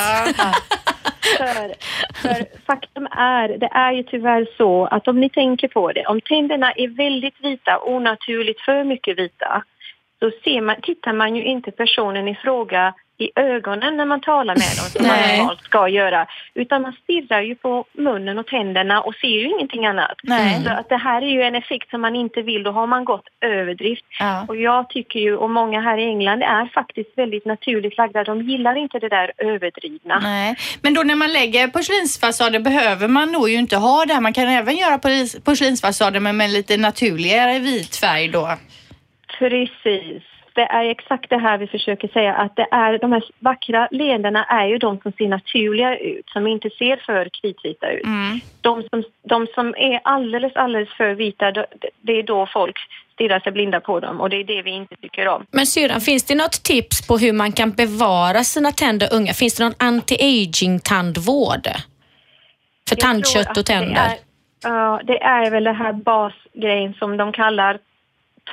För, 1.38 1.74
för 2.22 2.66
faktum 2.66 3.08
är, 3.12 3.48
det 3.48 3.70
är 3.72 3.92
ju 3.92 4.04
tyvärr 4.04 4.48
så 4.58 4.86
att 4.86 5.08
om 5.08 5.20
ni 5.20 5.30
tänker 5.30 5.68
på 5.68 5.92
det, 5.92 6.06
om 6.06 6.22
tänderna 6.22 6.72
är 6.72 6.88
väldigt 6.88 7.40
vita, 7.42 7.80
onaturligt 7.80 8.62
för 8.62 8.84
mycket 8.84 9.20
vita, 9.20 9.64
så 10.20 10.32
ser 10.44 10.62
man, 10.62 10.76
tittar 10.82 11.14
man 11.14 11.36
ju 11.36 11.44
inte 11.44 11.72
personen 11.72 12.28
i 12.28 12.36
fråga 12.36 12.94
i 13.18 13.32
ögonen 13.36 13.98
när 13.98 14.06
man 14.06 14.22
talar 14.22 14.56
med 14.56 14.72
dem 14.78 14.90
som 14.90 15.08
man 15.08 15.18
Nej. 15.18 15.38
normalt 15.38 15.62
ska 15.62 15.88
göra. 15.88 16.28
Utan 16.54 16.82
man 16.82 16.94
stirrar 17.04 17.42
ju 17.42 17.56
på 17.56 17.86
munnen 17.94 18.40
och 18.40 18.48
tänderna 18.48 19.02
och 19.02 19.16
ser 19.16 19.28
ju 19.28 19.50
ingenting 19.50 19.86
annat. 19.86 20.18
Nej. 20.24 20.64
Så 20.64 20.72
att 20.72 20.90
det 20.90 20.98
här 20.98 21.22
är 21.22 21.30
ju 21.30 21.42
en 21.42 21.56
effekt 21.56 21.90
som 21.90 22.02
man 22.02 22.16
inte 22.16 22.42
vill. 22.42 22.64
Då 22.64 22.72
har 22.72 22.88
man 22.88 23.06
gått 23.06 23.28
överdrift. 23.42 24.06
Ja. 24.20 24.46
Och 24.48 24.56
jag 24.56 24.90
tycker 24.90 25.20
ju, 25.20 25.36
och 25.36 25.50
många 25.50 25.82
här 25.82 25.98
i 25.98 26.04
England 26.04 26.44
är 26.44 26.66
faktiskt 26.66 27.10
väldigt 27.16 27.46
naturligt 27.46 27.98
lagda. 27.98 28.24
De 28.24 28.42
gillar 28.42 28.76
inte 28.76 29.00
det 29.00 29.10
där 29.10 29.32
överdrivna. 29.38 30.20
Nej. 30.20 30.56
Men 30.82 30.94
då 30.94 31.04
när 31.04 31.16
man 31.16 31.34
lägger 31.34 31.68
porslinsfasader 31.68 32.60
behöver 32.60 33.08
man 33.08 33.32
nog 33.32 33.50
ju 33.50 33.56
inte 33.56 33.78
ha 33.78 34.06
det 34.06 34.14
här. 34.14 34.22
Man 34.22 34.34
kan 34.34 34.48
även 34.48 34.76
göra 34.76 34.98
porslinsfasader 35.46 36.20
med, 36.20 36.36
med 36.36 36.52
lite 36.52 36.78
naturligare 36.78 37.60
vit 37.60 37.96
färg 37.96 38.28
då. 38.28 38.50
Precis. 39.40 40.24
Det 40.58 40.68
är 40.70 40.90
exakt 40.90 41.30
det 41.30 41.38
här 41.38 41.58
vi 41.58 41.68
försöker 41.68 42.08
säga 42.08 42.34
att 42.34 42.56
det 42.56 42.68
är 42.72 42.98
de 42.98 43.12
här 43.12 43.24
vackra 43.40 43.88
leendena 43.92 44.44
är 44.44 44.68
ju 44.68 44.78
de 44.78 45.00
som 45.00 45.12
ser 45.12 45.28
naturliga 45.28 45.98
ut, 45.98 46.30
som 46.30 46.48
inte 46.48 46.70
ser 46.70 46.98
för 47.06 47.30
kritvita 47.42 47.92
ut. 47.92 48.06
Mm. 48.06 48.40
De, 48.62 48.84
som, 48.90 49.04
de 49.24 49.48
som 49.56 49.76
är 49.78 50.00
alldeles, 50.04 50.56
alldeles 50.56 50.90
för 50.90 51.14
vita, 51.14 51.52
det 52.02 52.20
är 52.20 52.24
då 52.24 52.48
folk 52.54 52.76
stirrar 53.14 53.40
sig 53.40 53.52
blinda 53.52 53.80
på 53.80 54.00
dem 54.00 54.22
och 54.22 54.30
det 54.30 54.38
är 54.38 54.44
det 54.44 54.62
vi 54.62 54.72
inte 54.72 54.96
tycker 54.96 55.28
om. 55.28 55.46
Men 55.52 55.66
syrran, 55.66 56.02
finns 56.02 56.24
det 56.24 56.36
något 56.36 56.64
tips 56.64 57.08
på 57.08 57.18
hur 57.18 57.34
man 57.34 57.52
kan 57.52 57.72
bevara 57.72 58.44
sina 58.44 58.72
tänder 58.72 59.08
unga? 59.14 59.34
Finns 59.34 59.56
det 59.56 59.64
någon 59.64 59.74
anti-aging 59.74 60.80
tandvård? 60.84 61.68
För 62.90 62.96
Jag 62.96 63.00
tandkött 63.00 63.58
och 63.58 63.66
tänder? 63.66 64.10
Ja, 64.64 65.02
det 65.04 65.22
är 65.22 65.52
väl 65.52 65.64
det 65.64 65.74
här 65.74 65.94
basgrejen 65.94 66.94
som 66.94 67.18
de 67.18 67.32
kallar 67.32 67.80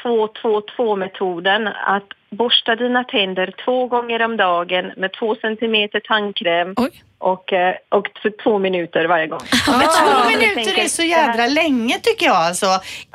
2-2-2-metoden. 0.03 1.67
Att 1.67 2.09
borsta 2.31 2.77
dina 2.77 3.05
tänder 3.05 3.55
två 3.65 3.87
gånger 3.87 4.23
om 4.23 4.37
dagen 4.37 4.93
med 4.97 5.13
två 5.13 5.35
centimeter 5.35 6.01
tandkräm 6.01 6.75
Oj. 6.77 7.03
och, 7.19 7.53
eh, 7.53 7.75
och 7.89 8.07
för 8.23 8.33
två 8.43 8.59
minuter 8.59 9.05
varje 9.05 9.27
gång. 9.27 9.41
Men 9.67 9.81
Ja, 9.81 9.87
två 9.87 10.29
helt 10.29 10.57
minuter 10.57 10.85
är 10.85 10.89
så 10.89 11.03
jädra 11.03 11.47
länge 11.47 11.99
tycker 12.03 12.27
jag 12.27 12.37
alltså. 12.37 12.67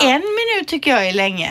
En 0.03 0.21
minut 0.21 0.67
tycker 0.67 0.91
jag 0.91 1.07
är 1.07 1.13
länge. 1.13 1.49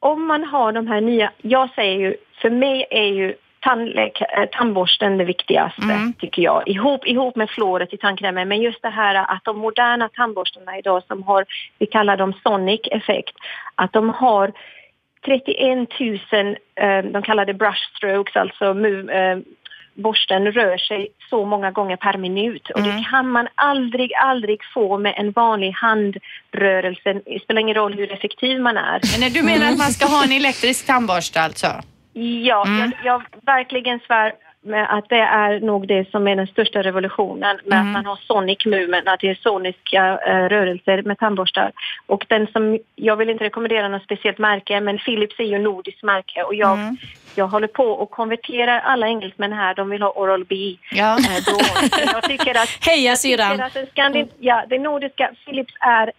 om 0.00 0.26
man 0.26 0.44
har 0.44 0.72
de 0.72 0.86
här 0.86 1.00
nya, 1.00 1.32
jag 1.42 1.70
säger 1.74 1.98
ju, 1.98 2.16
för 2.42 2.50
mig 2.50 2.86
är 2.90 3.06
ju 3.20 3.34
tandläk, 3.60 4.20
eh, 4.20 4.44
tandborsten 4.52 5.18
det 5.18 5.24
viktigaste 5.24 5.82
Mm. 5.82 6.12
tycker 6.12 6.42
jag, 6.42 6.68
ihop, 6.68 7.06
ihop 7.06 7.36
med 7.36 7.50
fluoret 7.50 7.92
i 7.92 7.96
tandkrämen. 7.96 8.48
Men 8.48 8.62
just 8.62 8.82
det 8.82 8.90
här 8.90 9.14
att 9.14 9.44
de 9.44 9.58
moderna 9.58 10.08
tandborstarna 10.08 10.78
idag 10.78 11.02
som 11.06 11.22
har, 11.22 11.44
vi 11.78 11.86
kallar 11.86 12.16
dem 12.16 12.32
sonic 12.42 12.80
effekt, 12.90 13.36
att 13.74 13.92
de 13.92 14.10
har 14.10 14.52
31 15.26 15.88
000, 16.32 16.56
eh, 16.74 17.12
de 17.12 17.22
kallar 17.22 17.44
det 17.44 17.54
brush 17.54 17.96
strokes, 17.96 18.36
alltså 18.36 18.64
eh, 18.64 19.38
borsten 19.94 20.52
rör 20.52 20.76
sig 20.76 21.08
så 21.30 21.44
många 21.44 21.70
gånger 21.70 21.96
per 21.96 22.18
minut 22.18 22.70
och 22.70 22.82
det 22.82 23.04
kan 23.10 23.28
man 23.28 23.48
aldrig, 23.54 24.14
aldrig 24.14 24.58
få 24.74 24.98
med 24.98 25.14
en 25.16 25.30
vanlig 25.30 25.70
handrörelse. 25.70 27.12
Det 27.26 27.42
spelar 27.42 27.60
ingen 27.60 27.74
roll 27.74 27.94
hur 27.94 28.12
effektiv 28.12 28.60
man 28.60 28.76
är. 28.76 29.20
Men 29.20 29.32
du 29.32 29.42
menar 29.42 29.72
att 29.72 29.78
man 29.78 29.92
ska 29.92 30.06
ha 30.06 30.24
en 30.24 30.32
elektrisk 30.32 30.86
tandborste 30.86 31.40
alltså? 31.40 31.66
Ja, 32.44 32.64
Mm. 32.66 32.78
jag, 32.80 32.92
jag 33.04 33.22
verkligen 33.46 34.00
svär 34.06 34.32
med 34.60 34.94
att 34.98 35.08
det 35.08 35.18
är 35.20 35.60
nog 35.60 35.88
det 35.88 36.10
som 36.10 36.28
är 36.28 36.36
den 36.36 36.46
största 36.46 36.82
revolutionen 36.82 37.58
med 37.64 37.78
Mm. 37.78 37.86
att 37.88 37.92
man 37.92 38.06
har 38.06 38.16
sonic 38.16 38.66
movement, 38.66 39.08
att 39.08 39.20
det 39.20 39.28
är 39.28 39.34
soniska 39.34 40.18
eh, 40.26 40.48
rörelser 40.48 41.02
med 41.02 41.18
tandborstar. 41.18 41.72
Och 42.06 42.24
den 42.28 42.46
som, 42.46 42.78
jag 42.94 43.16
vill 43.16 43.30
inte 43.30 43.44
rekommendera 43.44 43.88
något 43.88 44.02
speciellt 44.02 44.38
märke, 44.38 44.80
men 44.80 44.98
Philips 44.98 45.38
är 45.40 45.44
ju 45.44 45.58
nordiskt 45.58 46.02
märke 46.02 46.42
och 46.42 46.54
jag, 46.54 46.72
Mm. 46.78 46.96
jag 47.34 47.46
håller 47.48 47.68
på 47.68 47.84
och 47.84 48.10
konverterar 48.10 48.78
alla 48.80 49.06
engelsmän 49.08 49.52
här, 49.52 49.74
de 49.74 49.90
vill 49.90 50.02
ha 50.02 50.10
Oral-B. 50.10 50.54
Ja. 50.90 51.18
Eh, 51.18 51.44
då. 51.46 51.58
Jag 52.14 52.22
tycker 52.22 52.50
att 52.50 52.68
Heja 52.86 53.16
syrran! 53.16 53.62
ja, 54.38 54.64
det 54.68 54.78
nordiska 54.78 55.30
Philips 55.46 55.74
är 55.80 56.12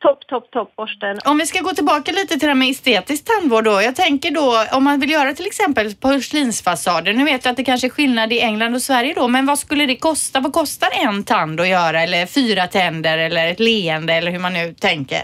topp, 0.00 0.26
topp, 0.26 0.50
topp 0.50 0.76
borsten. 0.76 1.18
Om 1.24 1.38
vi 1.38 1.46
ska 1.46 1.60
gå 1.60 1.70
tillbaka 1.70 2.12
lite 2.12 2.28
till 2.28 2.38
det 2.38 2.46
här 2.46 2.54
med 2.54 2.70
estetisk 2.70 3.24
tandvård 3.24 3.64
då. 3.64 3.82
Jag 3.82 3.96
tänker 3.96 4.30
då 4.30 4.76
om 4.76 4.84
man 4.84 5.00
vill 5.00 5.10
göra 5.10 5.34
till 5.34 5.46
exempel 5.46 5.94
porslinsfasader. 5.94 7.12
Nu 7.12 7.24
vet 7.24 7.44
jag 7.44 7.50
att 7.50 7.56
det 7.56 7.64
kanske 7.64 7.86
är 7.86 7.90
skillnad 7.90 8.32
i 8.32 8.40
England 8.40 8.74
och 8.74 8.82
Sverige 8.82 9.14
då, 9.14 9.28
men 9.28 9.46
vad 9.46 9.58
skulle 9.58 9.86
det 9.86 9.96
kosta? 9.96 10.40
Vad 10.40 10.52
kostar 10.52 10.88
en 11.06 11.24
tand 11.24 11.60
att 11.60 11.68
göra 11.68 12.02
eller 12.02 12.26
fyra 12.26 12.66
tänder 12.66 13.18
eller 13.18 13.46
ett 13.46 13.60
leende 13.60 14.14
eller 14.14 14.30
hur 14.30 14.38
man 14.38 14.52
nu 14.52 14.74
tänker? 14.74 15.22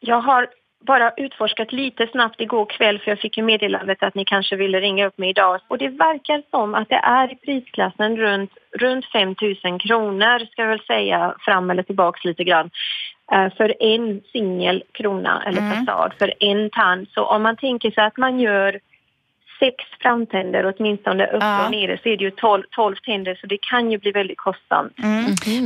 Jag 0.00 0.20
har 0.20 0.48
bara 0.86 1.12
utforskat 1.16 1.72
lite 1.72 2.06
snabbt 2.06 2.40
igår 2.40 2.66
kväll 2.66 2.98
för 2.98 3.10
jag 3.10 3.18
fick 3.18 3.36
ju 3.36 3.42
meddelandet 3.42 4.02
att 4.02 4.14
ni 4.14 4.24
kanske 4.24 4.56
ville 4.56 4.80
ringa 4.80 5.06
upp 5.06 5.18
mig 5.18 5.30
idag. 5.30 5.60
Och 5.68 5.78
det 5.78 5.88
verkar 5.88 6.42
som 6.50 6.74
att 6.74 6.88
det 6.88 7.00
är 7.02 7.32
i 7.32 7.36
prisklassen 7.36 8.16
runt, 8.16 8.50
runt 8.78 9.06
5 9.12 9.34
000 9.64 9.80
kronor 9.80 10.38
ska 10.38 10.62
jag 10.62 10.68
väl 10.68 10.86
säga 10.86 11.34
fram 11.40 11.70
eller 11.70 11.82
tillbaks 11.82 12.24
lite 12.24 12.44
grann. 12.44 12.70
Eh, 13.32 13.52
För 13.56 13.82
en 13.82 14.20
singel 14.32 14.84
krona 14.92 15.42
eller 15.46 15.60
fasad 15.60 16.12
för 16.18 16.34
en 16.40 16.70
tand. 16.70 17.06
Så 17.14 17.24
om 17.24 17.42
man 17.42 17.56
tänker 17.56 17.90
sig 17.90 18.04
att 18.04 18.16
man 18.16 18.40
gör 18.40 18.80
sex 19.60 19.74
framtänder 20.00 20.74
åtminstone 20.76 21.26
upp 21.26 21.42
Ja. 21.42 21.64
och 21.64 21.70
nere 21.70 21.98
så 22.02 22.08
är 22.08 22.16
det 22.16 22.24
ju 22.24 22.30
12, 22.30 22.62
12 22.70 22.96
tänder 22.96 23.34
så 23.40 23.46
det 23.46 23.58
kan 23.70 23.90
ju 23.90 23.98
bli 23.98 24.10
väldigt 24.10 24.38
kostsamt. 24.38 24.92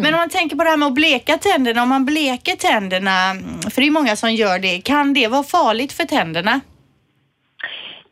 Men 0.03 0.15
om 0.15 0.21
man 0.21 0.29
tänker 0.29 0.57
på 0.57 0.65
det 0.65 0.71
här 0.71 0.77
med 0.77 0.87
att 0.87 0.95
bleka 0.95 1.39
tänderna, 1.39 1.83
om 1.83 1.89
man 1.89 2.05
bleker 2.07 2.57
tänderna, 2.57 3.35
för 3.71 3.81
det 3.81 3.87
är 3.87 3.91
många 3.91 4.17
som 4.17 4.33
gör 4.35 4.59
det, 4.59 4.81
kan 4.81 5.15
det 5.15 5.29
vara 5.29 5.43
farligt 5.43 5.93
för 5.93 6.05
tänderna? 6.05 6.61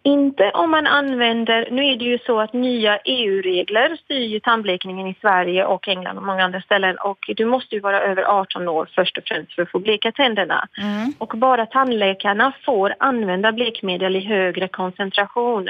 Inte 0.07 0.51
om 0.51 0.71
man 0.71 0.87
använder, 0.87 1.69
nu 1.71 1.87
är 1.87 1.97
det 1.97 2.05
ju 2.05 2.19
så 2.19 2.41
att 2.41 2.53
nya 2.53 2.99
EU-regler 3.05 3.97
styr 4.05 4.27
ju 4.27 4.41
tandblekningen 4.41 5.07
i 5.07 5.15
Sverige 5.21 5.65
och 5.65 5.89
England 5.89 6.17
och 6.17 6.23
många 6.23 6.45
andra 6.45 6.61
ställen 6.61 6.97
och 6.97 7.31
du 7.37 7.45
måste 7.45 7.75
ju 7.75 7.81
vara 7.81 8.01
över 8.01 8.23
18 8.23 8.69
år 8.69 8.89
först 8.95 9.19
och 9.19 9.25
främst 9.27 9.53
för 9.53 9.63
att 9.63 9.71
få 9.71 9.79
bleka 9.79 10.13
tänderna. 10.13 10.69
Och 11.19 11.33
bara 11.37 11.67
tandläkarna 11.67 12.53
får 12.65 12.95
använda 12.99 13.53
blekmedel 13.53 14.17
i 14.17 14.21
högre 14.21 14.69
koncentration. 14.69 15.69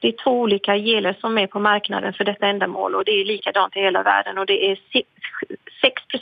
Det 0.00 0.08
är 0.08 0.24
två 0.24 0.40
olika 0.40 0.76
geler 0.76 1.16
som 1.20 1.38
är 1.38 1.46
på 1.46 1.60
marknaden 1.60 2.12
för 2.12 2.24
detta 2.24 2.46
ändamål 2.46 2.94
och 2.94 3.04
det 3.04 3.12
är 3.12 3.24
likadant 3.24 3.76
i 3.76 3.80
hela 3.80 4.02
världen 4.02 4.38
och 4.38 4.46
det 4.46 4.70
är 4.70 4.78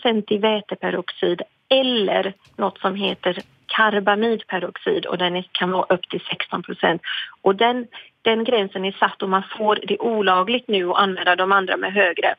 6% 0.05 0.33
i 0.33 0.39
väteperoxid 0.39 1.43
eller 1.73 2.33
något 2.57 2.79
som 2.79 2.95
heter 2.95 3.39
karbamidperoxid 3.67 5.07
och 5.07 5.19
den 5.19 5.43
kan 5.53 5.71
vara 5.71 5.95
upp 5.95 6.09
till 6.09 6.21
16 6.31 6.63
procent. 6.63 7.03
Och 7.43 7.57
den, 7.57 7.87
den 8.23 8.45
gränsen 8.45 8.85
är 8.85 8.93
satt 8.93 9.23
och 9.23 9.29
man 9.29 9.43
får 9.59 9.79
det 9.83 9.99
olagligt 9.99 10.69
nu 10.69 10.91
att 10.91 10.99
använda 10.99 11.37
de 11.37 11.53
andra 11.53 11.77
med 11.77 11.93
högre. 11.93 12.35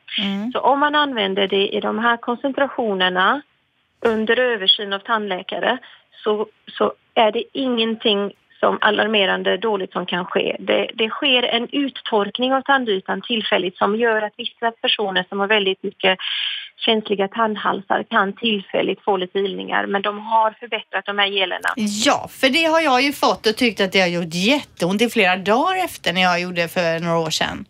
Så 0.52 0.60
om 0.60 0.80
man 0.80 0.94
använder 0.94 1.48
det 1.48 1.68
i 1.68 1.80
de 1.80 1.98
här 1.98 2.16
koncentrationerna 2.16 3.42
under 4.00 4.38
översyn 4.38 4.92
av 4.92 4.98
tandläkare 4.98 5.78
så, 6.24 6.46
så 6.78 6.92
är 7.14 7.32
det 7.32 7.44
ingenting 7.52 8.32
som 8.64 8.78
alarmerande 8.80 9.56
dåligt 9.56 9.92
som 9.92 10.06
kan 10.06 10.24
ske. 10.24 10.56
Det, 10.58 10.90
det 10.94 11.08
sker 11.08 11.42
en 11.42 11.68
uttorkning 11.72 12.52
av 12.52 12.62
tandytan 12.62 13.22
tillfälligt 13.22 13.76
som 13.76 13.96
gör 13.96 14.22
att 14.22 14.32
vissa 14.36 14.70
personer 14.70 15.24
som 15.28 15.40
har 15.40 15.46
väldigt 15.46 15.82
mycket 15.82 16.18
känsliga 16.76 17.28
tandhalsar 17.28 18.04
kan 18.10 18.32
tillfälligt 18.32 19.00
få 19.04 19.16
lite 19.16 19.38
ilningar 19.38 19.86
men 19.86 20.02
de 20.02 20.18
har 20.18 20.50
förbättrat 20.60 21.06
de 21.06 21.18
här 21.18 21.26
gelerna. 21.26 21.68
Ja, 21.76 22.28
för 22.30 22.48
det 22.48 22.64
har 22.64 22.80
jag 22.80 23.02
ju 23.02 23.12
fått 23.12 23.46
och 23.46 23.56
tyckt 23.56 23.80
att 23.80 23.92
det 23.92 24.00
har 24.00 24.08
gjort 24.08 24.34
jätteont 24.34 25.02
i 25.02 25.08
flera 25.08 25.36
dagar 25.36 25.84
efter 25.84 26.12
när 26.12 26.22
jag 26.22 26.40
gjorde 26.40 26.68
för 26.68 27.00
några 27.04 27.18
år 27.18 27.30
sedan. 27.30 27.64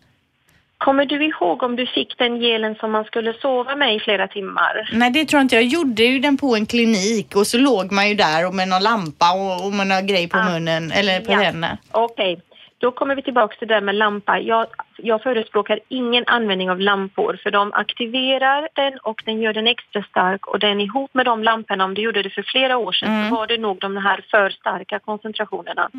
Kommer 0.77 1.05
du 1.05 1.25
ihåg 1.25 1.63
om 1.63 1.75
du 1.75 1.85
fick 1.87 2.17
den 2.17 2.39
gelen 2.39 2.75
som 2.75 2.91
man 2.91 3.03
skulle 3.05 3.33
sova 3.33 3.75
med 3.75 3.95
i 3.95 3.99
flera 3.99 4.27
timmar? 4.27 4.89
Nej, 4.93 5.11
det 5.11 5.25
tror 5.25 5.37
jag 5.39 5.43
inte. 5.43 5.55
Jag 5.55 5.63
gjorde 5.65 6.03
ju 6.03 6.19
den 6.19 6.37
på 6.37 6.55
en 6.55 6.65
klinik 6.65 7.35
och 7.35 7.47
så 7.47 7.57
låg 7.57 7.91
man 7.91 8.09
ju 8.09 8.15
där 8.15 8.47
och 8.47 8.53
med 8.55 8.67
någon 8.67 8.83
lampa 8.83 9.33
och, 9.33 9.65
och 9.65 9.73
med 9.73 9.87
någon 9.87 10.07
grej 10.07 10.29
på 10.29 10.37
Ah. 10.37 10.43
munnen 10.49 10.91
eller 10.91 11.19
på 11.19 11.31
Ja. 11.31 11.37
händerna. 11.37 11.77
Okej, 11.91 12.41
då 12.77 12.91
kommer 12.91 13.15
vi 13.15 13.21
tillbaka 13.21 13.55
till 13.55 13.67
det 13.67 13.73
där 13.73 13.81
med 13.81 13.95
lampa. 13.95 14.39
Jag, 14.39 14.65
jag 14.97 15.23
förespråkar 15.23 15.79
ingen 15.87 16.23
användning 16.27 16.71
av 16.71 16.79
lampor 16.79 17.39
för 17.43 17.51
de 17.51 17.73
aktiverar 17.73 18.67
den 18.73 18.97
och 19.03 19.21
den 19.25 19.41
gör 19.41 19.53
den 19.53 19.67
extra 19.67 20.03
stark 20.03 20.47
och 20.47 20.59
den 20.59 20.81
ihop 20.81 21.13
med 21.13 21.25
de 21.25 21.43
lamporna, 21.43 21.83
om 21.85 21.93
du 21.93 22.01
gjorde 22.01 22.23
det 22.23 22.29
för 22.29 22.43
flera 22.43 22.77
år 22.77 22.91
sedan 22.91 23.29
så 23.29 23.35
var 23.35 23.47
det 23.47 23.57
nog 23.57 23.77
de 23.79 23.97
här 23.97 24.25
för 24.31 24.49
starka 24.49 24.99
koncentrationerna. 24.99 25.89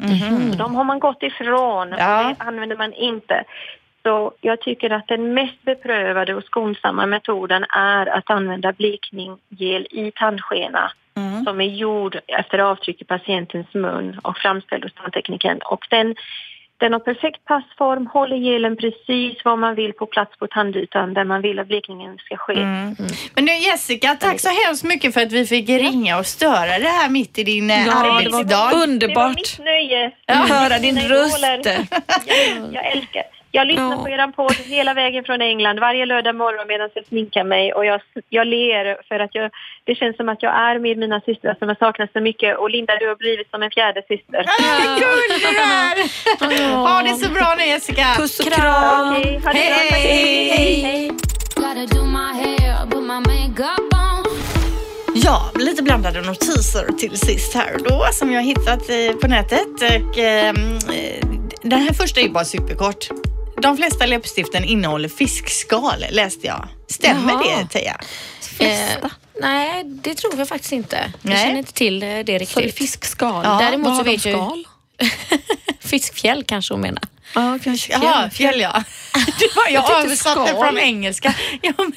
Så 0.52 0.58
de 0.58 0.74
har 0.74 0.84
man 0.84 0.98
gått 0.98 1.22
ifrån 1.22 1.92
och 1.92 2.00
Ja. 2.00 2.34
det 2.38 2.44
använder 2.44 2.76
man 2.76 2.92
inte. 2.92 3.44
Så 4.06 4.32
jag 4.40 4.60
tycker 4.60 4.90
att 4.90 5.08
den 5.08 5.34
mest 5.34 5.62
beprövade 5.62 6.34
och 6.34 6.44
skonsamma 6.44 7.06
metoden 7.06 7.64
är 7.68 8.06
att 8.06 8.30
använda 8.30 8.72
blekninggel 8.72 9.86
i 9.90 10.12
tandskena 10.14 10.92
som 11.44 11.60
är 11.60 11.64
gjord 11.64 12.18
efter 12.26 12.58
avtryck 12.58 13.02
i 13.02 13.04
patientens 13.04 13.74
mun 13.74 14.20
och 14.22 14.38
framställd 14.38 14.84
hos 14.84 14.94
tandteknikern. 14.94 15.58
Och 15.64 15.86
den, 15.90 16.14
Den 16.76 16.92
har 16.92 17.00
perfekt 17.00 17.44
passform, 17.44 18.06
håller 18.06 18.36
gelen 18.36 18.76
precis 18.76 19.44
var 19.44 19.56
man 19.56 19.74
vill 19.74 19.92
på 19.92 20.06
plats 20.06 20.38
på 20.38 20.46
tandytan 20.46 21.14
där 21.14 21.24
man 21.24 21.42
vill 21.42 21.58
att 21.58 21.66
blekningen 21.66 22.18
ska 22.18 22.36
ske. 22.36 22.54
Men 23.34 23.44
nu 23.44 23.52
Jessica, 23.52 24.14
tack 24.20 24.40
så 24.40 24.48
hemskt 24.66 24.84
mycket 24.84 25.14
för 25.14 25.20
att 25.20 25.32
vi 25.32 25.46
fick 25.46 25.68
ringa 25.68 26.18
och 26.18 26.26
störa 26.26 26.78
det 26.78 26.88
här 26.88 27.08
mitt 27.10 27.38
i 27.38 27.42
din 27.44 27.70
eh, 27.70 27.76
Ja, 27.76 27.84
det 27.84 28.08
var 28.08 28.16
arbetsdag. 28.16 28.42
Det 28.42 28.54
var 28.54 28.82
underbart 28.82 29.34
mitt 29.34 29.58
nöje. 29.58 30.10
att 30.26 30.48
höra 30.48 30.78
din 30.78 30.98
röst. 30.98 31.44
Jag, 32.26 32.74
jag 32.74 32.86
älskar. 32.92 33.35
Jag 33.58 33.66
lyssnar 33.66 33.90
Ja. 33.96 34.02
på 34.02 34.08
eran 34.08 34.32
podd 34.32 34.54
hela 34.76 34.94
vägen 34.94 35.24
från 35.24 35.40
England 35.42 35.78
varje 35.80 36.06
lördag 36.06 36.34
morgon 36.36 36.66
medan 36.68 36.88
jag 36.94 37.06
sminkar 37.06 37.44
mig 37.44 37.72
och 37.72 37.84
jag, 37.90 38.00
jag 38.28 38.46
ler 38.46 38.84
för 39.08 39.18
att 39.20 39.34
jag, 39.34 39.50
det 39.84 39.94
känns 39.94 40.16
som 40.16 40.28
att 40.28 40.42
jag 40.42 40.52
är 40.68 40.78
med 40.78 40.96
mina 40.98 41.20
systrar 41.20 41.54
som 41.58 41.68
har 41.68 41.74
saknat 41.74 42.12
så 42.12 42.20
mycket 42.20 42.58
och 42.58 42.70
Linda 42.70 42.92
du 43.00 43.08
har 43.08 43.16
blivit 43.16 43.50
som 43.50 43.62
en 43.62 43.70
fjärde 43.70 44.02
syster. 44.08 44.44
Ah, 44.48 44.98
gullig 45.02 45.40
du 45.44 45.52
är! 45.58 45.96
Ha 46.88 47.02
det 47.02 47.14
så 47.24 47.30
bra 47.30 47.54
nu 47.58 47.64
Jessica. 47.64 48.06
Puss 48.16 48.40
och 48.40 48.52
kram. 48.52 49.16
Okej, 49.16 49.40
ha 49.44 49.52
det 49.52 49.58
bra. 49.68 49.76
Tack. 49.90 50.00
Hej. 50.00 50.50
Hej, 50.56 50.80
hej. 50.80 51.12
Ja, 55.14 55.50
lite 55.54 55.82
blandade 55.82 56.20
notiser 56.20 56.92
till 56.98 57.18
sist 57.18 57.54
här 57.54 57.76
då 57.88 58.06
som 58.12 58.32
jag 58.32 58.38
har 58.40 58.46
hittat 58.46 58.90
eh, 58.90 59.20
på 59.20 59.26
nätet. 59.28 59.66
Och, 59.82 60.18
ehm, 60.18 60.56
eh, 60.76 61.26
den 61.62 61.80
här 61.80 61.92
första 61.94 62.20
är 62.20 62.24
ju 62.24 62.30
bara 62.30 62.44
superkort. 62.44 63.08
De 63.62 63.76
flesta 63.76 64.06
läppstiften 64.06 64.64
innehåller 64.64 65.08
fiskskal 65.08 66.04
läste 66.10 66.46
jag. 66.46 66.68
Stämmer 66.88 67.32
Jaha. 67.32 67.58
det 67.62 67.68
Teija? 67.68 68.00
Eh, 68.58 69.10
nej, 69.40 69.84
det 69.84 70.14
tror 70.14 70.38
jag 70.38 70.48
faktiskt 70.48 70.72
inte. 70.72 71.12
Jag 71.22 71.30
Nej. 71.30 71.44
känner 71.44 71.58
inte 71.58 71.72
till 71.72 72.00
det 72.00 72.16
Så 72.18 72.22
det 72.22 72.34
är 72.34 72.38
riktigt. 72.38 72.74
fiskskal. 72.78 73.44
Ja, 73.44 73.58
Däremot 73.58 73.86
Vad 73.88 73.96
så 73.96 74.02
de 74.02 74.10
vet 74.10 74.24
jag 74.24 74.56
ju-? 74.56 74.64
Fiskfjäll 75.88 76.44
kanske 76.44 76.74
hon 76.74 76.80
menar. 76.80 77.02
Ja, 77.34 77.58
kanske 77.64 77.92
Jaha, 77.92 78.30
fjäll 78.30 78.60
ja. 78.60 78.82
Jag 79.70 79.70
Jag 79.72 80.04
översatte 80.04 80.50
från 80.54 80.78
engelska. 80.78 81.34
Ja, 81.62 81.72
men, 81.78 81.92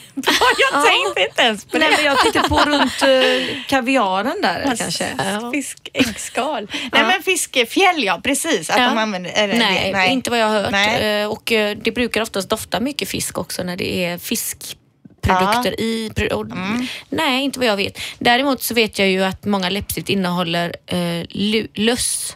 jag 0.74 0.86
tänkte 0.86 1.22
inte 1.30 1.42
ens 1.42 1.66
på 1.66 1.78
Nej, 1.78 1.90
det. 1.90 1.96
men 1.96 2.06
jag 2.06 2.20
tänkte 2.20 2.40
på 2.50 2.58
runt 2.58 3.04
uh, 3.04 3.64
kaviaren 3.68 4.42
där 4.42 4.76
kanske. 4.78 5.06
Fiskäggskal. 5.54 6.68
Nej 6.92 7.04
men 7.04 7.24
fiskefjäll 7.24 8.04
ja, 8.04 8.20
precis. 8.24 8.70
Att 8.70 8.78
Ja. 8.80 8.88
de 8.90 8.98
använder, 8.98 9.32
är 9.32 9.48
det 9.48 9.58
Nej, 9.58 9.94
det? 9.94 10.08
inte 10.08 10.30
vad 10.30 10.40
jag 10.40 10.48
har 10.48 10.62
hört. 10.62 10.72
Nej. 10.72 11.22
Eh, 11.22 11.28
Och 11.28 11.52
eh, 11.52 11.78
det 11.84 11.92
brukar 11.92 12.22
oftast 12.22 12.50
dofta 12.50 12.80
mycket 12.80 13.10
fisk 13.10 13.38
också 13.38 13.64
när 13.64 13.76
det 13.78 14.06
är 14.06 14.18
fiskprodukter 14.18 15.80
i. 15.82 16.12
pro- 16.16 16.36
och- 16.38 16.46
Mm. 16.52 16.88
Nej, 17.10 17.44
inte 17.44 17.60
vad 17.60 17.68
jag 17.68 17.78
vet. 17.78 18.00
Däremot 18.20 18.64
så 18.64 18.74
vet 18.74 19.00
jag 19.00 19.08
ju 19.10 19.24
att 19.24 19.46
många 19.46 19.70
läppstift 19.70 20.10
innehåller 20.10 20.76
eh, 20.88 20.98
lu- 21.30 21.68
löss. 21.74 22.36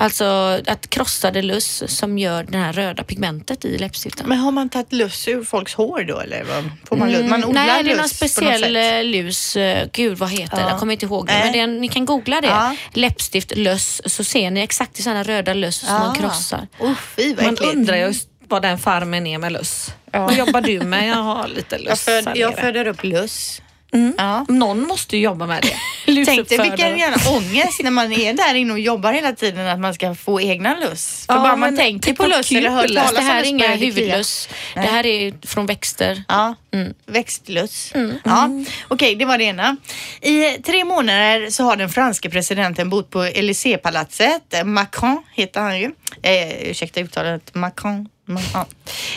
Alltså 0.00 0.24
att 0.66 0.90
krossade 0.90 1.42
löss 1.42 1.82
som 1.98 2.18
gör 2.18 2.42
det 2.44 2.58
här 2.58 2.72
röda 2.72 3.02
pigmentet 3.04 3.64
i 3.64 3.78
läppstiften. 3.78 4.28
Men 4.28 4.38
har 4.38 4.50
man 4.52 4.68
tagit 4.68 4.92
löss 4.92 5.28
ur 5.28 5.44
folks 5.44 5.74
hår 5.74 6.02
då 6.08 6.20
eller? 6.20 6.44
vad? 6.44 6.70
Får 6.88 6.96
man, 6.96 7.12
löss? 7.12 7.30
man 7.30 7.44
odlar 7.44 7.62
Mm, 7.62 7.74
Nej, 7.74 7.84
det 7.84 7.92
är 7.92 7.96
någon 7.96 8.08
speciell 8.08 8.76
eh, 8.76 9.04
lus. 9.04 9.56
eh, 9.56 9.88
Gud, 9.92 10.18
vad 10.18 10.30
heter 10.30 10.56
det? 10.56 10.62
Ja. 10.62 10.70
Jag 10.70 10.78
kommer 10.78 10.92
inte 10.92 11.06
ihåg 11.06 11.26
det. 11.26 11.32
Men 11.32 11.52
det 11.52 11.60
är, 11.60 11.66
ni 11.66 11.88
kan 11.88 12.04
googla 12.04 12.40
det. 12.40 12.46
Ja. 12.46 12.76
Läppstift, 12.92 13.56
löss, 13.56 14.02
så 14.04 14.24
ser 14.24 14.50
ni 14.50 14.60
exakt 14.60 14.98
i 14.98 15.02
sådana 15.02 15.22
röda 15.22 15.54
löss 15.54 15.76
som 15.76 15.94
man 15.94 16.14
krossar. 16.16 16.66
Oh, 16.78 16.92
fy 17.16 17.34
vad 17.34 17.44
Man 17.44 17.54
äckligt. 17.54 17.74
undrar 17.74 17.96
ju 17.96 18.14
vad 18.48 18.62
den 18.62 18.78
farmen 18.78 19.26
är 19.26 19.38
med 19.38 19.52
löss. 19.52 19.94
Vad 20.12 20.36
jobbar 20.36 20.60
du 20.60 20.80
med? 20.80 21.08
Jag 21.08 21.14
har 21.16 21.48
lite 21.48 21.76
Jag, 21.76 21.84
löss 21.84 22.00
föd, 22.04 22.26
här 22.28 22.36
jag 22.36 22.58
föder 22.58 22.86
upp 22.86 23.04
löss. 23.04 23.62
Mm. 23.92 24.14
Ja. 24.18 24.46
Någon 24.48 24.80
måste 24.86 25.16
ju 25.16 25.22
jobba 25.22 25.46
med 25.46 25.62
det. 25.62 25.76
Tänk 26.24 26.48
dig 26.48 26.58
vilken 26.58 26.98
jävla 26.98 27.30
ångest 27.30 27.82
när 27.82 27.90
man 27.90 28.12
är 28.12 28.32
där 28.34 28.54
inne 28.54 28.72
och 28.72 28.78
jobbar 28.78 29.12
hela 29.12 29.32
tiden 29.32 29.66
att 29.66 29.80
man 29.80 29.94
ska 29.94 30.14
få 30.14 30.40
egna 30.40 30.76
löss. 30.76 31.26
För 31.26 31.34
Ja, 31.34 31.40
bara 31.40 31.56
man 31.56 31.76
tänker 31.76 32.06
tänk 32.06 32.18
på 32.18 32.26
löss 32.26 32.52
eller 32.52 32.70
hör 32.70 32.88
talas 32.88 33.12
Det 33.14 33.20
här 33.20 33.42
är 33.42 33.46
inga 33.46 33.68
huvudlöss. 33.68 34.48
Det 34.74 34.80
här 34.80 35.06
är 35.06 35.46
från 35.46 35.66
växter. 35.66 36.22
Ja, 36.28 36.54
Mm. 36.72 36.94
växtlöss. 37.06 37.92
Ja. 38.24 38.50
Okej, 38.88 39.14
det 39.14 39.24
var 39.24 39.38
det 39.38 39.44
ena. 39.44 39.76
I 40.20 40.50
tre 40.50 40.84
månader 40.84 41.50
så 41.50 41.64
har 41.64 41.76
den 41.76 41.88
franske 41.90 42.30
presidenten 42.30 42.90
bott 42.90 43.10
på 43.10 43.24
Élysée-palatset. 43.24 44.64
Macron 44.64 45.22
heter 45.34 45.60
han 45.60 45.78
ju. 45.80 45.92
Eh, 46.22 46.70
ursäkta 46.70 47.00
uttalet. 47.00 47.54
Macron. 47.54 48.08
Mm, 48.30 48.42
ja. 48.54 48.66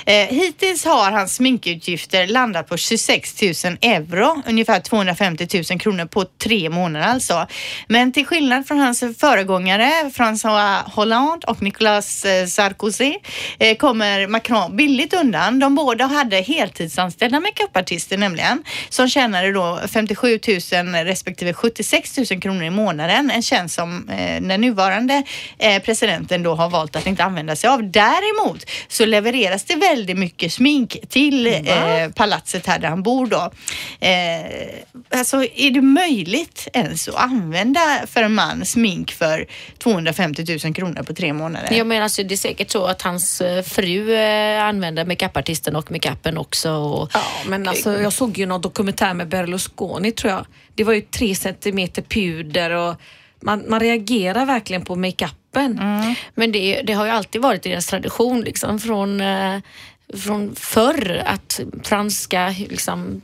Eh, 0.05 0.27
hittills 0.27 0.85
har 0.85 1.11
hans 1.11 1.35
sminkutgifter 1.35 2.27
landat 2.27 2.67
på 2.67 2.77
26 2.77 3.41
000 3.41 3.77
euro, 3.81 4.41
ungefär 4.47 4.79
250 4.79 5.47
000 5.71 5.79
kronor 5.79 6.05
på 6.05 6.25
tre 6.43 6.69
månader 6.69 7.05
alltså. 7.07 7.47
Men 7.87 8.11
till 8.11 8.25
skillnad 8.25 8.67
från 8.67 8.79
hans 8.79 8.99
föregångare 9.19 10.11
François 10.13 10.91
Hollande 10.91 11.47
och 11.47 11.61
Nicolas 11.61 12.25
eh, 12.25 12.45
Sarkozy 12.45 13.13
eh, 13.59 13.77
kommer 13.77 14.27
Macron 14.27 14.75
billigt 14.75 15.13
undan. 15.13 15.59
De 15.59 15.75
båda 15.75 16.05
hade 16.05 16.37
heltidsanställda 16.37 17.39
makeupartister 17.39 18.17
nämligen 18.17 18.63
som 18.89 19.09
tjänade 19.09 19.51
då 19.51 19.79
57 19.87 20.39
000 20.47 20.59
respektive 21.05 21.53
76 21.53 22.17
000 22.17 22.41
kronor 22.41 22.63
i 22.63 22.69
månaden. 22.69 23.31
En 23.31 23.41
tjänst 23.41 23.75
som 23.75 24.09
eh, 24.09 24.41
den 24.41 24.61
nuvarande 24.61 25.23
eh, 25.57 25.81
presidenten 25.81 26.43
då 26.43 26.55
har 26.55 26.69
valt 26.69 26.95
att 26.95 27.07
inte 27.07 27.23
använda 27.23 27.55
sig 27.55 27.69
av. 27.69 27.91
Däremot 27.91 28.65
så 28.87 29.02
levereras 29.05 29.63
det 29.63 29.75
väldigt 29.75 30.17
mycket 30.17 30.53
smink 30.53 30.97
till 31.09 31.47
eh, 31.47 32.09
palatset 32.15 32.67
här 32.67 32.79
där 32.79 32.87
han 32.89 33.03
bor 33.03 33.27
då. 33.27 33.51
Eh, 33.99 35.19
alltså 35.19 35.43
är 35.43 35.71
det 35.71 35.81
möjligt 35.81 36.67
ens 36.73 37.07
att 37.07 37.15
använda 37.15 37.79
för 38.07 38.23
en 38.23 38.33
man 38.33 38.65
smink 38.65 39.11
för 39.11 39.45
250 39.77 40.59
000 40.63 40.73
kronor 40.73 41.03
på 41.03 41.13
tre 41.13 41.33
månader? 41.33 41.73
Jag 41.73 41.87
menar, 41.87 42.03
alltså, 42.03 42.23
det 42.23 42.35
är 42.35 42.37
säkert 42.37 42.71
så 42.71 42.85
att 42.85 43.01
hans 43.01 43.41
eh, 43.41 43.63
fru 43.63 44.15
eh, 44.15 44.63
använder 44.63 45.05
makeupartisten 45.05 45.75
och 45.75 45.91
makeupen 45.91 46.37
också. 46.37 46.71
Och, 46.71 47.09
Ja, 47.13 47.23
men 47.45 47.67
alltså, 47.67 48.01
jag 48.01 48.13
såg 48.13 48.37
ju 48.37 48.45
någon 48.45 48.61
dokumentär 48.61 49.13
med 49.13 49.27
Berlusconi 49.27 50.11
tror 50.11 50.33
jag. 50.33 50.45
Det 50.75 50.83
var 50.83 50.93
ju 50.93 51.01
tre 51.01 51.35
centimeter 51.35 52.01
puder 52.01 52.69
och 52.69 52.95
man, 53.43 53.69
man 53.69 53.79
reagerar 53.79 54.45
verkligen 54.45 54.85
på 54.85 54.95
makeupen. 54.95 55.81
Men 56.35 56.51
det, 56.51 56.81
det 56.81 56.93
har 56.93 57.05
ju 57.05 57.11
alltid 57.11 57.41
varit 57.41 57.63
deras 57.63 57.85
tradition 57.85 58.41
liksom, 58.41 58.79
från, 58.79 59.21
eh, 59.21 59.59
från 60.13 60.55
förr 60.55 61.23
att 61.25 61.59
franska 61.83 62.55
liksom, 62.69 63.21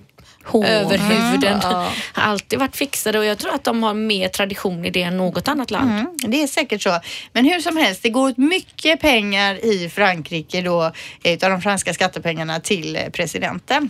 överhuvuden 0.54 1.62
har 1.62 1.92
alltid 2.14 2.60
varit 2.60 2.76
fixade 2.76 3.20
och 3.20 3.26
jag 3.26 3.38
tror 3.38 3.54
att 3.54 3.64
de 3.64 3.84
har 3.84 3.94
mer 3.94 4.28
tradition 4.28 4.86
i 4.86 4.90
det 4.90 5.02
än 5.02 5.18
något 5.18 5.48
annat 5.48 5.72
land. 5.72 5.92
Mm, 5.92 6.08
det 6.18 6.44
är 6.44 6.48
säkert 6.48 6.82
så. 6.82 7.00
Men 7.34 7.46
hur 7.46 7.60
som 7.60 7.78
helst, 7.78 8.04
det 8.04 8.10
går 8.10 8.30
åt 8.30 8.38
mycket 8.38 9.02
pengar 9.02 9.66
i 9.66 9.90
Frankrike 9.90 10.62
då, 10.62 10.92
eh, 11.24 11.34
utav 11.34 11.50
de 11.50 11.62
franska 11.62 11.94
skattepengarna 11.94 12.60
till 12.60 13.00
presidenten. 13.14 13.90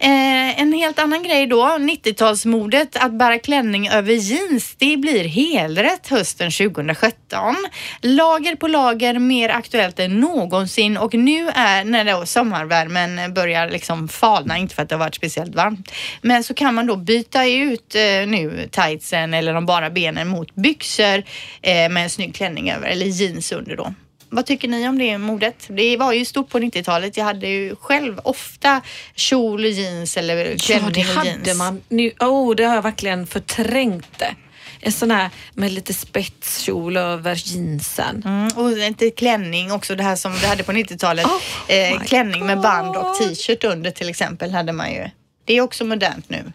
Eh, 0.00 0.60
en 0.60 0.72
helt 0.72 0.98
annan 0.98 1.22
grej 1.22 1.46
då, 1.46 1.62
90-talsmodet 1.64 2.96
att 3.00 3.12
bära 3.12 3.38
klänning 3.38 3.88
över 3.88 4.12
jeans, 4.12 4.74
det 4.78 4.96
blir 4.96 5.24
helrätt 5.24 6.08
hösten 6.08 6.50
2017. 6.50 7.56
Lager 8.02 8.56
på 8.56 8.68
lager, 8.68 9.18
mer 9.18 9.48
aktuellt 9.48 9.98
än 9.98 10.20
någonsin 10.20 10.96
och 10.96 11.14
nu 11.14 11.48
är 11.48 11.84
när 11.84 12.04
då 12.04 12.26
sommarvärmen 12.26 13.34
börjar 13.34 13.70
liksom 13.70 14.08
falna, 14.08 14.58
inte 14.58 14.74
för 14.74 14.82
att 14.82 14.88
det 14.88 14.94
har 14.94 15.04
varit 15.04 15.14
speciellt 15.14 15.54
varmt, 15.54 15.92
men 16.22 16.44
så 16.44 16.54
kan 16.54 16.74
man 16.74 16.86
då 16.86 16.96
byta 16.96 17.46
ut 17.46 17.94
eh, 17.94 18.02
nu 18.02 18.68
tightsen 18.70 19.34
eller 19.34 19.54
de 19.54 19.66
bara 19.66 19.90
benen 19.90 20.28
mot 20.28 20.54
byxor 20.54 21.22
eh, 21.62 21.88
med 21.90 22.02
en 22.02 22.10
snygg 22.10 22.34
klänning 22.34 22.70
över 22.70 22.88
eller 22.88 23.06
jeans 23.06 23.52
under 23.52 23.76
då. 23.76 23.94
Vad 24.30 24.46
tycker 24.46 24.68
ni 24.68 24.88
om 24.88 24.98
det 24.98 25.18
modet? 25.18 25.66
Det 25.68 25.96
var 25.96 26.12
ju 26.12 26.24
stort 26.24 26.48
på 26.48 26.58
90-talet. 26.58 27.16
Jag 27.16 27.24
hade 27.24 27.48
ju 27.48 27.76
själv 27.76 28.20
ofta 28.24 28.80
kjol, 29.14 29.64
jeans 29.64 30.16
eller 30.16 30.36
Ja, 30.36 30.56
klänning 30.58 30.92
det 30.92 31.00
och 31.00 31.06
hade 31.06 31.28
jeans. 31.30 31.58
man. 31.58 31.82
Nu, 31.88 32.12
oh, 32.20 32.54
det 32.54 32.64
har 32.64 32.74
jag 32.74 32.82
verkligen 32.82 33.26
förträngt 33.26 34.18
det. 34.18 34.34
En 34.80 34.92
sån 34.92 35.10
här 35.10 35.30
med 35.54 35.72
lite 35.72 35.94
spetskjol 35.94 36.96
över 36.96 37.34
jeansen. 37.34 38.22
Mm, 38.24 38.48
och 38.56 38.78
inte 38.78 39.10
klänning 39.10 39.72
också, 39.72 39.94
det 39.94 40.02
här 40.02 40.16
som 40.16 40.32
vi 40.32 40.46
hade 40.46 40.62
på 40.64 40.72
90-talet. 40.72 41.26
Oh 41.26 41.74
eh, 41.76 42.00
klänning 42.00 42.46
med 42.46 42.60
band 42.60 42.96
och 42.96 43.02
God. 43.02 43.18
t-shirt 43.18 43.64
under 43.64 43.90
till 43.90 44.08
exempel 44.08 44.50
hade 44.50 44.72
man 44.72 44.92
ju. 44.92 45.10
Det 45.44 45.54
är 45.56 45.60
också 45.60 45.84
modernt 45.84 46.28
nu. 46.28 46.52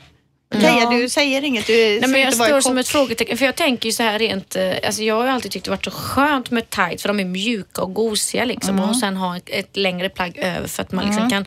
Teija, 0.61 0.89
du 0.89 1.09
säger 1.09 1.43
inget. 1.43 1.67
Du 1.67 1.73
Nej, 1.99 2.09
men 2.09 2.21
jag 2.21 2.33
står 2.33 2.61
som 2.61 2.77
ett 2.77 2.87
frågetecken 2.87 3.37
för 3.37 3.45
jag 3.45 3.55
tänker 3.55 3.85
ju 3.89 3.93
så 3.93 4.03
här 4.03 4.19
rent, 4.19 4.55
eh, 4.55 4.71
alltså 4.85 5.03
jag 5.03 5.15
har 5.15 5.23
ju 5.23 5.29
alltid 5.29 5.51
tyckt 5.51 5.65
det 5.65 5.71
varit 5.71 5.85
så 5.85 5.91
skönt 5.91 6.51
med 6.51 6.69
tights 6.69 7.01
för 7.01 7.07
de 7.09 7.19
är 7.19 7.25
mjuka 7.25 7.81
och 7.81 7.93
gosiga 7.93 8.45
liksom 8.45 8.77
Mm. 8.77 8.89
och 8.89 8.97
sen 8.97 9.17
ha 9.17 9.37
ett, 9.37 9.49
ett 9.49 9.77
längre 9.77 10.09
plagg 10.09 10.37
över 10.37 10.67
för 10.67 10.81
att 10.83 10.91
man 10.91 11.05
liksom 11.05 11.29
kan, 11.29 11.45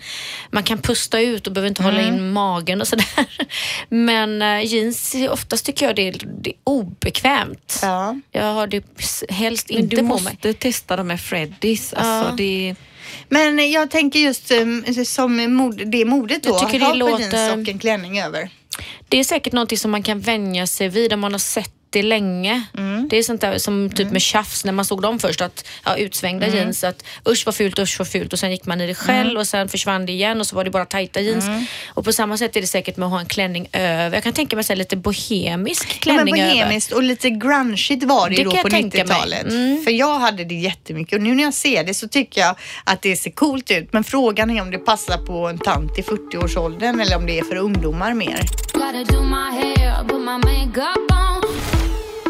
man 0.51 0.63
kan 0.63 0.79
pusta 0.79 1.21
ut 1.21 1.47
och 1.47 1.53
behöver 1.53 1.69
inte 1.69 1.83
hålla 1.83 2.01
Mm. 2.01 2.15
in 2.15 2.33
magen 2.33 2.81
och 2.81 2.89
sådär. 2.89 3.07
Men 3.89 4.43
eh, 4.43 4.65
jeans, 4.67 5.15
oftast 5.31 5.67
tycker 5.67 5.87
jag 5.87 5.97
det 5.97 6.09
är, 6.09 6.15
det 6.43 6.51
är 6.51 6.57
obekvämt. 6.65 7.79
Ja. 7.83 8.17
Jag 8.33 8.53
har 8.55 8.67
det 8.67 8.85
helst 9.29 9.69
Men 9.71 9.79
inte 9.79 9.97
du 9.97 10.03
på 10.03 10.09
måste 10.09 10.33
mig. 10.49 10.55
testa 10.55 10.97
dem 10.97 11.07
med 11.07 11.21
Freddys. 11.21 11.93
Alltså, 11.93 12.31
Ja. 12.31 12.35
det, 12.37 12.75
Men 13.29 13.71
jag 13.71 13.91
tänker 13.91 14.19
just 14.21 14.51
um, 14.53 14.85
som 15.05 15.55
mod, 15.55 15.83
det 15.87 16.05
modet 16.05 16.43
då. 16.43 16.51
Jag 16.51 16.71
tycker 16.71 16.81
ha 16.81 16.93
det 16.95 17.01
på 17.01 17.11
låter- 17.11 17.37
jeans 17.53 17.53
och 17.67 17.69
en 17.73 17.79
klänning 17.79 18.21
över. 18.21 18.49
Det 19.09 19.19
är 19.19 19.25
säkert 19.25 19.53
någonting 19.53 19.79
som 19.79 19.91
man 19.91 20.03
kan 20.03 20.21
vänja 20.21 20.67
sig 20.67 20.89
vid 20.89 21.13
om 21.13 21.21
man 21.21 21.33
har 21.33 21.39
sett 21.39 21.73
det 21.97 22.03
länge. 22.03 22.63
Mm. 22.79 23.09
Det 23.09 23.19
är 23.19 23.23
sånt 23.23 23.41
där 23.41 23.59
som 23.59 23.91
typ 23.91 24.11
med 24.11 24.23
tjafs 24.23 24.65
när 24.65 24.73
man 24.73 24.85
såg 24.85 25.03
dem 25.03 25.19
först. 25.19 25.41
Att, 25.41 25.67
ja, 25.85 25.97
utsvängda 25.97 26.47
Mm. 26.47 26.59
jeans, 26.59 26.85
att 26.85 27.05
usch 27.29 27.43
vad 27.47 27.55
fult, 27.55 27.79
usch 27.79 27.99
vad 27.99 28.09
fult 28.09 28.33
och 28.33 28.39
sen 28.39 28.51
gick 28.51 28.67
man 28.67 28.81
i 28.81 28.87
det 28.87 28.95
själv 28.95 29.27
Mm. 29.31 29.37
och 29.37 29.47
sen 29.47 29.69
försvann 29.69 30.07
det 30.07 30.13
igen 30.13 30.41
och 30.41 30.47
så 30.47 30.57
var 30.57 30.65
det 30.65 30.71
bara 30.71 30.85
tajta 30.85 31.21
jeans. 31.21 31.45
Och 31.89 32.05
på 32.05 32.13
samma 32.13 32.37
sätt 32.39 32.57
är 32.57 32.61
det 32.61 32.67
säkert 32.67 32.97
med 32.97 33.07
att 33.07 33.13
ha 33.13 33.21
en 33.21 33.27
klänning 33.27 33.69
över. 33.73 34.17
Jag 34.17 34.25
kan 34.25 34.33
tänka 34.33 34.57
mig 34.57 34.65
så 34.65 34.73
här, 34.73 34.77
lite 34.79 34.97
bohemisk 34.97 36.01
Ja, 36.07 36.13
men 36.13 36.27
klänning 36.27 36.43
över. 36.45 36.55
bohemiskt 36.55 36.93
och 36.93 37.03
lite 37.03 37.31
grungeigt 37.31 38.05
var 38.05 38.29
det, 38.29 38.35
Det 38.37 38.39
ju 38.43 38.45
då 38.45 38.51
på 38.51 38.57
jag 38.57 38.71
tänka 38.71 38.99
mig. 38.99 39.07
90-talet. 39.07 39.53
Mm. 39.53 39.85
För 39.85 39.91
jag 39.91 40.19
hade 40.19 40.45
det 40.45 40.55
jättemycket 40.55 41.15
och 41.17 41.21
nu 41.23 41.35
när 41.35 41.43
jag 41.45 41.55
ser 41.55 41.85
det 41.85 41.95
så 41.95 42.09
tycker 42.09 42.41
jag 42.41 42.57
att 42.85 43.03
det 43.03 43.17
ser 43.17 43.31
coolt 43.31 43.71
ut. 43.71 43.93
Men 43.93 44.05
frågan 44.05 44.51
är 44.51 44.63
om 44.63 44.71
det 44.71 44.79
passar 44.79 45.19
på 45.19 45.49
en 45.49 45.59
tant 45.59 45.99
i 45.99 46.03
40-årsåldern 46.03 47.01
eller 47.01 47.17
om 47.17 47.27
det 47.27 47.39
är 47.39 47.45
för 47.45 47.57
ungdomar 47.57 48.15
mer. 48.15 48.41
Gotta 48.73 49.05
do 49.13 49.23
my 49.23 49.51
hair, 49.59 50.09
put 50.09 50.21
my 50.21 50.27
makeup 50.27 51.11
on. 51.11 51.46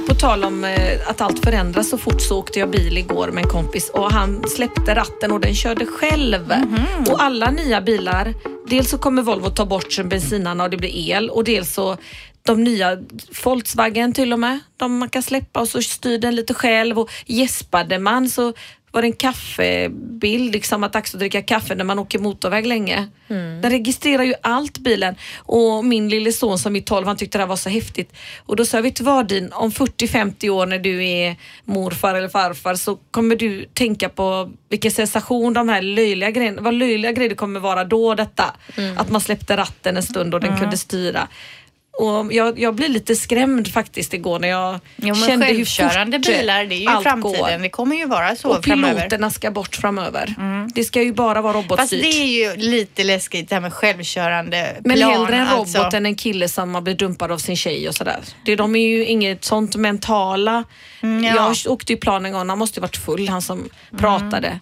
På 0.07 0.15
tal 0.15 0.45
om 0.45 0.65
eh, 0.65 1.11
att 1.11 1.21
allt 1.21 1.45
förändras 1.45 1.91
så 1.91 1.99
fort 1.99 2.21
så 2.21 2.39
åkte 2.39 2.59
jag 2.59 2.71
bil 2.71 2.99
igår 2.99 3.29
med 3.29 3.45
en 3.45 3.51
kompis 3.51 3.91
och 3.91 4.13
han 4.13 4.49
släppte 4.49 4.95
ratten 4.95 5.33
och 5.33 5.41
den 5.41 5.55
körde 5.55 5.87
själv. 5.87 6.53
Och 7.11 7.23
alla 7.23 7.51
nya 7.51 7.81
bilar, 7.81 8.35
dels 8.69 8.91
så 8.91 8.99
kommer 8.99 9.23
Volvo 9.23 9.51
ta 9.51 9.67
bort 9.67 10.05
bensinarna 10.05 10.65
och 10.65 10.71
det 10.71 10.77
blir 10.77 11.11
el 11.11 11.31
och 11.31 11.45
dels 11.45 11.75
så 11.75 11.97
de 12.43 12.65
nya 12.65 12.99
Volkswagen 13.45 14.13
till 14.13 14.33
och 14.33 14.39
med, 14.39 14.59
de 14.77 14.99
man 14.99 15.09
kan 15.09 15.23
släppa 15.23 15.61
och 15.61 15.69
så 15.69 15.83
styr 15.83 16.19
den 16.19 16.35
lite 16.35 16.55
själv 16.55 16.99
och 16.99 17.11
gäspade 17.27 17.99
man 17.99 18.29
så 18.29 18.53
var 18.97 19.03
det 19.03 19.09
en 19.09 19.13
kaffebild, 19.13 20.53
liksom 20.53 20.85
att 20.85 20.93
dags 20.93 21.15
att 21.15 21.21
dricka 21.21 21.43
kaffe 21.43 21.75
när 21.75 21.85
man 21.85 21.99
åker 21.99 22.19
motorväg 22.19 22.67
länge. 22.67 23.09
Den 23.63 23.71
registrerar 23.71 24.23
ju 24.23 24.35
allt 24.43 24.79
bilen 24.79 25.15
och 25.37 25.85
min 25.85 26.09
lille 26.09 26.33
son 26.33 26.59
som 26.59 26.77
är 26.77 26.81
12 26.81 27.07
han 27.07 27.17
tyckte 27.17 27.39
det 27.39 27.43
här 27.43 27.49
var 27.49 27.57
så 27.57 27.69
häftigt. 27.69 28.13
Och 28.47 28.57
då 28.57 28.65
sa 28.65 28.77
jag, 28.77 28.83
vet 28.83 28.97
du 28.97 29.05
vad 29.05 29.29
din, 29.29 29.53
om 29.53 29.71
40-50 29.71 30.49
år 30.49 30.67
när 30.67 30.79
du 30.79 31.09
är 31.09 31.37
morfar 31.65 32.15
eller 32.15 32.29
farfar 32.29 32.75
så 32.75 32.99
kommer 33.11 33.37
du 33.37 33.65
tänka 33.65 34.09
på 34.09 34.51
vilken 34.69 34.91
sensation 34.91 35.53
de 35.53 35.69
här 35.69 35.83
löjliga 35.83 36.31
grejerna, 36.31 36.63
vad 36.63 36.75
löjliga 36.75 37.13
grejer 37.13 37.29
det 37.29 37.37
kommer 37.37 37.61
vara 37.61 37.85
då 37.85 38.15
detta. 38.15 38.55
Att 38.97 39.11
man 39.11 39.21
släppte 39.21 39.57
ratten 39.57 39.97
en 39.97 40.03
stund 40.03 40.35
och 40.35 40.41
den 40.41 40.59
kunde 40.59 40.77
styra. 40.77 41.29
Och 41.99 42.33
jag, 42.33 42.59
jag 42.59 42.75
blir 42.75 42.89
lite 42.89 43.17
skrämd 43.17 43.69
faktiskt 43.73 44.15
igår 44.15 44.39
när 44.39 44.49
jag 44.49 44.81
Jo, 44.97 45.15
men 45.15 45.29
kände 45.29 45.47
hur 45.47 45.65
fort 45.65 46.27
bilar, 46.27 46.65
det 46.65 46.75
är 46.75 46.79
ju 46.79 46.87
allt 46.89 47.03
framtiden. 47.03 47.41
går. 47.41 47.59
Det 47.63 47.69
kommer 47.69 47.97
ju 47.97 48.05
vara 48.07 48.37
så 48.37 48.49
Och 48.57 48.65
framöver. 48.65 48.95
piloterna 49.01 49.31
ska 49.31 49.51
bort 49.51 49.77
framöver. 49.77 50.35
Det 50.75 50.85
ska 50.85 51.03
ju 51.03 51.13
bara 51.13 51.41
vara 51.41 51.53
Fast 51.53 51.71
robotstyrt. 51.71 52.03
det 52.03 52.09
är 52.23 52.27
ju 52.27 52.57
lite 52.57 53.05
läskigt 53.05 53.49
det 53.49 53.55
här 53.55 53.61
med 53.63 53.73
självkörande 53.73 54.77
Men 54.85 54.97
plan. 54.97 55.11
hellre 55.13 55.37
en 55.37 55.47
robot 55.51 55.77
alltså. 55.77 55.97
än 55.97 56.07
en 56.07 56.15
kille 56.17 56.49
som 56.49 56.75
har 56.75 56.83
blivit 56.83 56.99
dumpad 56.99 57.31
av 57.33 57.39
sin 57.39 57.57
tjej 57.57 57.89
och 57.89 57.95
sådär. 57.95 58.19
Det, 58.45 58.57
de 58.57 58.77
är 58.77 58.81
ju 58.89 59.05
inget 59.07 59.45
sånt 59.45 59.77
mentala. 59.77 60.65
Mm, 61.03 61.25
ja. 61.25 61.31
Mm. 61.31 61.35
Jag 61.65 61.73
åkte 61.73 61.93
ju 61.93 61.97
plan 61.99 62.27
en 62.27 62.33
gång, 62.33 62.49
han 62.49 62.59
måste 62.59 62.81
ju 62.81 62.83
varit 62.83 62.97
full 62.97 63.29
han 63.29 63.43
som 63.43 63.69
pratade. 63.99 64.61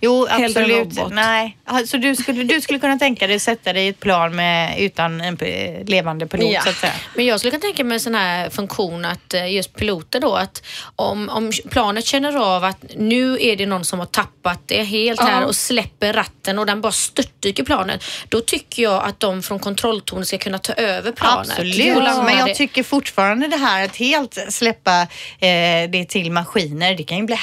Jo, 0.00 0.26
Hellre 0.26 0.44
en 0.44 0.50
absolut. 0.50 0.98
robot. 0.98 1.12
Nej. 1.12 1.56
Så 1.86 1.96
du 1.96 2.16
skulle, 2.16 2.44
du 2.44 2.60
skulle 2.60 2.78
kunna 2.78 2.98
tänka 2.98 3.26
dig 3.26 3.36
att 3.36 3.42
sätta 3.42 3.72
dig 3.72 3.84
i 3.86 3.88
ett 3.88 4.00
plan 4.00 4.36
med, 4.36 4.80
utan 4.80 5.20
en 5.20 5.38
levande 5.86 6.26
pilot 6.26 6.52
Ja. 6.52 6.60
Så 6.80 6.86
att 6.86 6.92
säga? 6.92 7.02
Men 7.14 7.26
jag 7.26 7.38
skulle 7.40 7.50
kunna 7.50 7.60
tänka 7.60 7.84
mig 7.84 7.94
en 7.94 8.00
sån 8.00 8.14
här 8.14 8.50
funktion 8.50 9.04
att 9.04 9.34
eh, 9.34 9.52
just 9.54 9.74
piloter 9.76 10.20
då 10.20 10.34
att 10.34 10.62
om, 10.96 11.28
om 11.28 11.52
planet 11.70 12.04
känner 12.06 12.36
av 12.36 12.64
att 12.64 12.84
nu 12.96 13.38
är 13.40 13.56
det 13.56 13.66
någon 13.66 13.84
som 13.84 13.98
har 13.98 14.06
tappat 14.06 14.60
det 14.66 14.82
helt 14.82 15.20
här 15.20 15.40
Ja. 15.40 15.46
och 15.46 15.56
släpper 15.56 16.12
ratten 16.12 16.58
och 16.58 16.66
den 16.66 16.80
bara 16.80 16.92
störtdyker 16.92 17.64
planet. 17.64 18.04
Då 18.28 18.40
tycker 18.40 18.82
jag 18.82 19.04
att 19.04 19.20
de 19.20 19.42
från 19.42 19.58
kontrolltornet 19.58 20.28
ska 20.28 20.38
kunna 20.38 20.58
ta 20.58 20.72
över 20.72 21.12
planet. 21.12 21.50
Absolut, 21.50 21.96
landa 21.96 22.22
men 22.22 22.38
jag 22.38 22.54
tycker 22.54 22.82
fortfarande 22.82 23.48
det 23.48 23.56
här 23.56 23.84
att 23.84 23.96
helt 23.96 24.38
släppa 24.48 25.00
eh, 25.40 25.90
det 25.90 26.08
till 26.08 26.32
maskiner, 26.32 26.94
det 26.94 27.02
kan 27.04 27.18
ju 27.18 27.24
bli 27.24 27.34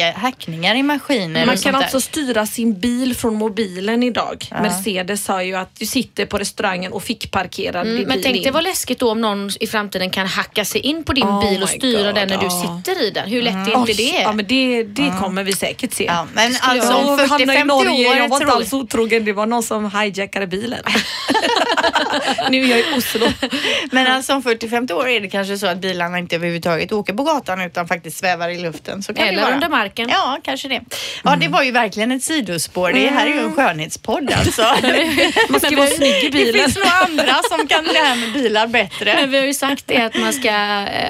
hacka, 0.00 0.18
hackningar 0.18 0.74
i 0.74 0.82
maskiner 0.82 1.46
Man 1.46 1.56
kan 1.56 1.74
alltså 1.74 1.96
där. 1.96 2.00
styra 2.02 2.46
sin 2.46 2.80
bil 2.80 3.16
från 3.16 3.34
mobilen 3.34 4.02
idag. 4.02 4.46
Mercedes 4.62 5.24
sa 5.24 5.42
ju 5.42 5.54
att 5.56 5.76
du 5.78 5.86
sitter 5.86 6.26
på 6.26 6.38
restaurangen 6.38 6.92
och 6.92 7.02
fick 7.02 7.30
parkera 7.30 7.80
Mm, 7.80 7.96
din 7.96 8.08
men 8.08 8.16
bil 8.16 8.22
tänk 8.24 8.36
in. 8.36 8.42
dig 8.42 8.52
vad 8.52 8.62
läskigt 8.64 8.98
då 8.98 9.10
om 9.10 9.20
någon 9.20 9.50
i 9.60 9.66
framtiden 9.66 10.10
kan 10.10 10.26
hacka 10.26 10.64
sig 10.64 10.80
in 10.80 11.04
på 11.04 11.12
din 11.12 11.24
Oh 11.24 11.50
bil 11.50 11.62
och 11.62 11.68
styra 11.68 12.02
God, 12.06 12.14
den 12.14 12.28
när 12.28 12.38
du 12.38 12.46
ja. 12.46 12.82
sitter 12.84 13.02
i 13.02 13.10
den. 13.10 13.28
Hur 13.28 13.42
lätt 13.42 13.54
är 13.54 13.78
inte 13.78 13.92
det? 13.92 14.20
Ja 14.22 14.32
men 14.32 14.46
det, 14.46 14.82
det 14.82 15.12
kommer 15.20 15.42
vi 15.44 15.52
säkert 15.52 15.92
se. 15.92 16.04
Ja, 16.04 16.26
men 16.34 16.54
alltså 16.60 16.94
om 16.94 17.18
Jag 17.18 17.28
hamnade 17.28 17.52
i 17.58 17.62
40-50 17.62 17.64
Norge, 17.64 18.08
år 18.08 18.16
jag 18.16 18.28
var 18.28 18.40
inte 18.42 18.52
alls 18.52 18.72
otrogen. 18.72 19.24
Det 19.24 19.32
var 19.32 19.46
någon 19.46 19.62
som 19.62 19.90
hijackade 20.00 20.46
bilen. 20.46 20.82
nu 22.50 22.62
är 22.64 22.66
jag 22.68 22.78
i 22.78 22.84
Oslo. 22.98 23.26
Men 23.92 24.06
alltså 24.06 24.34
om 24.34 24.42
40-50 24.42 24.92
år 24.92 25.08
är 25.08 25.20
det 25.20 25.28
kanske 25.28 25.58
så 25.58 25.66
att 25.66 25.78
bilarna 25.78 26.18
inte 26.18 26.36
överhuvudtaget 26.36 26.92
åker 26.92 27.12
på 27.14 27.22
gatan 27.22 27.60
utan 27.60 27.88
faktiskt 27.88 28.18
svävar 28.18 28.48
i 28.48 28.58
luften. 28.58 29.02
Så 29.02 29.14
kan 29.14 29.24
det 29.26 29.32
Eller 29.32 29.42
vara. 29.42 29.54
Marken. 29.82 30.08
Ja, 30.08 30.38
kanske 30.44 30.68
det. 30.68 30.80
Ja, 31.24 31.36
det 31.36 31.48
var 31.48 31.62
ju 31.62 31.70
verkligen 31.70 32.12
ett 32.12 32.22
sidospår. 32.22 32.92
Det 32.92 33.06
här 33.08 33.26
är 33.26 33.30
ju 33.30 33.38
en 33.40 33.52
skönhetspodd 33.52 34.32
alltså. 34.32 34.62
Man 35.48 35.60
ska 35.60 35.76
vara 35.76 35.86
snygg 35.86 36.24
i 36.24 36.28
Det 36.28 36.30
bilen. 36.30 36.62
finns 36.64 36.76
nog 36.76 36.86
andra 37.08 37.34
som 37.50 37.66
kan 37.68 37.84
det 37.84 37.98
här 37.98 38.16
med 38.16 38.32
bilar 38.32 38.66
bättre. 38.66 39.14
Men 39.20 39.30
vi 39.30 39.38
har 39.38 39.44
ju 39.44 39.54
sagt 39.54 39.84
det 39.86 39.96
att 40.02 40.14
man 40.14 40.32
ska, 40.32 40.52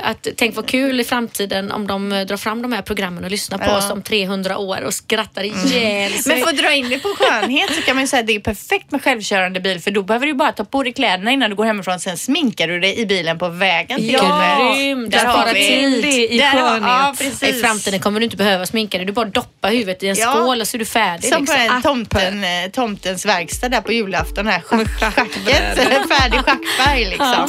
att 0.03 0.27
tänk 0.37 0.57
vad 0.57 0.67
kul 0.67 1.01
i 1.01 1.05
framtiden 1.05 1.73
om 1.73 1.87
de 1.87 2.11
drar 2.29 2.37
fram 2.37 2.63
de 2.63 2.73
här 2.73 2.83
programmen 2.83 3.25
och 3.25 3.31
lyssnar 3.31 3.59
på 3.59 3.65
Ja. 3.65 3.77
oss 3.79 3.91
om 3.91 4.03
300 4.03 4.59
år 4.59 4.81
och 4.83 4.95
skrattar 4.95 5.43
ihjäl 5.45 6.13
sig. 6.13 6.35
Men 6.35 6.45
för 6.45 6.51
att 6.51 6.59
dra 6.59 6.73
in 6.73 6.89
det 6.89 6.99
på 6.99 7.09
skönhet 7.09 7.75
så 7.75 7.83
kan 7.83 7.97
man 7.97 8.03
ju 8.05 8.09
säga 8.09 8.21
att 8.21 8.27
det 8.27 8.35
är 8.35 8.41
perfekt 8.41 8.91
med 8.91 9.03
självkörande 9.03 9.61
bil 9.61 9.81
för 9.81 9.91
då 9.91 10.03
behöver 10.03 10.27
du 10.27 10.35
bara 10.35 10.53
ta 10.53 10.65
på 10.65 10.83
dig 10.83 10.93
kläderna 10.93 11.31
innan 11.33 11.51
du 11.51 11.57
går 11.57 11.65
hemifrån. 11.65 12.01
Sen 12.01 12.19
sminkar 12.19 12.69
du 12.69 12.81
dig 12.81 12.99
i 13.01 13.07
bilen 13.07 13.39
på 13.39 13.49
vägen 13.49 13.99
till 13.99 14.13
Ja, 14.13 14.19
jobbet. 14.59 14.77
grymt. 14.79 15.11
Där 15.11 15.25
har 15.25 15.33
Spara 15.33 15.53
vi 15.53 15.69
tid. 15.69 16.03
Det 16.03 16.33
i 16.35 16.39
Där 16.39 16.47
har- 16.47 16.69
skönhet. 16.71 17.39
Ja, 17.43 17.49
I 17.49 17.53
framtiden 17.53 18.01
kommer 18.01 18.21
du 18.21 18.25
inte 18.25 18.37
behöva 18.37 18.62
sminka 18.69 18.99
dig. 18.99 19.07
Du 19.07 19.13
bara 19.13 19.25
doppar 19.29 19.71
huvudet 19.71 20.03
i 20.03 20.09
en 20.09 20.17
Ja. 20.19 20.31
skål 20.33 20.61
och 20.61 20.69
så 20.69 20.77
är 20.77 20.79
du 20.79 20.85
färdig. 20.85 21.33
Som 21.33 21.47
på 21.47 21.53
liksom. 21.53 21.77
en 21.77 21.83
tomten, 21.83 22.45
eh, 22.45 22.71
tomtens 22.73 23.27
verkstad 23.27 23.69
där 23.69 23.81
på 23.81 23.93
julafton. 23.93 24.47
Här 24.47 24.61
schack, 24.61 24.89
schacket, 25.15 25.77
färdig 26.09 26.41
schackfärg 26.41 27.05
liksom. 27.05 27.49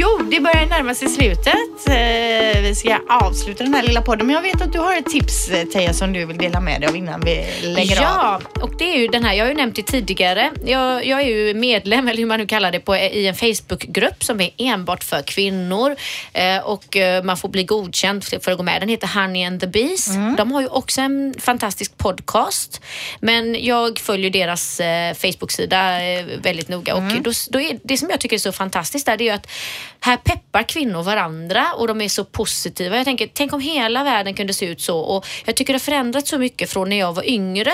Jo, 0.00 0.18
det 0.30 0.40
börjar 0.40 0.66
närma 0.66 0.94
sig 0.94 1.08
slutet. 1.08 1.88
Eh, 1.88 2.62
Vi 2.62 2.74
ska 2.74 2.98
avsluta 3.08 3.64
den 3.64 3.74
här 3.74 3.82
lilla 3.82 4.02
podden. 4.02 4.26
Men 4.26 4.34
jag 4.34 4.42
vet 4.42 4.62
att 4.62 4.72
du 4.72 4.78
har 4.78 4.96
ett 4.96 5.06
tips 5.06 5.48
eh, 5.48 5.64
Teija 5.64 5.92
som 5.92 6.12
du 6.12 6.24
vill 6.24 6.38
dela 6.38 6.60
med 6.60 6.80
dig 6.80 6.88
av 6.88 6.96
innan 6.96 7.20
vi 7.20 7.44
lägger 7.62 7.96
av. 7.96 8.02
Ja, 8.02 8.40
och 8.62 8.78
det 8.78 8.84
är 8.84 8.98
ju 8.98 9.08
den 9.08 9.24
här, 9.24 9.34
jag 9.34 9.44
har 9.44 9.48
ju 9.48 9.56
nämnt 9.56 9.76
det 9.76 9.82
tidigare. 9.82 10.50
Jag, 10.64 11.06
jag 11.06 11.20
är 11.20 11.26
ju 11.26 11.54
medlem, 11.54 12.08
eller 12.08 12.18
hur 12.18 12.26
man 12.26 12.40
nu 12.40 12.46
kallar 12.46 12.72
det, 12.72 12.80
på, 12.80 12.96
i 12.96 13.26
en 13.26 13.34
Facebookgrupp 13.34 14.24
som 14.24 14.40
är 14.40 14.50
enbart 14.58 15.04
för 15.04 15.22
kvinnor. 15.22 15.96
Eh, 16.32 16.58
och 16.58 16.96
eh, 16.96 17.24
man 17.24 17.36
får 17.36 17.48
bli 17.48 17.64
godkänd 17.64 18.24
för, 18.24 18.50
att 18.50 18.56
gå 18.56 18.62
med. 18.62 18.82
Den 18.82 18.88
heter 18.88 19.22
Honey 19.22 19.44
and 19.44 19.60
the 19.60 19.66
Bees. 19.66 20.08
De 20.36 20.52
har 20.52 20.60
ju 20.60 20.66
också 20.66 21.00
en 21.00 21.34
fantastisk 21.38 21.98
podcast. 21.98 22.80
Men 23.20 23.64
jag 23.64 23.98
följer 23.98 24.30
deras 24.30 24.80
eh, 24.80 25.14
Facebook-sida 25.14 26.02
eh, 26.02 26.24
väldigt 26.42 26.68
noga. 26.68 26.94
Och 26.94 27.02
då, 27.22 27.32
då 27.50 27.60
är, 27.60 27.78
det 27.82 27.98
som 27.98 28.10
jag 28.10 28.20
tycker 28.20 28.36
är 28.36 28.40
så 28.40 28.52
fantastiskt 28.52 29.06
där, 29.06 29.16
det 29.16 29.24
är 29.24 29.26
ju 29.26 29.34
att 29.34 29.46
här 30.00 30.16
peppar 30.16 30.62
kvinnor 30.62 31.02
varandra 31.02 31.66
och 31.76 31.86
de 31.88 32.00
är 32.00 32.08
så 32.08 32.24
positiva. 32.24 32.96
Jag 32.96 33.04
tänker, 33.04 33.28
tänk 33.34 33.52
om 33.52 33.60
hela 33.60 34.04
världen 34.04 34.34
kunde 34.34 34.54
se 34.54 34.66
ut 34.66 34.80
så. 34.80 34.98
Och 34.98 35.26
jag 35.44 35.56
tycker 35.56 35.72
det 35.72 35.74
har 35.74 35.80
förändrats 35.80 36.30
så 36.30 36.38
mycket 36.38 36.70
från 36.70 36.88
när 36.88 36.98
jag 36.98 37.12
var 37.12 37.28
yngre. 37.28 37.72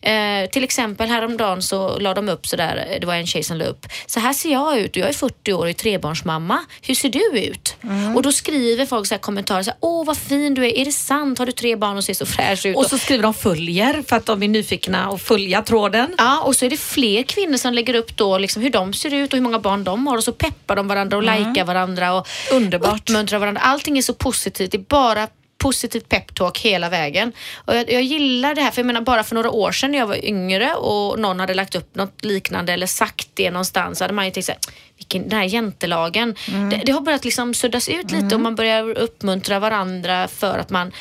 Eh, 0.00 0.50
till 0.50 0.64
exempel 0.64 1.08
häromdagen 1.08 1.62
så 1.62 1.98
la 1.98 2.14
de 2.14 2.28
upp 2.28 2.46
sådär, 2.46 2.98
det 3.00 3.06
var 3.06 3.14
en 3.14 3.26
tjej 3.26 3.42
som 3.42 3.56
la 3.56 3.64
upp, 3.64 3.86
så 4.06 4.20
här 4.20 4.32
ser 4.32 4.52
jag 4.52 4.78
ut 4.78 4.90
och 4.90 4.96
jag 4.96 5.08
är 5.08 5.12
40 5.12 5.52
år 5.52 5.58
och 5.58 5.68
är 5.68 5.72
trebarnsmamma. 5.72 6.58
Hur 6.82 6.94
ser 6.94 7.08
du 7.08 7.38
ut? 7.38 7.76
Och 8.16 8.22
då 8.22 8.32
skriver 8.32 8.86
folk 8.86 9.06
så 9.06 9.14
här 9.14 9.20
kommentarer, 9.20 9.62
så 9.62 9.70
här, 9.70 9.78
åh 9.80 10.06
vad 10.06 10.18
fin 10.18 10.54
du 10.54 10.66
är, 10.66 10.78
är 10.78 10.84
det 10.84 10.92
sant? 10.92 11.38
Har 11.38 11.46
du 11.46 11.52
tre 11.52 11.76
barn 11.76 11.96
och 11.96 12.04
ser 12.04 12.14
så 12.14 12.26
fräsch 12.26 12.66
ut? 12.66 12.76
Och 12.76 12.86
så 12.86 12.98
skriver 12.98 13.22
de 13.22 13.34
följer 13.34 14.02
för 14.08 14.16
att 14.16 14.26
de 14.26 14.42
är 14.42 14.48
nyfikna 14.48 15.10
och 15.10 15.20
följa 15.20 15.62
tråden. 15.62 16.14
Ja, 16.18 16.42
och 16.42 16.56
så 16.56 16.64
är 16.64 16.70
det 16.70 16.76
fler 16.76 17.22
kvinnor 17.22 17.56
som 17.56 17.74
lägger 17.74 17.94
upp 17.94 18.16
då 18.16 18.38
liksom 18.38 18.62
hur 18.62 18.70
de 18.70 18.92
ser 18.92 19.14
ut 19.14 19.32
och 19.32 19.36
hur 19.36 19.42
många 19.42 19.58
barn 19.58 19.84
de 19.84 20.06
har 20.06 20.16
och 20.16 20.24
så 20.24 20.32
peppar 20.32 20.76
de 20.76 20.88
varandra 20.88 21.16
och 21.16 21.22
likar 21.22 21.61
varandra 21.64 22.14
och 22.14 22.28
Underbart. 22.52 23.00
uppmuntrar 23.00 23.38
varandra. 23.38 23.60
Allting 23.60 23.98
är 23.98 24.02
så 24.02 24.14
positivt. 24.14 24.70
Det 24.70 24.78
är 24.78 24.82
bara 24.88 25.28
positivt 25.58 26.08
peptalk 26.08 26.58
hela 26.58 26.88
vägen. 26.88 27.32
Och 27.64 27.76
jag, 27.76 27.92
jag 27.92 28.02
gillar 28.02 28.54
det 28.54 28.62
här, 28.62 28.70
för 28.70 28.80
jag 28.80 28.86
menar 28.86 29.00
bara 29.00 29.24
för 29.24 29.34
några 29.34 29.50
år 29.50 29.72
sedan 29.72 29.90
när 29.92 29.98
jag 29.98 30.06
var 30.06 30.24
yngre 30.24 30.74
och 30.74 31.18
någon 31.18 31.40
hade 31.40 31.54
lagt 31.54 31.74
upp 31.74 31.94
något 31.94 32.24
liknande 32.24 32.72
eller 32.72 32.86
sagt 32.86 33.28
det 33.34 33.50
någonstans 33.50 33.98
så 33.98 34.04
hade 34.04 34.14
man 34.14 34.24
ju 34.24 34.30
tänkt 34.30 34.46
såhär, 34.46 34.60
vilken, 34.96 35.28
den 35.28 35.38
här 35.38 35.46
jantelagen. 35.46 36.34
Det, 36.70 36.82
det 36.86 36.92
har 36.92 37.00
börjat 37.00 37.24
liksom 37.24 37.54
suddas 37.54 37.88
ut 37.88 38.10
lite 38.10 38.34
och 38.34 38.40
man 38.40 38.54
börjar 38.54 38.98
uppmuntra 38.98 39.58
varandra 39.58 40.28
för 40.28 40.58
att 40.58 40.70
man 40.70 40.92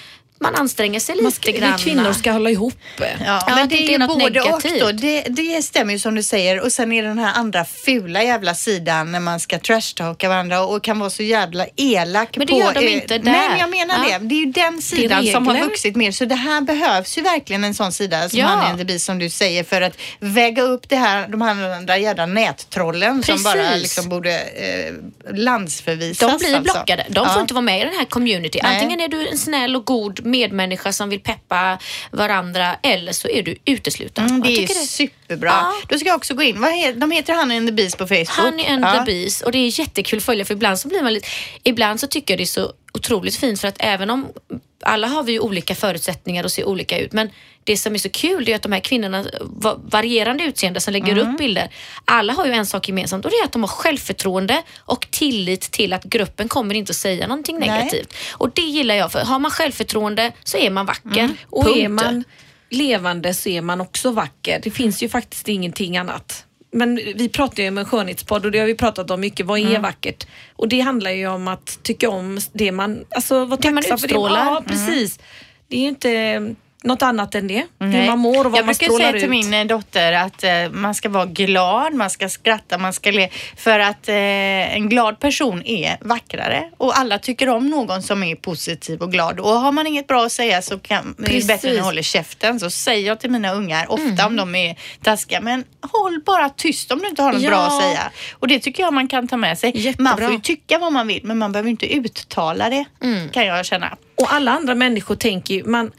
man 0.42 0.56
anstränger 0.56 1.00
sig 1.00 1.16
Man 1.16 1.26
lite 1.26 1.36
ska, 1.36 1.52
vi 1.52 1.58
grann. 1.60 1.78
kvinnor 1.78 2.14
ska 2.14 2.32
hålla 2.32 2.50
ihop. 2.50 2.74
Ja, 3.00 3.06
Ja, 3.26 3.42
men 3.48 3.70
det 3.70 3.76
det 3.76 3.82
är 3.82 3.82
inte 3.82 3.92
ju 4.04 4.08
både 4.08 4.24
negativt. 4.24 4.84
och 4.84 4.96
då. 4.96 5.02
Det, 5.02 5.22
det 5.22 5.62
stämmer 5.62 5.94
ju 5.94 6.00
som 6.00 6.16
du 6.16 6.24
säger. 6.24 6.62
Och 6.62 6.72
sen 6.72 6.92
är 6.92 7.02
det 7.04 7.08
den 7.08 7.20
här 7.20 7.34
andra 7.34 7.66
fula 7.66 8.24
jävla 8.24 8.54
sidan 8.56 9.12
när 9.12 9.20
man 9.20 9.39
ska 9.39 9.60
trashtalka 9.60 10.30
varandra 10.30 10.62
och 10.66 10.84
kan 10.84 11.00
vara 11.00 11.10
så 11.10 11.24
jävla 11.24 11.66
elak 11.76 12.38
Men 12.38 12.48
det 12.48 12.54
på... 12.54 12.60
gör 12.60 12.74
de 12.74 12.80
eh, 12.88 12.94
inte 12.94 13.18
där. 13.18 13.32
Nej, 13.32 13.50
men 13.50 13.60
jag 13.60 13.70
menar 13.70 13.96
Ja. 14.10 14.20
det. 14.20 14.26
Det 14.26 14.36
är 14.36 14.39
ju 14.46 14.52
den 14.52 14.82
sidan 14.82 15.28
som 15.28 15.48
har 15.48 15.58
vuxit 15.60 15.96
mer. 15.96 16.12
Så 16.12 16.26
det 16.26 16.36
här 16.36 16.62
behövs 16.62 17.18
ju 17.18 17.22
verkligen 17.22 17.64
en 17.64 17.74
sån 17.74 17.92
sida 17.92 18.30
som 18.30 18.39
Ja. 18.39 18.46
han 18.46 18.66
är 18.66 18.72
en 18.72 18.78
devis 18.78 19.06
som 19.06 19.20
du 19.20 19.30
säger 19.30 19.64
för 19.64 19.82
att 19.82 19.98
väga 20.20 20.62
upp 20.64 20.89
det 20.89 20.96
här, 20.96 21.28
de 21.28 21.42
här 21.42 21.70
andra 21.78 21.98
jävla 21.98 22.26
nättrollen 22.26 23.24
som 23.24 23.34
Precis. 23.36 23.44
bara 23.44 23.76
liksom 23.76 24.10
borde 24.10 24.39
eh, 24.39 24.94
landsförvisas. 25.36 26.32
De 26.32 26.38
blir 26.38 26.56
alltså. 26.56 26.74
blockade. 26.74 27.06
De 27.10 27.26
får 27.26 27.36
Ja. 27.36 27.42
inte 27.42 27.54
vara 27.54 27.62
med 27.62 27.82
i 27.82 27.84
den 27.84 27.94
här 27.98 28.06
community. 28.06 28.60
Nej. 28.64 28.74
Antingen 28.76 29.00
är 29.02 29.08
du 29.08 29.28
en 29.28 29.38
snäll 29.38 29.76
och 29.76 29.86
god 29.86 30.26
medmänniska 30.32 30.94
som 30.94 31.10
vill 31.10 31.20
peppa 31.20 31.80
varandra 32.12 32.76
eller 32.84 33.12
så 33.12 33.28
är 33.28 33.44
du 33.44 33.56
utesluten. 33.66 34.26
Mm, 34.26 34.42
det 34.42 34.50
är 34.50 34.56
tycker 34.56 34.74
superbra. 35.32 35.50
Ja. 35.50 35.74
Då 35.90 35.98
ska 35.98 36.08
jag 36.08 36.16
också 36.18 36.34
gå 36.34 36.44
in. 36.44 36.62
Vad 36.62 36.72
he- 36.72 36.94
de 37.00 37.12
heter 37.12 37.34
Honey 37.36 37.58
and 37.58 37.68
the 37.68 37.72
Beast 37.74 37.98
på 37.98 38.08
Facebook. 38.08 38.30
Honey 38.38 38.66
and 38.68 38.84
Ja. 38.86 38.94
the 39.06 39.12
Bees 39.12 39.42
och 39.42 39.52
det 39.52 39.58
är 39.58 39.80
jättekul 39.80 40.18
att 40.18 40.24
följa 40.24 40.46
för 40.46 40.54
ibland 40.54 40.80
så 40.80 40.88
blir 40.88 41.02
man 41.04 41.14
lite, 41.14 41.28
ibland 41.64 42.00
så 42.00 42.08
tycker 42.08 42.34
jag 42.34 42.40
det 42.40 42.44
är 42.44 42.46
så 42.46 42.72
otroligt 42.94 43.36
fint 43.36 43.62
för 43.62 43.68
att 43.68 43.76
även 43.80 44.10
om 44.10 44.28
alla 44.84 45.08
har 45.08 45.24
vi 45.24 45.32
ju 45.32 45.40
olika 45.40 45.76
förutsättningar 45.76 46.44
och 46.44 46.52
ser 46.52 46.66
olika 46.68 46.98
ut 47.00 47.14
men 47.14 47.30
det 47.64 47.78
som 47.78 47.94
är 47.94 48.00
så 48.00 48.10
kul 48.10 48.46
det 48.46 48.52
är 48.52 48.56
att 48.56 48.62
de 48.62 48.72
här 48.72 48.80
kvinnorna, 48.80 49.26
va- 49.42 49.80
varierande 49.84 50.44
utseende 50.44 50.80
som 50.80 50.94
lägger 50.94 51.12
Mm. 51.12 51.32
upp 51.34 51.38
bilder, 51.38 51.70
alla 52.06 52.34
har 52.34 52.46
ju 52.46 52.52
en 52.52 52.66
sak 52.66 52.88
gemensamt 52.88 53.26
och 53.26 53.32
det 53.32 53.38
är 53.38 53.44
att 53.44 53.52
de 53.52 53.64
har 53.64 53.68
självförtroende 53.68 54.64
och 54.80 55.08
tillit 55.12 55.62
till 55.62 55.94
att 55.94 56.04
gruppen 56.04 56.48
kommer 56.48 56.76
inte 56.76 56.90
att 56.90 56.96
säga 56.96 57.28
någonting 57.28 57.60
Nej. 57.60 57.70
negativt. 57.70 58.14
Och 58.32 58.50
det 58.54 58.62
gillar 58.62 58.96
jag 58.96 59.12
för 59.12 59.20
har 59.20 59.40
man 59.40 59.52
självförtroende 59.52 60.32
så 60.44 60.58
är 60.58 60.70
man 60.70 60.86
vacker. 60.86 61.20
Mm. 61.20 61.38
Och 61.50 61.64
Punkt. 61.66 61.78
är 61.80 61.90
man 61.90 62.24
levande 62.72 63.34
så 63.34 63.50
är 63.50 63.62
man 63.62 63.82
också 63.82 64.12
vacker. 64.12 64.60
Det 64.64 64.72
finns 64.72 65.04
ju 65.04 65.10
faktiskt 65.10 65.48
ingenting 65.48 65.98
annat. 65.98 66.46
Men 66.74 66.96
vi 66.96 67.30
pratar 67.30 67.64
ju 67.64 67.70
om 67.70 67.78
en 67.78 67.86
skönhetspodd 67.86 68.46
och 68.46 68.52
det 68.52 68.60
har 68.60 68.66
vi 68.66 68.76
pratat 68.76 69.12
om 69.12 69.20
mycket. 69.22 69.46
Vad 69.46 69.60
är 69.60 69.66
Mm. 69.66 69.82
vackert? 69.82 70.28
Och 70.56 70.68
det 70.68 70.80
handlar 70.80 71.12
ju 71.12 71.28
om 71.28 71.48
att 71.48 71.80
tycka 71.84 72.10
om 72.10 72.40
det 72.54 72.72
man, 72.72 73.06
alltså 73.10 73.46
vara 73.46 73.58
tacksam 73.62 73.82
för 73.84 73.88
det. 73.88 73.94
utstrålar. 74.14 74.46
Ja, 74.46 74.64
precis. 74.68 75.20
Det 75.68 75.76
är 75.76 75.80
ju 75.82 75.88
inte 75.88 76.56
något 76.84 77.02
annat 77.02 77.36
än 77.36 77.48
det. 77.48 77.66
Hur 77.80 77.88
Nej. 77.88 78.08
man 78.08 78.20
mår 78.20 78.46
och 78.46 78.52
vad 78.52 78.60
jag 78.60 78.66
man 78.66 78.74
brukar 78.76 78.86
strålar 78.86 79.00
säga 79.06 79.12
till 79.12 79.24
ut. 79.24 79.30
min 79.30 79.54
eh, 79.54 79.66
dotter 79.66 80.14
att 80.14 80.44
eh, 80.44 80.52
man 80.72 80.96
ska 80.96 81.10
vara 81.10 81.26
glad, 81.26 81.94
man 81.94 82.10
ska 82.10 82.30
skratta, 82.30 82.78
man 82.78 82.94
ska 82.94 83.12
le. 83.12 83.30
För 83.58 83.80
att 83.80 84.10
eh, 84.10 84.16
en 84.76 84.90
glad 84.90 85.20
person 85.20 85.62
är 85.66 85.98
vackrare 86.02 86.70
och 86.78 86.98
alla 86.98 87.20
tycker 87.20 87.50
om 87.50 87.68
någon 87.70 88.04
som 88.04 88.24
är 88.24 88.36
positiv 88.36 89.02
och 89.02 89.12
glad. 89.12 89.40
Och 89.40 89.50
har 89.50 89.72
man 89.72 89.88
inget 89.88 90.08
bra 90.08 90.26
att 90.26 90.32
säga 90.32 90.62
så 90.62 90.80
kan, 90.80 91.16
är 91.20 91.24
det 91.34 91.48
bättre 91.48 91.80
att 91.80 91.86
hålla 91.86 92.02
käften. 92.02 92.60
Så 92.60 92.70
säger 92.70 93.08
jag 93.08 93.20
till 93.20 93.32
mina 93.32 93.54
ungar 93.54 93.92
ofta 93.92 94.02
Mm. 94.04 94.26
om 94.28 94.36
de 94.36 94.56
är 94.56 94.76
taskiga, 95.04 95.42
men 95.42 95.64
håll 95.92 96.22
bara 96.26 96.50
tyst 96.50 96.92
om 96.92 97.00
du 97.00 97.08
inte 97.08 97.22
har 97.24 97.34
något 97.34 97.42
Ja. 97.42 97.50
bra 97.50 97.60
att 97.66 97.82
säga. 97.82 98.12
Och 98.34 98.48
det 98.48 98.60
tycker 98.60 98.84
jag 98.84 98.94
man 98.94 99.08
kan 99.08 99.28
ta 99.28 99.38
med 99.38 99.58
sig. 99.60 99.72
Jättebra. 99.78 100.04
Man 100.04 100.18
får 100.18 100.32
ju 100.32 100.40
tycka 100.40 100.78
vad 100.78 100.94
man 100.94 101.08
vill, 101.08 101.22
men 101.24 101.38
man 101.38 101.52
behöver 101.52 101.70
inte 101.70 101.94
uttala 101.94 102.70
det, 102.70 102.86
Mm. 103.04 103.30
kan 103.30 103.46
jag 103.46 103.66
känna. 103.66 103.98
Och 104.22 104.34
alla 104.34 104.52
andra 104.52 104.76
människor 104.76 105.16
tänker 105.16 105.54
ju, 105.54 105.64
man, 105.64 105.92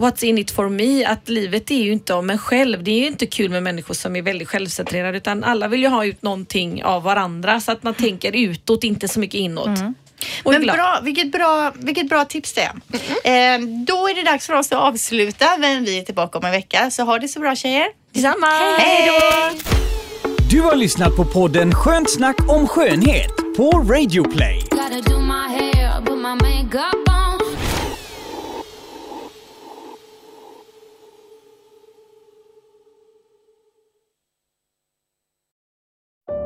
what's 0.00 0.24
in 0.24 0.38
it 0.38 0.50
for 0.50 0.68
me? 0.68 1.04
Att 1.04 1.28
livet 1.28 1.70
är 1.70 1.82
ju 1.82 1.92
inte 1.92 2.14
om 2.14 2.30
en 2.30 2.38
själv. 2.38 2.84
Det 2.84 2.90
är 2.90 2.98
ju 2.98 3.06
inte 3.06 3.26
kul 3.26 3.50
med 3.50 3.62
människor 3.62 3.94
som 3.94 4.16
är 4.16 4.22
väldigt 4.22 4.48
självcentrerade 4.48 5.18
utan 5.18 5.44
alla 5.44 5.68
vill 5.68 5.80
ju 5.80 5.88
ha 5.88 6.04
ut 6.04 6.22
någonting 6.22 6.84
av 6.84 7.02
varandra 7.02 7.60
så 7.60 7.72
att 7.72 7.82
man 7.82 7.94
tänker 7.94 8.36
utåt, 8.36 8.84
inte 8.84 9.08
så 9.08 9.20
mycket 9.20 9.38
inåt. 9.38 9.66
Mm. 9.66 9.94
Men 10.44 10.62
bra, 10.62 11.00
vilket, 11.02 11.32
bra, 11.32 11.72
vilket 11.74 12.08
bra 12.08 12.24
tips 12.24 12.52
det 12.52 12.60
är. 12.60 12.72
Eh, 13.24 13.60
då 13.86 14.08
är 14.08 14.14
det 14.14 14.22
dags 14.22 14.46
för 14.46 14.54
oss 14.54 14.72
att 14.72 14.78
avsluta, 14.78 15.46
men 15.58 15.84
vi 15.84 15.98
är 15.98 16.02
tillbaka 16.02 16.38
om 16.38 16.44
en 16.44 16.52
vecka. 16.52 16.90
Så 16.90 17.02
ha 17.02 17.18
det 17.18 17.28
så 17.28 17.40
bra 17.40 17.56
tjejer. 17.56 17.86
Detsamma! 18.12 18.46
Hej 18.78 19.08
då! 19.08 19.58
Du 20.50 20.60
har 20.60 20.76
lyssnat 20.76 21.16
på 21.16 21.24
podden 21.24 21.74
Skönt 21.74 22.10
snack 22.10 22.36
om 22.48 22.68
skönhet 22.68 23.36
på 23.56 23.70
Radio 23.70 24.30
Play. 24.30 24.66